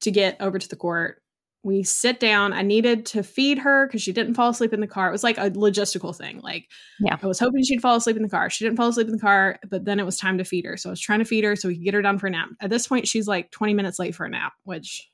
to 0.00 0.10
get 0.10 0.36
over 0.40 0.58
to 0.58 0.68
the 0.68 0.76
court 0.76 1.22
we 1.66 1.82
sit 1.82 2.20
down. 2.20 2.52
I 2.52 2.62
needed 2.62 3.04
to 3.06 3.24
feed 3.24 3.58
her 3.58 3.88
because 3.88 4.00
she 4.00 4.12
didn't 4.12 4.34
fall 4.34 4.50
asleep 4.50 4.72
in 4.72 4.78
the 4.78 4.86
car. 4.86 5.08
It 5.08 5.12
was 5.12 5.24
like 5.24 5.36
a 5.36 5.50
logistical 5.50 6.14
thing. 6.14 6.38
Like, 6.40 6.68
yeah, 7.00 7.18
I 7.20 7.26
was 7.26 7.40
hoping 7.40 7.64
she'd 7.64 7.82
fall 7.82 7.96
asleep 7.96 8.16
in 8.16 8.22
the 8.22 8.28
car. 8.28 8.48
She 8.48 8.64
didn't 8.64 8.76
fall 8.76 8.86
asleep 8.86 9.08
in 9.08 9.14
the 9.14 9.18
car, 9.18 9.58
but 9.68 9.84
then 9.84 9.98
it 9.98 10.06
was 10.06 10.16
time 10.16 10.38
to 10.38 10.44
feed 10.44 10.64
her. 10.64 10.76
So 10.76 10.90
I 10.90 10.92
was 10.92 11.00
trying 11.00 11.18
to 11.18 11.24
feed 11.24 11.42
her 11.42 11.56
so 11.56 11.66
we 11.66 11.74
could 11.74 11.82
get 11.82 11.94
her 11.94 12.02
down 12.02 12.20
for 12.20 12.28
a 12.28 12.30
nap. 12.30 12.50
At 12.60 12.70
this 12.70 12.86
point, 12.86 13.08
she's 13.08 13.26
like 13.26 13.50
20 13.50 13.74
minutes 13.74 13.98
late 13.98 14.14
for 14.14 14.24
a 14.24 14.30
nap, 14.30 14.52
which 14.62 15.10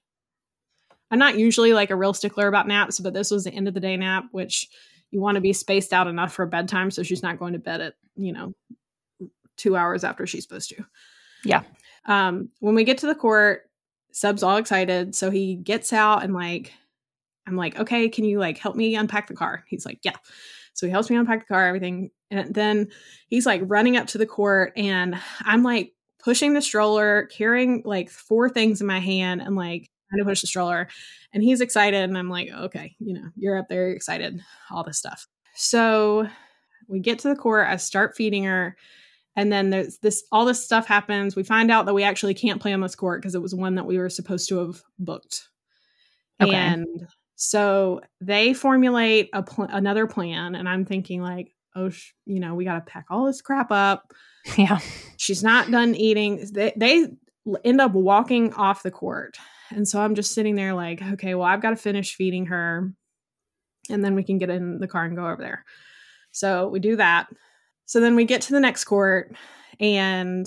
I'm 1.10 1.18
not 1.18 1.38
usually 1.38 1.72
like 1.72 1.88
a 1.88 1.96
real 1.96 2.12
stickler 2.12 2.48
about 2.48 2.68
naps, 2.68 3.00
but 3.00 3.14
this 3.14 3.30
was 3.30 3.44
the 3.44 3.52
end 3.54 3.66
of 3.66 3.72
the 3.72 3.80
day 3.80 3.96
nap, 3.96 4.24
which 4.32 4.68
you 5.10 5.22
want 5.22 5.36
to 5.36 5.40
be 5.40 5.54
spaced 5.54 5.94
out 5.94 6.06
enough 6.06 6.34
for 6.34 6.44
bedtime 6.44 6.90
so 6.90 7.02
she's 7.02 7.22
not 7.22 7.38
going 7.38 7.54
to 7.54 7.60
bed 7.60 7.80
at, 7.80 7.94
you 8.14 8.32
know, 8.34 8.52
two 9.56 9.74
hours 9.74 10.04
after 10.04 10.26
she's 10.26 10.42
supposed 10.42 10.68
to. 10.68 10.84
Yeah. 11.46 11.62
Um, 12.04 12.50
when 12.60 12.74
we 12.74 12.84
get 12.84 12.98
to 12.98 13.06
the 13.06 13.14
court, 13.14 13.70
Seb's 14.12 14.42
all 14.42 14.56
excited. 14.56 15.14
So 15.14 15.30
he 15.30 15.56
gets 15.56 15.92
out 15.92 16.22
and 16.22 16.34
like, 16.34 16.72
I'm 17.46 17.56
like, 17.56 17.78
okay, 17.78 18.08
can 18.08 18.24
you 18.24 18.38
like 18.38 18.58
help 18.58 18.76
me 18.76 18.94
unpack 18.94 19.26
the 19.26 19.34
car? 19.34 19.64
He's 19.66 19.84
like, 19.84 19.98
yeah. 20.02 20.16
So 20.74 20.86
he 20.86 20.92
helps 20.92 21.10
me 21.10 21.16
unpack 21.16 21.40
the 21.40 21.52
car, 21.52 21.66
everything. 21.66 22.10
And 22.30 22.54
then 22.54 22.88
he's 23.28 23.46
like 23.46 23.62
running 23.64 23.96
up 23.96 24.06
to 24.08 24.18
the 24.18 24.26
court 24.26 24.72
and 24.76 25.18
I'm 25.40 25.62
like 25.62 25.92
pushing 26.22 26.54
the 26.54 26.62
stroller, 26.62 27.26
carrying 27.26 27.82
like 27.84 28.10
four 28.10 28.48
things 28.48 28.80
in 28.80 28.86
my 28.86 29.00
hand 29.00 29.42
and 29.42 29.56
like 29.56 29.90
trying 30.08 30.20
to 30.20 30.24
push 30.24 30.40
the 30.40 30.46
stroller. 30.46 30.88
And 31.34 31.42
he's 31.42 31.60
excited. 31.60 32.04
And 32.04 32.16
I'm 32.16 32.30
like, 32.30 32.50
okay, 32.50 32.94
you 33.00 33.14
know, 33.14 33.28
you're 33.36 33.58
up 33.58 33.68
there, 33.68 33.88
you're 33.88 33.96
excited, 33.96 34.40
all 34.70 34.84
this 34.84 34.98
stuff. 34.98 35.26
So 35.54 36.28
we 36.88 37.00
get 37.00 37.18
to 37.20 37.28
the 37.28 37.36
court. 37.36 37.66
I 37.68 37.76
start 37.76 38.16
feeding 38.16 38.44
her 38.44 38.76
and 39.36 39.50
then 39.52 39.70
there's 39.70 39.98
this 39.98 40.24
all 40.30 40.44
this 40.44 40.62
stuff 40.62 40.86
happens. 40.86 41.36
We 41.36 41.42
find 41.42 41.70
out 41.70 41.86
that 41.86 41.94
we 41.94 42.02
actually 42.02 42.34
can't 42.34 42.60
play 42.60 42.72
on 42.72 42.80
this 42.80 42.94
court 42.94 43.22
because 43.22 43.34
it 43.34 43.42
was 43.42 43.54
one 43.54 43.76
that 43.76 43.86
we 43.86 43.98
were 43.98 44.10
supposed 44.10 44.48
to 44.50 44.58
have 44.58 44.82
booked. 44.98 45.48
Okay. 46.40 46.54
and 46.54 47.06
so 47.36 48.00
they 48.20 48.52
formulate 48.52 49.30
a 49.32 49.42
pl- 49.42 49.68
another 49.70 50.06
plan 50.06 50.54
and 50.54 50.68
i'm 50.68 50.84
thinking 50.84 51.20
like 51.20 51.52
oh 51.76 51.88
sh- 51.88 52.12
you 52.24 52.40
know 52.40 52.54
we 52.54 52.64
got 52.64 52.74
to 52.74 52.92
pack 52.92 53.06
all 53.10 53.26
this 53.26 53.40
crap 53.42 53.70
up. 53.70 54.12
Yeah. 54.56 54.80
She's 55.18 55.44
not 55.44 55.70
done 55.70 55.94
eating. 55.94 56.44
They, 56.52 56.72
they 56.76 57.06
end 57.64 57.80
up 57.80 57.92
walking 57.92 58.52
off 58.54 58.82
the 58.82 58.90
court. 58.90 59.36
And 59.70 59.86
so 59.86 60.00
i'm 60.00 60.16
just 60.16 60.32
sitting 60.32 60.56
there 60.56 60.74
like 60.74 61.00
okay 61.00 61.34
well 61.36 61.46
i've 61.46 61.62
got 61.62 61.70
to 61.70 61.76
finish 61.76 62.16
feeding 62.16 62.46
her 62.46 62.92
and 63.88 64.04
then 64.04 64.14
we 64.16 64.24
can 64.24 64.38
get 64.38 64.50
in 64.50 64.78
the 64.78 64.88
car 64.88 65.04
and 65.04 65.16
go 65.16 65.26
over 65.26 65.42
there. 65.42 65.64
So 66.32 66.68
we 66.68 66.80
do 66.80 66.96
that 66.96 67.28
so 67.92 68.00
then 68.00 68.16
we 68.16 68.24
get 68.24 68.40
to 68.40 68.54
the 68.54 68.58
next 68.58 68.84
court 68.84 69.36
and 69.78 70.46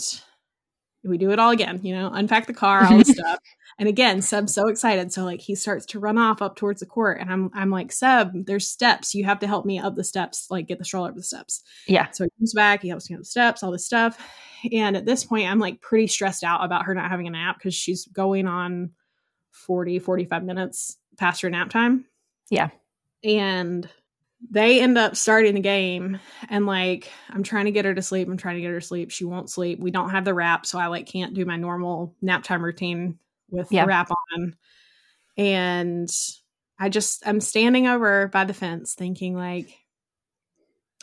we 1.04 1.20
do 1.20 1.30
it 1.30 1.38
all 1.38 1.52
again, 1.52 1.80
you 1.84 1.94
know, 1.94 2.10
unpack 2.12 2.48
the 2.48 2.56
car, 2.56 2.84
all 2.84 2.98
the 2.98 3.06
stuff. 3.14 3.38
And 3.78 3.88
again, 3.88 4.24
Seb's 4.24 4.56
so 4.56 4.68
excited. 4.68 5.14
So 5.14 5.24
like 5.24 5.42
he 5.42 5.54
starts 5.54 5.86
to 5.88 6.00
run 6.00 6.18
off 6.18 6.42
up 6.42 6.56
towards 6.56 6.80
the 6.80 6.88
court. 6.88 7.22
And 7.22 7.32
I'm 7.32 7.52
I'm 7.54 7.70
like, 7.70 7.92
Seb, 7.92 8.48
there's 8.48 8.68
steps. 8.68 9.14
You 9.14 9.26
have 9.26 9.38
to 9.42 9.48
help 9.48 9.64
me 9.64 9.78
up 9.78 9.94
the 9.94 10.04
steps, 10.04 10.48
like 10.50 10.66
get 10.66 10.80
the 10.80 10.86
stroller 10.86 11.10
up 11.10 11.16
the 11.16 11.22
steps. 11.22 11.62
Yeah. 11.86 12.10
So 12.10 12.24
he 12.24 12.32
comes 12.40 12.56
back, 12.56 12.82
he 12.82 12.90
helps 12.90 13.12
me 13.12 13.16
up 13.16 13.22
the 13.22 13.26
steps, 13.26 13.62
all 13.62 13.72
this 13.72 13.86
stuff. 13.86 14.18
And 14.74 14.98
at 14.98 15.06
this 15.06 15.24
point, 15.24 15.48
I'm 15.48 15.60
like 15.60 15.82
pretty 15.82 16.08
stressed 16.08 16.44
out 16.44 16.66
about 16.66 16.86
her 16.86 16.96
not 16.96 17.12
having 17.12 17.28
a 17.28 17.30
nap 17.30 17.60
because 17.60 17.76
she's 17.76 18.08
going 18.08 18.48
on 18.48 18.90
40, 19.52 20.00
45 20.00 20.44
minutes 20.44 20.98
past 21.20 21.44
her 21.44 21.52
nap 21.52 21.70
time. 21.70 22.06
Yeah. 22.50 22.70
And 23.24 23.88
they 24.52 24.82
end 24.82 24.98
up 24.98 25.16
starting 25.16 25.56
the 25.56 25.62
game 25.62 26.20
and 26.50 26.66
like 26.66 27.12
i'm 27.30 27.44
trying 27.44 27.66
to 27.66 27.72
get 27.72 27.86
her 27.86 27.94
to 27.94 28.02
sleep 28.02 28.28
i'm 28.28 28.38
trying 28.38 28.56
to 28.56 28.62
get 28.62 28.70
her 28.72 28.80
to 28.80 28.86
sleep 28.86 29.12
she 29.12 29.26
won't 29.26 29.50
sleep 29.50 29.80
we 29.80 29.92
don't 29.92 30.10
have 30.10 30.26
the 30.26 30.34
wrap 30.34 30.66
so 30.66 30.78
i 30.78 30.88
like 30.88 31.08
can't 31.08 31.34
do 31.34 31.46
my 31.46 31.56
normal 31.58 32.16
nap 32.22 32.44
time 32.44 32.64
routine 32.64 33.18
with 33.50 33.72
yeah. 33.72 33.84
the 33.84 33.88
wrap 33.88 34.10
on. 34.34 34.56
And 35.38 36.10
i 36.80 36.90
just 36.90 37.26
i'm 37.28 37.42
standing 37.42 37.88
over 37.88 38.28
by 38.28 38.46
the 38.46 38.54
fence 38.54 38.94
thinking 38.94 39.36
like 39.36 39.70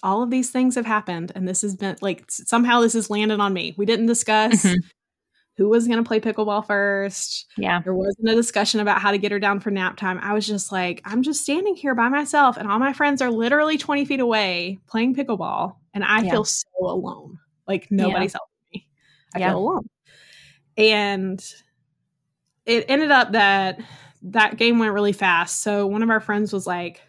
all 0.03 0.22
of 0.22 0.30
these 0.30 0.51
things 0.51 0.74
have 0.74 0.86
happened 0.86 1.32
and 1.34 1.47
this 1.47 1.62
has 1.62 1.76
been 1.76 1.97
like 2.01 2.24
somehow 2.28 2.80
this 2.80 2.95
has 2.95 3.09
landed 3.09 3.38
on 3.38 3.53
me. 3.53 3.72
We 3.78 3.86
didn't 3.86 4.07
discuss 4.07 4.64
mm-hmm 4.64 4.80
who 5.57 5.68
was 5.68 5.86
going 5.86 6.03
to 6.03 6.07
play 6.07 6.18
pickleball 6.18 6.66
first. 6.66 7.46
Yeah. 7.57 7.80
There 7.82 7.94
wasn't 7.94 8.30
a 8.30 8.34
discussion 8.34 8.80
about 8.80 9.00
how 9.00 9.11
to 9.11 9.18
get 9.18 9.32
her 9.32 9.38
down 9.38 9.61
for 9.61 9.70
nap 9.70 9.96
time. 9.96 10.18
I 10.22 10.32
was 10.32 10.46
just 10.46 10.72
like, 10.72 11.03
I'm 11.05 11.22
just 11.22 11.42
standing 11.42 11.76
here 11.76 11.94
by 11.94 12.09
myself, 12.09 12.57
and 12.57 12.70
all 12.70 12.78
my 12.78 12.92
friends 12.92 13.20
are 13.20 13.30
literally 13.30 13.78
20 13.78 14.05
feet 14.05 14.20
away 14.20 14.78
playing 14.86 15.14
pickleball, 15.14 15.76
and 15.94 16.05
I 16.05 16.22
yeah. 16.22 16.30
feel 16.30 16.44
so 16.44 16.68
alone. 16.80 17.38
Like 17.66 17.90
nobody's 17.90 18.32
yeah. 18.32 18.38
helping 18.38 18.57
me. 18.72 18.88
I 19.34 19.38
yeah. 19.38 19.48
feel 19.50 19.59
alone. 19.59 19.88
And 20.76 21.44
it 22.64 22.86
ended 22.88 23.11
up 23.11 23.32
that 23.32 23.80
that 24.22 24.57
game 24.57 24.78
went 24.78 24.92
really 24.92 25.12
fast. 25.12 25.62
So 25.62 25.86
one 25.86 26.03
of 26.03 26.11
our 26.11 26.20
friends 26.20 26.53
was 26.53 26.66
like, 26.66 27.00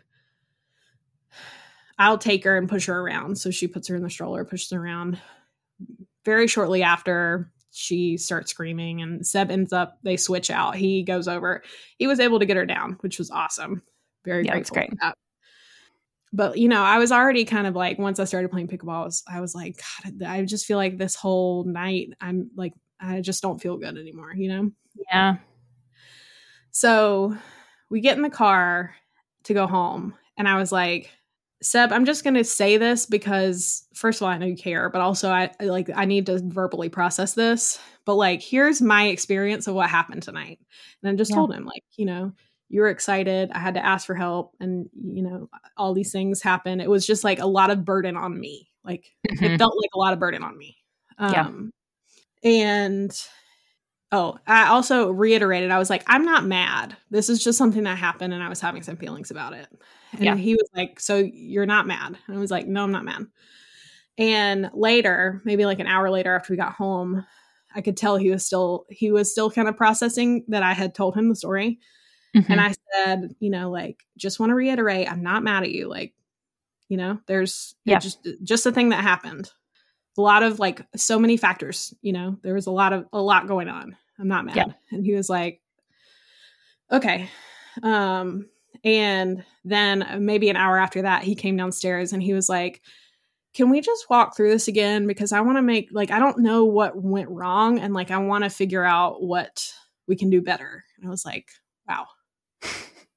I'll 2.00 2.18
take 2.18 2.44
her 2.44 2.58
and 2.58 2.68
push 2.68 2.88
her 2.88 3.00
around. 3.00 3.38
So 3.38 3.52
she 3.52 3.68
puts 3.68 3.88
her 3.88 3.96
in 3.96 4.04
the 4.04 4.10
stroller, 4.10 4.44
pushes 4.46 4.72
her 4.72 4.84
around. 4.84 5.20
Very 6.26 6.48
shortly 6.48 6.82
after, 6.82 7.52
she 7.74 8.18
starts 8.18 8.52
screaming, 8.52 9.02
and 9.02 9.26
Seb 9.26 9.52
ends 9.52 9.74
up, 9.74 9.98
they 10.04 10.16
switch 10.16 10.50
out. 10.50 10.76
He 10.76 11.04
goes 11.04 11.28
over. 11.28 11.64
He 11.98 12.08
was 12.08 12.20
able 12.20 12.40
to 12.40 12.46
get 12.46 12.58
her 12.58 12.66
down, 12.66 12.98
which 13.02 13.18
was 13.18 13.32
awesome. 13.32 13.82
Very 14.24 14.46
Yeah, 14.46 14.54
grateful. 14.54 14.76
great. 14.76 14.94
But 16.32 16.58
you 16.58 16.68
know, 16.68 16.82
I 16.82 16.98
was 16.98 17.12
already 17.12 17.46
kind 17.46 17.68
of 17.68 17.76
like 17.76 18.00
once 18.00 18.20
I 18.20 18.24
started 18.24 18.50
playing 18.50 18.68
pickleball, 18.68 19.02
I 19.02 19.06
was, 19.06 19.24
I 19.28 19.42
was 19.42 19.54
like, 19.54 19.80
God, 20.04 20.24
I 20.24 20.44
just 20.46 20.66
feel 20.66 20.78
like 20.78 20.98
this 20.98 21.16
whole 21.16 21.64
night, 21.64 22.10
I'm 22.22 22.50
like, 22.56 22.74
I 23.00 23.22
just 23.22 23.44
don't 23.44 23.62
feel 23.62 23.78
good 23.78 23.98
anymore. 23.98 24.34
You 24.36 24.50
know. 24.50 24.72
Yeah. 25.12 25.36
So 26.72 27.36
we 27.90 28.02
get 28.02 28.18
in 28.18 28.24
the 28.24 28.30
car 28.30 28.96
to 29.44 29.54
go 29.54 29.68
home, 29.68 30.16
and 30.38 30.48
I 30.48 30.58
was 30.58 30.72
like, 30.72 31.12
Seb, 31.64 31.94
I'm 31.94 32.06
just 32.06 32.24
going 32.24 32.34
to 32.34 32.44
say 32.44 32.78
this 32.78 33.06
because, 33.06 33.88
first 33.96 34.20
of 34.20 34.24
all, 34.26 34.30
I 34.30 34.38
know 34.38 34.46
you 34.46 34.56
care, 34.58 34.90
but 34.90 35.02
also 35.02 35.30
I 35.30 35.50
like 35.62 35.90
I 35.96 36.06
need 36.06 36.26
to 36.26 36.42
verbally 36.44 36.90
process 36.90 37.34
this. 37.34 37.80
But 38.06 38.16
like, 38.16 38.42
here's 38.42 38.82
my 38.82 39.08
experience 39.08 39.66
of 39.68 39.76
what 39.76 39.90
happened 39.90 40.24
tonight, 40.24 40.60
and 41.02 41.12
I 41.12 41.16
just 41.16 41.32
Yeah. 41.32 41.36
told 41.36 41.54
him 41.54 41.66
like, 41.66 41.84
you 41.96 42.06
know, 42.06 42.34
you 42.70 42.82
were 42.82 42.90
excited. 42.90 43.50
I 43.52 43.60
had 43.60 43.76
to 43.76 43.86
ask 43.86 44.06
for 44.06 44.16
help, 44.16 44.56
and 44.60 44.90
you 44.94 45.24
know, 45.24 45.50
all 45.78 45.94
these 45.94 46.12
things 46.12 46.42
happen. 46.42 46.82
It 46.82 46.90
was 46.90 47.08
just 47.08 47.24
like 47.24 47.40
a 47.40 47.48
lot 47.48 47.70
of 47.72 47.86
burden 47.86 48.18
on 48.18 48.38
me. 48.40 48.70
Like 48.84 49.06
Mhm. 49.32 49.56
it 49.56 49.58
felt 49.58 49.76
like 49.82 49.92
a 49.96 50.00
lot 50.00 50.14
of 50.14 50.20
burden 50.20 50.44
on 50.44 50.58
me. 50.58 50.78
Yeah. 51.20 51.48
Um, 51.48 51.72
and 52.44 53.18
oh, 54.14 54.38
I 54.48 54.68
also 54.70 55.12
reiterated, 55.12 55.72
I 55.72 55.80
was 55.80 55.90
like, 55.90 56.04
I'm 56.08 56.24
not 56.26 56.46
mad. 56.46 56.96
This 57.12 57.30
is 57.30 57.44
just 57.44 57.58
something 57.58 57.84
that 57.84 57.98
happened, 57.98 58.34
and 58.34 58.44
I 58.44 58.50
was 58.50 58.62
having 58.62 58.84
some 58.84 58.98
feelings 58.98 59.32
about 59.32 59.54
it. 59.54 59.68
And 60.14 60.24
Yeah. 60.24 60.36
he 60.38 60.54
was 60.56 60.70
like, 60.76 61.00
So 61.02 61.18
you're 61.18 61.66
not 61.66 61.88
mad? 61.88 62.18
And 62.28 62.38
I 62.38 62.40
was 62.40 62.52
like, 62.52 62.68
No, 62.68 62.84
I'm 62.84 62.92
not 62.94 63.06
mad. 63.06 63.28
And 64.18 64.70
later, 64.74 65.42
maybe 65.44 65.66
like 65.66 65.80
an 65.80 65.88
hour 65.88 66.10
later 66.10 66.36
after 66.36 66.54
we 66.54 66.58
got 66.58 66.74
home, 66.74 67.26
I 67.76 67.82
could 67.82 67.98
tell 67.98 68.18
he 68.18 68.30
was 68.30 68.46
still 68.46 68.86
he 68.90 69.12
was 69.12 69.32
still 69.32 69.50
kind 69.50 69.68
of 69.68 69.76
processing 69.78 70.46
that 70.50 70.62
I 70.64 70.74
had 70.74 70.94
told 70.94 71.16
him 71.16 71.30
the 71.30 71.36
story. 71.36 71.80
Mhm. 72.36 72.46
And 72.50 72.62
I 72.62 72.74
said, 72.96 73.36
you 73.40 73.50
know, 73.50 73.72
like, 73.72 74.04
just 74.18 74.40
want 74.40 74.52
to 74.52 74.56
reiterate, 74.56 75.12
I'm 75.12 75.24
not 75.24 75.44
mad 75.44 75.64
at 75.64 75.72
you. 75.72 75.88
Like, 75.90 76.14
you 76.90 76.98
know, 76.98 77.20
there's 77.28 77.76
Yeah. 77.86 78.00
just 78.00 78.28
just 78.44 78.66
a 78.68 78.72
thing 78.72 78.90
that 78.90 79.04
happened. 79.04 79.52
A 80.18 80.22
lot 80.22 80.44
of 80.44 80.60
like 80.60 80.86
so 80.96 81.20
many 81.20 81.38
factors, 81.38 81.94
you 82.04 82.14
know, 82.14 82.38
there 82.44 82.54
was 82.56 82.68
a 82.68 82.72
lot 82.72 82.94
of 82.94 83.08
a 83.14 83.22
lot 83.22 83.48
going 83.48 83.70
on. 83.70 83.98
I'm 84.20 84.28
not 84.28 84.46
mad. 84.46 84.56
Yeah. 84.56 84.66
And 84.92 85.06
he 85.06 85.14
was 85.14 85.30
like, 85.30 85.62
okay. 86.92 87.30
Um, 87.82 88.48
and 88.84 89.44
then 89.66 90.06
maybe 90.20 90.50
an 90.50 90.56
hour 90.56 90.78
after 90.78 91.04
that, 91.04 91.24
he 91.24 91.36
came 91.36 91.58
downstairs 91.58 92.14
and 92.14 92.22
he 92.22 92.34
was 92.34 92.50
like, 92.50 92.82
can 93.54 93.70
we 93.70 93.82
just 93.82 94.10
walk 94.10 94.36
through 94.36 94.50
this 94.50 94.68
again? 94.68 95.08
Because 95.08 95.32
I 95.32 95.42
want 95.42 95.58
to 95.58 95.62
make 95.62 95.90
like 95.92 96.12
I 96.12 96.20
don't 96.20 96.40
know 96.40 96.66
what 96.66 96.96
went 97.02 97.30
wrong 97.30 97.80
and 97.80 97.94
like 97.94 98.12
I 98.12 98.18
want 98.18 98.44
to 98.44 98.50
figure 98.50 98.84
out 98.84 99.22
what 99.22 99.72
we 100.08 100.16
can 100.16 100.30
do 100.30 100.42
better. 100.42 100.84
And 100.98 101.08
I 101.08 101.10
was 101.10 101.26
like, 101.26 101.50
wow. 101.88 102.08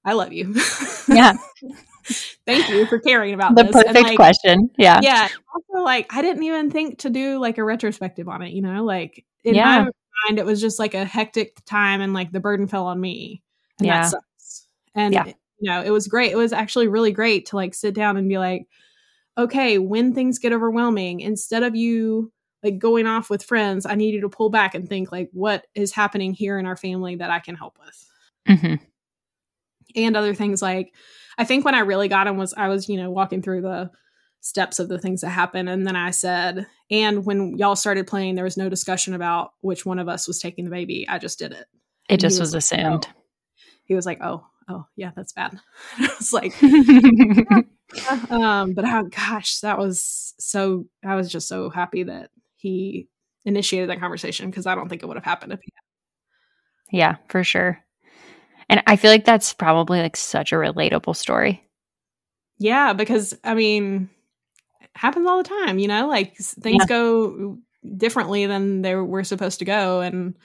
I 0.05 0.13
love 0.13 0.33
you. 0.33 0.55
yeah. 1.09 1.33
Thank 2.47 2.69
you 2.69 2.87
for 2.87 3.01
caring 3.01 3.35
about 3.35 3.57
The 3.57 3.65
this. 3.65 3.73
perfect 3.73 3.95
like, 4.05 4.17
question. 4.17 4.71
Yeah. 4.79 5.01
Yeah. 5.03 5.29
Also, 5.53 5.85
like, 5.85 6.07
I 6.15 6.23
didn't 6.23 6.45
even 6.45 6.71
think 6.71 7.01
to 7.01 7.11
do 7.11 7.39
like 7.39 7.59
a 7.59 7.65
retrospective 7.65 8.29
on 8.29 8.43
it, 8.43 8.53
you 8.53 8.63
know? 8.63 8.85
Like, 8.85 9.25
in 9.43 9.57
Yeah. 9.57 9.85
my 9.85 9.91
mind, 10.25 10.39
it 10.39 10.47
was 10.47 10.61
just 10.61 10.79
like 10.79 10.95
a 10.95 11.05
hectic 11.05 11.65
time 11.65 12.01
and 12.01 12.15
like 12.15 12.33
the 12.33 12.41
burden 12.41 12.67
fell 12.67 12.87
on 12.87 13.01
me. 13.01 13.43
And 13.79 13.87
Yeah. 13.87 14.01
that 14.03 14.11
sucks. 14.11 14.69
And, 14.95 15.15
Yeah. 15.15 15.27
you 15.27 15.71
know, 15.71 15.83
it 15.83 15.91
was 15.91 16.09
great. 16.09 16.33
It 16.33 16.37
was 16.37 16.53
actually 16.53 16.89
really 16.89 17.13
great 17.13 17.47
to 17.47 17.57
like 17.57 17.75
sit 17.75 17.95
down 17.95 18.17
and 18.17 18.29
be 18.29 18.39
like, 18.39 18.67
okay, 19.39 19.79
when 19.79 20.15
things 20.15 20.39
get 20.39 20.53
overwhelming, 20.53 21.21
instead 21.21 21.63
of 21.63 21.77
you 21.77 22.33
like 22.63 22.79
going 22.79 23.07
off 23.07 23.29
with 23.31 23.43
friends, 23.43 23.87
I 23.87 23.95
need 23.95 24.15
you 24.15 24.21
to 24.23 24.29
pull 24.29 24.51
back 24.51 24.75
and 24.75 24.89
think 24.89 25.13
like, 25.13 25.29
what 25.33 25.67
is 25.75 25.93
happening 25.93 26.33
here 26.33 26.59
in 26.59 26.67
our 26.67 26.77
family 26.77 27.17
that 27.17 27.31
I 27.31 27.39
can 27.39 27.55
help 27.55 27.79
with? 27.79 28.59
hmm 28.59 28.75
and 29.95 30.17
other 30.17 30.35
things 30.35 30.63
like 30.63 30.95
I 31.39 31.45
think 31.45 31.65
when 31.65 31.75
I 31.75 31.81
really 31.81 32.09
got 32.09 32.27
him 32.27 32.37
was 32.37 32.55
I 32.55 32.69
was, 32.69 32.89
you 32.89 32.97
know, 32.97 33.11
walking 33.11 33.43
through 33.43 33.63
the 33.63 33.91
steps 34.41 34.79
of 34.79 34.89
the 34.89 34.99
things 34.99 35.21
that 35.23 35.31
happened 35.31 35.69
and 35.69 35.87
then 35.87 35.97
I 35.97 36.11
said, 36.11 36.67
and 36.91 37.25
when 37.25 37.57
y'all 37.59 37.77
started 37.77 38.07
playing 38.07 38.35
there 38.35 38.45
was 38.45 38.57
no 38.57 38.69
discussion 38.69 39.15
about 39.15 39.51
which 39.61 39.85
one 39.85 39.99
of 39.99 40.09
us 40.09 40.29
was 40.29 40.39
taking 40.41 40.65
the 40.65 40.71
baby. 40.71 41.07
I 41.09 41.19
just 41.19 41.39
did 41.39 41.53
it. 41.53 41.67
It 42.09 42.13
And 42.15 42.21
just 42.21 42.39
was 42.41 42.53
like, 42.55 42.59
assumed. 42.63 43.07
"Oh." 43.09 43.13
He 43.85 43.95
was 43.95 44.07
like, 44.07 44.19
"Oh, 44.23 44.45
oh, 44.69 44.85
yeah, 44.97 45.11
that's 45.17 45.33
bad." 45.33 45.59
I 45.99 46.09
was 46.19 46.33
like, 46.33 46.53
um, 48.31 48.75
but 48.75 48.85
oh 48.85 49.09
gosh, 49.11 49.61
that 49.61 49.79
was 49.79 50.35
so 50.39 50.87
I 51.05 51.15
was 51.17 51.31
just 51.31 51.49
so 51.49 51.71
happy 51.71 52.05
that 52.05 52.31
he 52.57 53.09
initiated 53.45 53.91
that 53.91 54.01
conversation 54.01 54.51
because 54.51 54.67
I 54.67 54.75
don't 54.75 54.89
think 54.89 55.03
it 55.03 55.07
would 55.07 55.17
have 55.17 55.25
happened 55.25 55.53
if 55.53 55.61
he 55.63 55.73
yeah, 56.93 57.17
for 57.29 57.43
sure. 57.43 57.83
And 58.69 58.83
I 58.87 58.97
feel 58.97 59.11
like 59.11 59.25
that's 59.25 59.53
probably 59.53 60.01
like 60.01 60.17
such 60.17 60.53
a 60.53 60.57
relatable 60.57 61.17
story. 61.17 61.63
Yeah, 62.59 62.93
because 62.93 63.37
I 63.45 63.55
mean, 63.55 64.09
happens 64.97 65.27
all 65.27 65.39
the 65.43 65.49
time, 65.49 65.79
you 65.79 65.89
know, 65.89 66.09
like 66.09 66.37
things 66.37 66.83
Yeah. 66.83 66.87
go 66.87 67.59
differently 67.97 68.47
than 68.47 68.83
they 68.83 68.95
were 68.95 69.25
supposed 69.25 69.59
to 69.61 69.65
go. 69.65 70.01
And, 70.01 70.37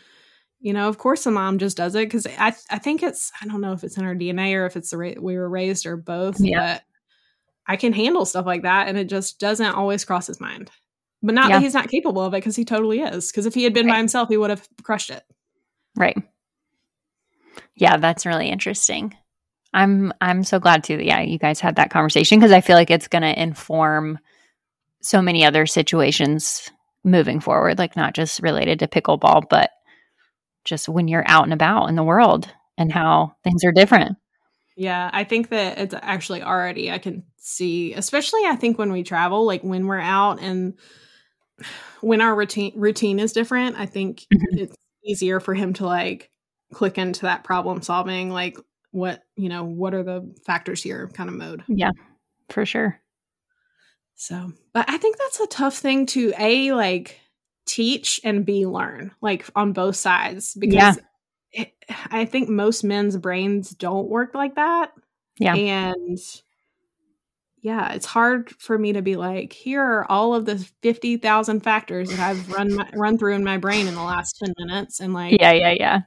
you 0.59 0.73
know, 0.73 0.87
of 0.87 0.97
course, 0.97 1.23
the 1.23 1.31
mom 1.31 1.57
just 1.57 1.77
does 1.77 1.95
it 1.95 2.05
because 2.05 2.27
I, 2.27 2.53
I 2.69 2.77
think 2.77 3.01
it's, 3.03 3.31
I 3.41 3.47
don't 3.47 3.61
know 3.61 3.73
if 3.73 3.83
it's 3.83 3.97
in 3.97 4.05
our 4.05 4.15
DNA 4.15 4.53
or 4.55 4.65
if 4.65 4.77
it's 4.77 4.91
the 4.91 4.97
way 4.97 5.15
we 5.19 5.37
were 5.37 5.49
raised 5.49 5.85
or 5.85 5.97
both, 5.97 6.39
Yeah. 6.39 6.75
but 6.75 6.83
I 7.67 7.77
can 7.77 7.93
handle 7.93 8.25
stuff 8.25 8.45
like 8.45 8.63
that. 8.63 8.87
And 8.87 8.97
it 8.97 9.05
just 9.09 9.39
doesn't 9.39 9.73
always 9.75 10.05
cross 10.05 10.27
his 10.27 10.39
mind. 10.39 10.69
But 11.23 11.35
not 11.35 11.49
Yeah. 11.49 11.57
that 11.57 11.63
he's 11.63 11.73
not 11.73 11.89
capable 11.89 12.21
of 12.23 12.33
it 12.33 12.37
because 12.37 12.55
he 12.55 12.65
totally 12.65 13.01
is. 13.01 13.31
Because 13.31 13.45
if 13.45 13.53
he 13.53 13.63
had 13.63 13.73
been 13.73 13.87
by 13.87 13.97
himself, 13.97 14.29
he 14.29 14.37
would 14.37 14.49
have 14.49 14.67
crushed 14.83 15.09
it. 15.11 15.23
Right. 15.95 16.17
Yeah, 17.75 17.97
that's 17.97 18.25
really 18.25 18.49
interesting. 18.49 19.15
I'm 19.73 20.11
I'm 20.19 20.43
so 20.43 20.59
glad 20.59 20.83
too 20.83 20.97
that 20.97 21.05
yeah, 21.05 21.21
you 21.21 21.37
guys 21.39 21.59
had 21.59 21.75
that 21.77 21.91
conversation 21.91 22.39
because 22.39 22.51
I 22.51 22.61
feel 22.61 22.75
like 22.75 22.91
it's 22.91 23.07
going 23.07 23.21
to 23.21 23.41
inform 23.41 24.19
so 25.01 25.21
many 25.21 25.45
other 25.45 25.65
situations 25.65 26.69
moving 27.03 27.39
forward, 27.39 27.77
like 27.77 27.95
not 27.95 28.13
just 28.13 28.41
related 28.41 28.79
to 28.79 28.87
pickleball, 28.87 29.43
but 29.49 29.71
just 30.63 30.87
when 30.87 31.07
you're 31.07 31.27
out 31.27 31.43
and 31.43 31.53
about 31.53 31.89
in 31.89 31.95
the 31.95 32.03
world 32.03 32.47
and 32.77 32.91
how 32.91 33.35
things 33.43 33.63
are 33.63 33.71
different. 33.71 34.17
Yeah, 34.77 35.09
I 35.11 35.23
think 35.23 35.49
that 35.49 35.77
it's 35.79 35.95
actually 36.01 36.43
already 36.43 36.91
I 36.91 36.97
can 36.97 37.23
see, 37.37 37.93
especially 37.93 38.41
I 38.45 38.55
think 38.55 38.77
when 38.77 38.91
we 38.91 39.03
travel, 39.03 39.45
like 39.45 39.63
when 39.63 39.87
we're 39.87 39.99
out 39.99 40.39
and 40.41 40.75
when 42.01 42.21
our 42.21 42.35
routine 42.35 42.73
routine 42.75 43.19
is 43.19 43.33
different, 43.33 43.77
I 43.77 43.85
think 43.85 44.25
Mhm. 44.33 44.59
it's 44.59 44.75
easier 45.03 45.39
for 45.39 45.53
him 45.53 45.73
to 45.73 45.85
like 45.85 46.29
click 46.73 46.97
into 46.97 47.23
that 47.23 47.43
problem 47.43 47.81
solving, 47.81 48.29
like 48.29 48.57
what, 48.91 49.23
you 49.35 49.49
know, 49.49 49.63
what 49.63 49.93
are 49.93 50.03
the 50.03 50.33
factors 50.45 50.83
here 50.83 51.09
kind 51.13 51.29
of 51.29 51.35
mode. 51.35 51.63
Yeah, 51.67 51.91
for 52.49 52.65
sure. 52.65 52.99
So, 54.15 54.53
but 54.73 54.85
I 54.89 54.97
think 54.97 55.17
that's 55.17 55.39
a 55.39 55.47
tough 55.47 55.77
thing 55.77 56.05
to 56.07 56.33
a 56.37 56.73
like 56.73 57.19
teach 57.65 58.19
and 58.23 58.45
b 58.45 58.65
learn, 58.65 59.11
like 59.21 59.49
on 59.55 59.73
both 59.73 59.95
sides 59.95 60.55
because 60.59 60.75
Yeah. 60.77 60.93
it, 61.53 61.73
I 62.11 62.25
think 62.25 62.49
most 62.49 62.83
men's 62.83 63.17
brains 63.17 63.71
don't 63.71 64.09
work 64.09 64.33
like 64.35 64.55
that. 64.55 64.91
Yeah. 65.39 65.55
And 65.55 66.19
yeah, 67.61 67.93
it's 67.93 68.05
hard 68.07 68.49
for 68.59 68.77
me 68.77 68.93
to 68.93 69.01
be 69.01 69.15
like, 69.15 69.53
here 69.53 69.83
are 69.83 70.11
all 70.11 70.33
of 70.33 70.45
the 70.45 70.57
50,000 70.81 71.61
factors 71.61 72.09
that 72.09 72.19
I've 72.19 72.49
run 72.49 72.75
my, 72.75 72.89
run 72.93 73.17
through 73.17 73.35
in 73.35 73.43
my 73.43 73.57
brain 73.57 73.87
in 73.87 73.93
the 73.93 74.01
last 74.01 74.37
10 74.43 74.53
minutes 74.57 74.99
and 74.99 75.13
like 75.13 75.37
Yeah, 75.39 75.51
yeah, 75.53 75.73
yeah. 75.77 75.99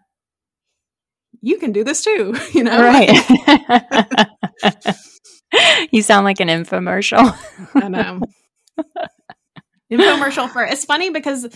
you 1.41 1.59
can 1.59 1.73
do 1.73 1.85
this 1.85 2.03
too, 2.03 2.35
you 2.53 2.65
know? 2.65 2.81
Right. 2.83 3.11
you 5.91 6.03
sound 6.03 6.25
like 6.25 6.41
an 6.41 6.49
infomercial. 6.49 7.37
I 7.75 7.89
know. 7.89 8.21
Infomercial 9.93 10.51
for 10.51 10.65
it's 10.65 10.85
funny 10.85 11.11
because 11.11 11.47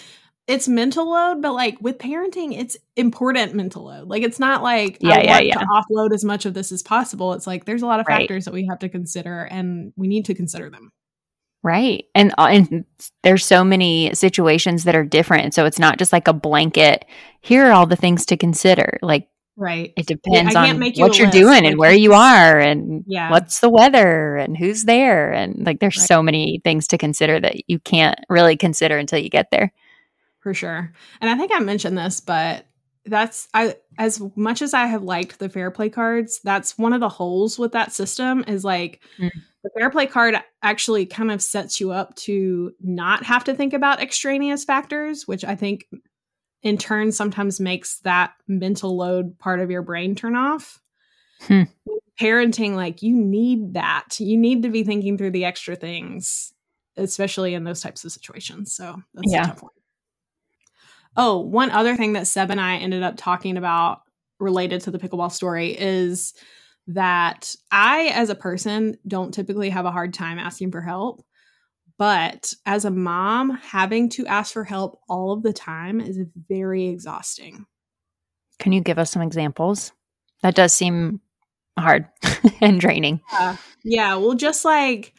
it's 0.47 0.69
mental 0.69 1.11
load, 1.11 1.43
but 1.43 1.53
like 1.53 1.77
with 1.81 1.99
parenting, 1.99 2.59
it's 2.59 2.77
important 2.97 3.55
mental 3.55 3.85
load. 3.85 4.09
Like 4.09 4.23
it's 4.23 4.39
not 4.39 4.63
like 4.63 4.99
Yeah, 5.01 5.17
I 5.17 5.23
yeah, 5.23 5.33
want 5.33 5.47
yeah. 5.47 5.55
to 5.59 5.67
offload 5.67 6.15
as 6.15 6.25
much 6.25 6.47
of 6.47 6.55
this 6.55 6.71
as 6.73 6.83
possible. 6.83 7.33
It's 7.35 7.47
like 7.47 7.65
there's 7.65 7.83
a 7.83 7.87
lot 7.87 8.01
of 8.01 8.07
Right. 8.07 8.21
factors 8.23 8.45
that 8.45 8.55
we 8.55 8.67
have 8.67 8.79
to 8.81 8.89
consider, 8.89 9.43
and 9.45 9.93
we 9.97 10.09
need 10.09 10.25
to 10.27 10.35
consider 10.35 10.71
them. 10.71 10.91
Right. 11.63 12.05
And 12.15 12.33
uh, 12.39 12.49
and 12.51 12.85
there's 13.25 13.45
so 13.45 13.65
many 13.65 14.15
situations 14.15 14.85
that 14.85 14.95
are 14.95 15.05
different. 15.05 15.55
So 15.55 15.65
it's 15.67 15.79
not 15.79 15.99
just 15.99 16.13
like 16.13 16.29
a 16.29 16.33
blanket, 16.33 17.05
here 17.41 17.67
are 17.67 17.73
all 17.73 17.87
the 17.87 17.97
things 17.97 18.25
to 18.27 18.37
consider. 18.37 18.99
Like 19.03 19.29
Right. 19.61 19.93
it 19.97 20.07
depends 20.07 20.55
on 20.55 20.81
you 20.81 21.03
what 21.03 21.19
you're 21.19 21.27
list, 21.27 21.33
doing 21.37 21.67
and 21.67 21.79
where 21.79 21.93
you 21.93 22.13
are 22.15 22.61
and 22.61 23.03
Yeah. 23.09 23.29
what's 23.33 23.59
the 23.59 23.69
weather 23.69 24.37
and 24.37 24.57
who's 24.57 24.85
there 24.85 25.33
and 25.33 25.67
like 25.67 25.81
there's 25.81 25.99
Right. 25.99 26.07
so 26.07 26.23
many 26.23 26.61
things 26.63 26.87
to 26.89 26.97
consider 26.99 27.41
that 27.41 27.69
you 27.69 27.81
can't 27.81 28.19
really 28.29 28.57
consider 28.57 28.97
until 28.99 29.19
you 29.19 29.29
get 29.29 29.51
there. 29.51 29.73
for 30.41 30.55
sure. 30.55 30.93
And 31.21 31.29
I 31.29 31.35
think 31.37 31.51
I 31.53 31.59
mentioned 31.59 31.99
this, 31.99 32.21
but 32.21 32.65
that's 33.05 33.49
I 33.53 33.75
as 33.99 34.23
much 34.37 34.63
as 34.63 34.73
I 34.75 34.87
have 34.87 35.03
liked 35.03 35.41
the 35.41 35.49
fair 35.49 35.71
play 35.73 35.89
cards, 35.91 36.41
that's 36.45 36.79
one 36.79 36.93
of 36.93 37.01
the 37.01 37.09
holes 37.09 37.59
with 37.59 37.73
that 37.73 37.93
system 37.93 38.45
is 38.47 38.65
like 38.65 39.01
mm. 39.19 39.31
the 39.65 39.71
fair 39.77 39.91
play 39.91 40.07
card 40.07 40.37
actually 40.63 41.05
kind 41.07 41.33
of 41.33 41.43
sets 41.43 41.81
you 41.81 41.91
up 41.91 42.15
to 42.17 42.73
not 42.81 43.25
have 43.25 43.43
to 43.45 43.55
think 43.55 43.73
about 43.73 44.01
extraneous 44.01 44.65
factors, 44.65 45.27
which 45.27 45.45
I 45.45 45.57
think 45.57 45.87
in 46.63 46.79
turn 46.79 47.13
sometimes 47.13 47.61
makes 47.61 47.99
that 48.01 48.33
mental 48.47 48.97
load 48.97 49.39
part 49.39 49.61
of 49.61 49.71
your 49.71 49.83
brain 49.83 50.15
turn 50.15 50.37
off. 50.37 50.81
Hmm. 51.43 51.65
Parenting, 52.21 52.75
like 52.75 53.03
you 53.03 53.15
need 53.15 53.75
that. 53.75 54.19
You 54.19 54.37
need 54.37 54.65
to 54.65 54.69
be 54.69 54.83
thinking 54.83 55.17
through 55.17 55.31
the 55.31 55.45
extra 55.45 55.77
things, 55.77 56.53
especially 56.97 57.55
in 57.55 57.65
those 57.65 57.81
types 57.81 58.05
of 58.05 58.11
situations. 58.11 58.75
So 58.75 59.01
that's 59.15 59.33
yeah. 59.33 59.45
a 59.45 59.47
tough 59.47 59.63
one. 59.63 59.73
Oh, 61.17 61.39
one 61.39 61.71
other 61.71 61.97
thing 61.97 62.15
that 62.15 62.27
Seb 62.27 62.51
and 62.51 62.61
I 62.61 62.77
ended 62.77 63.03
up 63.03 63.15
talking 63.17 63.57
about 63.57 64.03
related 64.41 64.83
to 64.83 64.91
the 64.91 64.99
pickleball 64.99 65.33
story 65.33 65.77
is 65.79 66.35
that 66.89 67.55
I, 67.71 68.07
as 68.15 68.31
a 68.31 68.35
person, 68.35 68.97
don't 69.07 69.33
typically 69.33 69.71
have 69.71 69.85
a 69.85 69.91
hard 69.91 70.15
time 70.15 70.39
asking 70.39 70.73
for 70.73 70.81
help. 70.81 71.25
But 71.99 72.55
as 72.65 72.85
a 72.85 72.91
mom, 72.91 73.51
having 73.51 74.09
to 74.11 74.27
ask 74.27 74.53
for 74.53 74.65
help 74.65 75.01
all 75.09 75.33
of 75.33 75.43
the 75.43 75.53
time 75.53 76.01
is 76.01 76.21
very 76.49 76.87
exhausting. 76.87 77.67
Can 78.61 78.73
you 78.73 78.81
give 78.81 78.99
us 78.99 79.11
some 79.11 79.23
examples? 79.23 79.93
That 80.43 80.55
does 80.55 80.73
seem 80.73 81.21
hard 81.77 82.07
and 82.61 82.81
draining. 82.81 83.21
Yeah. 83.33 83.57
yeah. 83.83 84.15
Well, 84.17 84.35
just 84.35 84.65
like, 84.65 85.13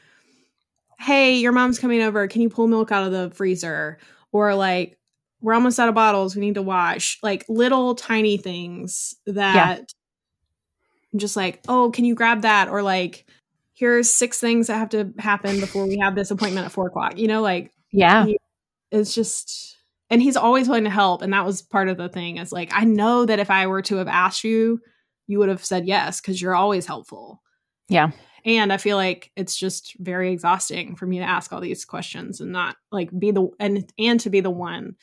hey, 1.00 1.38
your 1.38 1.52
mom's 1.52 1.80
coming 1.80 2.02
over. 2.02 2.28
Can 2.28 2.42
you 2.42 2.50
pull 2.50 2.68
milk 2.68 2.92
out 2.92 3.06
of 3.06 3.12
the 3.12 3.30
freezer? 3.36 4.00
Or 4.32 4.56
like, 4.56 4.98
we're 5.42 5.54
almost 5.54 5.80
out 5.80 5.90
of 5.90 5.96
bottles. 5.96 6.36
We 6.36 6.42
need 6.42 6.56
to 6.56 6.62
wash. 6.62 7.20
Like 7.22 7.46
little 7.50 7.96
tiny 7.96 8.38
things 8.38 9.16
that 9.26 9.56
yeah. 9.56 9.84
I'm 11.14 11.20
just 11.20 11.36
like, 11.36 11.62
oh, 11.68 11.92
can 11.92 12.06
you 12.06 12.16
grab 12.16 12.42
that? 12.44 12.70
Or 12.70 12.82
like, 12.84 13.26
here's 13.80 14.10
six 14.10 14.42
things 14.42 14.68
that 14.68 14.78
have 14.78 14.90
to 14.90 15.14
happen 15.18 15.62
before 15.62 15.88
we 15.88 15.98
have 16.00 16.14
this 16.14 16.32
appointment 16.32 16.66
at 16.66 16.72
four 16.72 16.88
o'clock. 16.88 17.18
You 17.18 17.30
know, 17.30 17.42
like, 17.42 17.72
yeah, 17.94 18.26
it's 18.92 19.16
just, 19.16 19.78
and 20.10 20.22
he's 20.22 20.36
always 20.36 20.68
willing 20.68 20.84
to 20.84 20.90
help. 20.90 21.22
And 21.22 21.32
that 21.32 21.46
was 21.46 21.62
part 21.62 21.88
of 21.88 21.96
the 21.96 22.10
thing 22.10 22.38
is 22.38 22.52
like, 22.52 22.72
I 22.74 22.84
know 22.84 23.26
that 23.26 23.40
if 23.40 23.50
I 23.50 23.68
were 23.68 23.82
to 23.84 23.96
have 23.96 24.10
asked 24.10 24.44
you, 24.44 24.82
you 25.28 25.40
would 25.40 25.48
have 25.48 25.64
said 25.64 25.88
yes 25.88 26.20
because 26.20 26.42
you're 26.42 26.56
always 26.56 26.86
helpful. 26.86 27.42
Yeah. 27.88 28.12
And 28.44 28.74
I 28.74 28.78
feel 28.78 28.98
like 28.98 29.32
it's 29.38 29.58
just 29.58 29.96
very 29.98 30.34
exhausting 30.34 30.96
for 30.96 31.06
me 31.06 31.20
to 31.20 31.26
ask 31.26 31.54
all 31.54 31.62
these 31.62 31.86
questions 31.86 32.42
and 32.42 32.52
not 32.52 32.76
like 32.92 33.18
be 33.18 33.32
the 33.32 33.48
and 33.60 33.90
and 33.98 34.20
to 34.22 34.30
be 34.30 34.42
the 34.42 34.50
one 34.50 34.96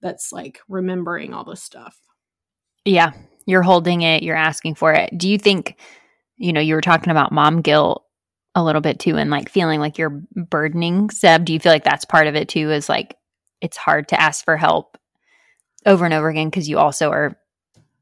that's 0.00 0.32
like 0.32 0.60
remembering 0.68 1.34
all 1.34 1.44
this 1.44 1.62
stuff. 1.62 1.98
Yeah. 2.84 3.12
You're 3.46 3.62
holding 3.62 4.02
it, 4.02 4.22
you're 4.22 4.36
asking 4.36 4.76
for 4.76 4.92
it. 4.92 5.16
Do 5.16 5.28
you 5.28 5.38
think, 5.38 5.76
you 6.36 6.52
know, 6.52 6.60
you 6.60 6.74
were 6.74 6.80
talking 6.80 7.10
about 7.10 7.32
mom 7.32 7.62
guilt 7.62 8.04
a 8.54 8.62
little 8.62 8.80
bit 8.80 8.98
too 8.98 9.16
and 9.16 9.30
like 9.30 9.48
feeling 9.48 9.80
like 9.80 9.98
you're 9.98 10.22
burdening 10.34 11.10
Seb. 11.10 11.44
Do 11.44 11.52
you 11.52 11.60
feel 11.60 11.72
like 11.72 11.84
that's 11.84 12.04
part 12.04 12.26
of 12.26 12.34
it 12.34 12.48
too? 12.48 12.70
Is 12.70 12.88
like 12.88 13.16
it's 13.60 13.76
hard 13.76 14.08
to 14.08 14.20
ask 14.20 14.44
for 14.44 14.56
help 14.56 14.98
over 15.86 16.04
and 16.04 16.14
over 16.14 16.28
again 16.28 16.48
because 16.48 16.68
you 16.68 16.78
also 16.78 17.10
are 17.10 17.36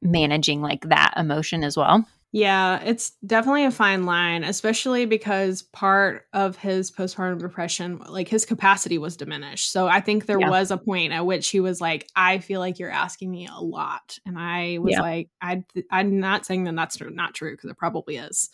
managing 0.02 0.60
like 0.60 0.88
that 0.88 1.14
emotion 1.16 1.62
as 1.62 1.76
well? 1.76 2.04
Yeah, 2.32 2.80
it's 2.84 3.10
definitely 3.26 3.64
a 3.64 3.72
fine 3.72 4.06
line, 4.06 4.44
especially 4.44 5.04
because 5.04 5.62
part 5.62 6.26
of 6.32 6.56
his 6.56 6.92
postpartum 6.92 7.40
depression, 7.40 8.00
like 8.08 8.28
his 8.28 8.46
capacity 8.46 8.98
was 8.98 9.16
diminished. 9.16 9.72
So 9.72 9.88
I 9.88 10.00
think 10.00 10.26
there 10.26 10.40
yeah. 10.40 10.48
was 10.48 10.70
a 10.70 10.76
point 10.76 11.12
at 11.12 11.26
which 11.26 11.48
he 11.48 11.58
was 11.58 11.80
like, 11.80 12.08
"I 12.14 12.38
feel 12.38 12.60
like 12.60 12.78
you're 12.78 12.90
asking 12.90 13.32
me 13.32 13.48
a 13.52 13.60
lot," 13.60 14.20
and 14.24 14.38
I 14.38 14.78
was 14.78 14.92
yeah. 14.92 15.00
like, 15.00 15.30
"I, 15.42 15.64
I'm 15.90 16.20
not 16.20 16.46
saying 16.46 16.64
that 16.64 16.76
that's 16.76 17.00
not 17.00 17.34
true 17.34 17.50
because 17.52 17.68
it 17.68 17.76
probably 17.76 18.16
is." 18.16 18.48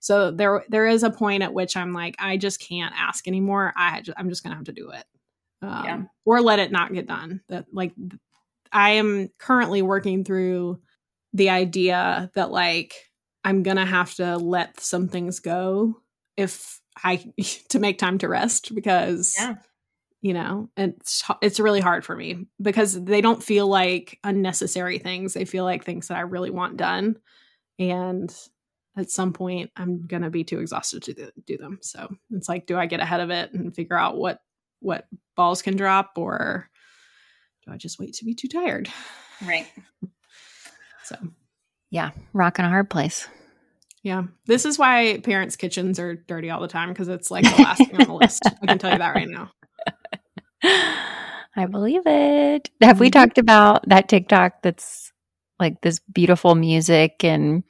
So 0.00 0.30
there 0.30 0.64
there 0.68 0.86
is 0.86 1.02
a 1.02 1.10
point 1.10 1.42
at 1.42 1.52
which 1.52 1.76
I'm 1.76 1.92
like, 1.92 2.16
I 2.18 2.36
just 2.36 2.60
can't 2.60 2.94
ask 2.96 3.26
anymore. 3.26 3.72
I 3.76 4.02
I'm 4.16 4.28
just 4.28 4.42
gonna 4.42 4.56
have 4.56 4.64
to 4.64 4.72
do 4.72 4.90
it, 4.90 5.04
um, 5.62 5.84
yeah. 5.84 6.02
or 6.24 6.40
let 6.40 6.58
it 6.58 6.70
not 6.70 6.92
get 6.92 7.06
done. 7.06 7.40
That 7.48 7.66
like 7.72 7.92
I 8.72 8.90
am 8.90 9.30
currently 9.38 9.82
working 9.82 10.24
through 10.24 10.80
the 11.32 11.50
idea 11.50 12.30
that 12.34 12.50
like 12.50 12.94
I'm 13.44 13.62
gonna 13.62 13.86
have 13.86 14.14
to 14.14 14.36
let 14.36 14.80
some 14.80 15.08
things 15.08 15.40
go 15.40 16.00
if 16.36 16.80
I 17.02 17.16
to 17.70 17.78
make 17.78 17.98
time 17.98 18.18
to 18.18 18.28
rest 18.28 18.74
because 18.74 19.34
yeah. 19.38 19.54
you 20.20 20.34
know 20.34 20.70
it's 20.76 21.24
it's 21.42 21.60
really 21.60 21.80
hard 21.80 22.04
for 22.04 22.14
me 22.14 22.46
because 22.60 23.02
they 23.02 23.20
don't 23.20 23.42
feel 23.42 23.66
like 23.66 24.18
unnecessary 24.22 24.98
things. 24.98 25.34
They 25.34 25.44
feel 25.44 25.64
like 25.64 25.84
things 25.84 26.08
that 26.08 26.18
I 26.18 26.22
really 26.22 26.50
want 26.50 26.76
done, 26.76 27.16
and 27.78 28.34
at 28.98 29.10
some 29.10 29.32
point 29.32 29.70
i'm 29.76 30.06
going 30.06 30.22
to 30.22 30.30
be 30.30 30.44
too 30.44 30.58
exhausted 30.60 31.02
to 31.04 31.32
do 31.46 31.56
them. 31.56 31.78
So 31.80 32.08
it's 32.32 32.48
like 32.48 32.66
do 32.66 32.76
i 32.76 32.86
get 32.86 33.00
ahead 33.00 33.20
of 33.20 33.30
it 33.30 33.52
and 33.52 33.74
figure 33.74 33.96
out 33.96 34.16
what 34.16 34.40
what 34.80 35.06
balls 35.36 35.62
can 35.62 35.76
drop 35.76 36.12
or 36.16 36.68
do 37.64 37.72
i 37.72 37.76
just 37.76 37.98
wait 37.98 38.14
to 38.14 38.24
be 38.24 38.34
too 38.34 38.48
tired? 38.48 38.88
Right. 39.46 39.66
So. 41.04 41.16
Yeah 41.90 42.10
rock 42.34 42.58
in 42.58 42.66
a 42.66 42.68
hard 42.68 42.90
place. 42.90 43.26
Yeah 44.02 44.24
this 44.44 44.66
is 44.66 44.78
why 44.78 45.20
parents 45.24 45.56
kitchens 45.56 45.98
are 45.98 46.16
dirty 46.16 46.50
all 46.50 46.60
the 46.60 46.68
time 46.68 46.90
because 46.90 47.08
it's 47.08 47.30
like 47.30 47.44
the 47.44 47.62
last 47.62 47.78
thing 47.78 47.98
on 47.98 48.06
the 48.06 48.12
list. 48.12 48.42
I 48.44 48.66
can 48.66 48.78
tell 48.78 48.92
you 48.92 48.98
that 48.98 49.14
right 49.14 49.26
now. 49.26 49.50
I 51.56 51.64
believe 51.64 52.02
it. 52.04 52.68
Have 52.82 53.00
we 53.00 53.06
mm-hmm. 53.06 53.18
talked 53.18 53.38
about 53.38 53.88
that 53.88 54.10
tiktok 54.10 54.60
that's 54.60 55.12
like 55.58 55.80
this 55.80 55.98
beautiful 56.12 56.54
music 56.54 57.24
and 57.24 57.64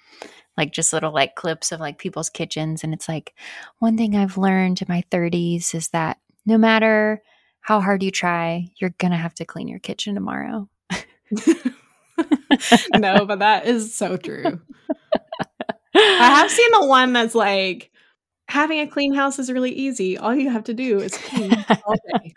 like 0.59 0.73
just 0.73 0.93
little 0.93 1.13
like 1.13 1.37
clips 1.37 1.73
of 1.73 1.81
like 1.81 1.97
people's 1.99 2.29
kitchens. 2.29 2.85
And 2.85 2.93
it's 2.93 3.09
like, 3.09 3.35
one 3.79 3.97
thing 3.97 4.15
I've 4.15 4.37
learned 4.37 4.83
in 4.83 4.87
my 4.91 5.03
30s 5.11 5.75
is 5.75 5.89
that 5.89 6.19
no 6.45 6.59
matter 6.59 7.23
how 7.61 7.81
hard 7.81 8.03
you 8.03 8.11
try, 8.11 8.69
you're 8.77 8.95
going 8.99 9.13
to 9.13 9.17
have 9.17 9.35
to 9.37 9.47
clean 9.47 9.69
your 9.69 9.79
kitchen 9.79 10.15
tomorrow. 10.15 10.69
no, 12.97 13.25
but 13.25 13.39
that 13.39 13.67
is 13.67 13.95
so 13.95 14.17
true. 14.17 14.61
I 15.95 16.31
have 16.37 16.51
seen 16.51 16.71
the 16.73 16.87
one 16.87 17.15
that's 17.15 17.35
like, 17.35 17.91
having 18.49 18.81
a 18.81 18.87
clean 18.87 19.15
house 19.15 19.39
is 19.39 19.53
really 19.53 19.73
easy. 19.73 20.17
All 20.17 20.35
you 20.35 20.51
have 20.51 20.65
to 20.65 20.75
do 20.75 20.99
is 21.01 21.17
clean 21.17 21.53
all 21.69 21.95
day. 22.13 22.35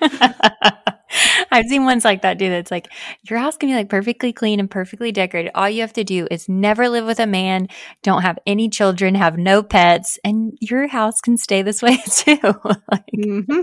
I've 1.50 1.66
seen 1.66 1.84
ones 1.84 2.04
like 2.04 2.22
that, 2.22 2.38
dude. 2.38 2.52
That's 2.52 2.70
like 2.70 2.88
your 3.28 3.38
house 3.38 3.56
can 3.56 3.68
be 3.68 3.74
like 3.74 3.88
perfectly 3.88 4.32
clean 4.32 4.60
and 4.60 4.70
perfectly 4.70 5.12
decorated. 5.12 5.52
All 5.54 5.68
you 5.68 5.80
have 5.80 5.92
to 5.94 6.04
do 6.04 6.26
is 6.30 6.48
never 6.48 6.88
live 6.88 7.06
with 7.06 7.20
a 7.20 7.26
man, 7.26 7.68
don't 8.02 8.22
have 8.22 8.38
any 8.46 8.68
children, 8.68 9.14
have 9.14 9.38
no 9.38 9.62
pets, 9.62 10.18
and 10.24 10.56
your 10.60 10.88
house 10.88 11.20
can 11.20 11.36
stay 11.36 11.62
this 11.62 11.82
way 11.82 11.98
too. 12.10 12.38
like, 12.64 13.04
mm-hmm. 13.16 13.60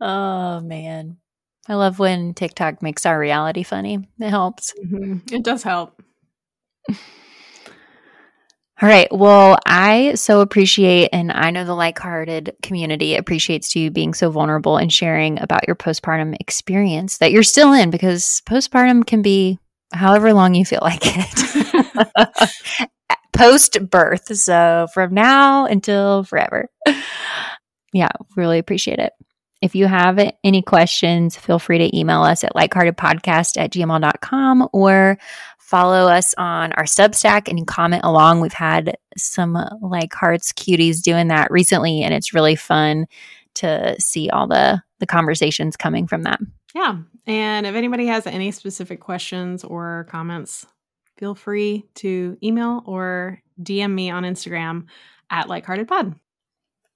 oh 0.00 0.60
man, 0.60 1.18
I 1.68 1.74
love 1.74 1.98
when 1.98 2.34
TikTok 2.34 2.82
makes 2.82 3.06
our 3.06 3.18
reality 3.18 3.62
funny. 3.62 4.08
It 4.18 4.30
helps. 4.30 4.74
Mm-hmm. 4.84 5.34
It 5.34 5.44
does 5.44 5.62
help. 5.62 6.00
All 8.84 8.90
right. 8.90 9.08
Well, 9.10 9.56
I 9.64 10.12
so 10.12 10.42
appreciate, 10.42 11.08
and 11.10 11.32
I 11.32 11.50
know 11.52 11.64
the 11.64 11.74
Likehearted 11.74 12.54
community 12.62 13.16
appreciates 13.16 13.74
you 13.74 13.90
being 13.90 14.12
so 14.12 14.28
vulnerable 14.28 14.76
and 14.76 14.92
sharing 14.92 15.40
about 15.40 15.66
your 15.66 15.74
postpartum 15.74 16.36
experience 16.38 17.16
that 17.16 17.32
you're 17.32 17.44
still 17.44 17.72
in 17.72 17.88
because 17.88 18.42
postpartum 18.46 19.06
can 19.06 19.22
be 19.22 19.58
however 19.94 20.34
long 20.34 20.54
you 20.54 20.66
feel 20.66 20.80
like 20.82 21.00
it 21.02 22.90
post 23.32 23.78
birth. 23.88 24.36
So 24.36 24.86
from 24.92 25.14
now 25.14 25.64
until 25.64 26.24
forever. 26.24 26.68
Yeah, 27.94 28.10
really 28.36 28.58
appreciate 28.58 28.98
it. 28.98 29.14
If 29.62 29.74
you 29.74 29.86
have 29.86 30.20
any 30.44 30.60
questions, 30.60 31.36
feel 31.36 31.58
free 31.58 31.78
to 31.78 31.98
email 31.98 32.20
us 32.20 32.44
at 32.44 32.52
likeheartedpodcast 32.52 33.56
at 33.56 33.72
gmail.com 33.72 34.68
or 34.74 35.16
follow 35.64 36.08
us 36.08 36.34
on 36.36 36.72
our 36.74 36.84
Substack 36.84 37.48
and 37.48 37.66
comment 37.66 38.04
along. 38.04 38.40
We've 38.40 38.52
had 38.52 38.98
some 39.16 39.54
Likehearts 39.82 40.52
cuties 40.52 41.02
doing 41.02 41.28
that 41.28 41.50
recently, 41.50 42.02
and 42.02 42.12
it's 42.12 42.34
really 42.34 42.54
fun 42.54 43.06
to 43.54 43.96
see 43.98 44.28
all 44.30 44.46
the 44.46 44.82
the 45.00 45.06
conversations 45.06 45.76
coming 45.76 46.06
from 46.06 46.22
that. 46.22 46.38
Yeah, 46.74 46.98
and 47.26 47.66
if 47.66 47.74
anybody 47.74 48.06
has 48.06 48.26
any 48.26 48.50
specific 48.50 49.00
questions 49.00 49.64
or 49.64 50.06
comments, 50.10 50.66
feel 51.16 51.34
free 51.34 51.86
to 51.96 52.36
email 52.42 52.82
or 52.86 53.40
DM 53.62 53.92
me 53.92 54.10
on 54.10 54.24
Instagram 54.24 54.86
at 55.30 55.46
likeheartedpod. 55.46 56.14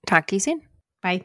Talk 0.07 0.27
to 0.29 0.37
you 0.37 0.41
soon. 0.41 0.63
Bye. 1.03 1.25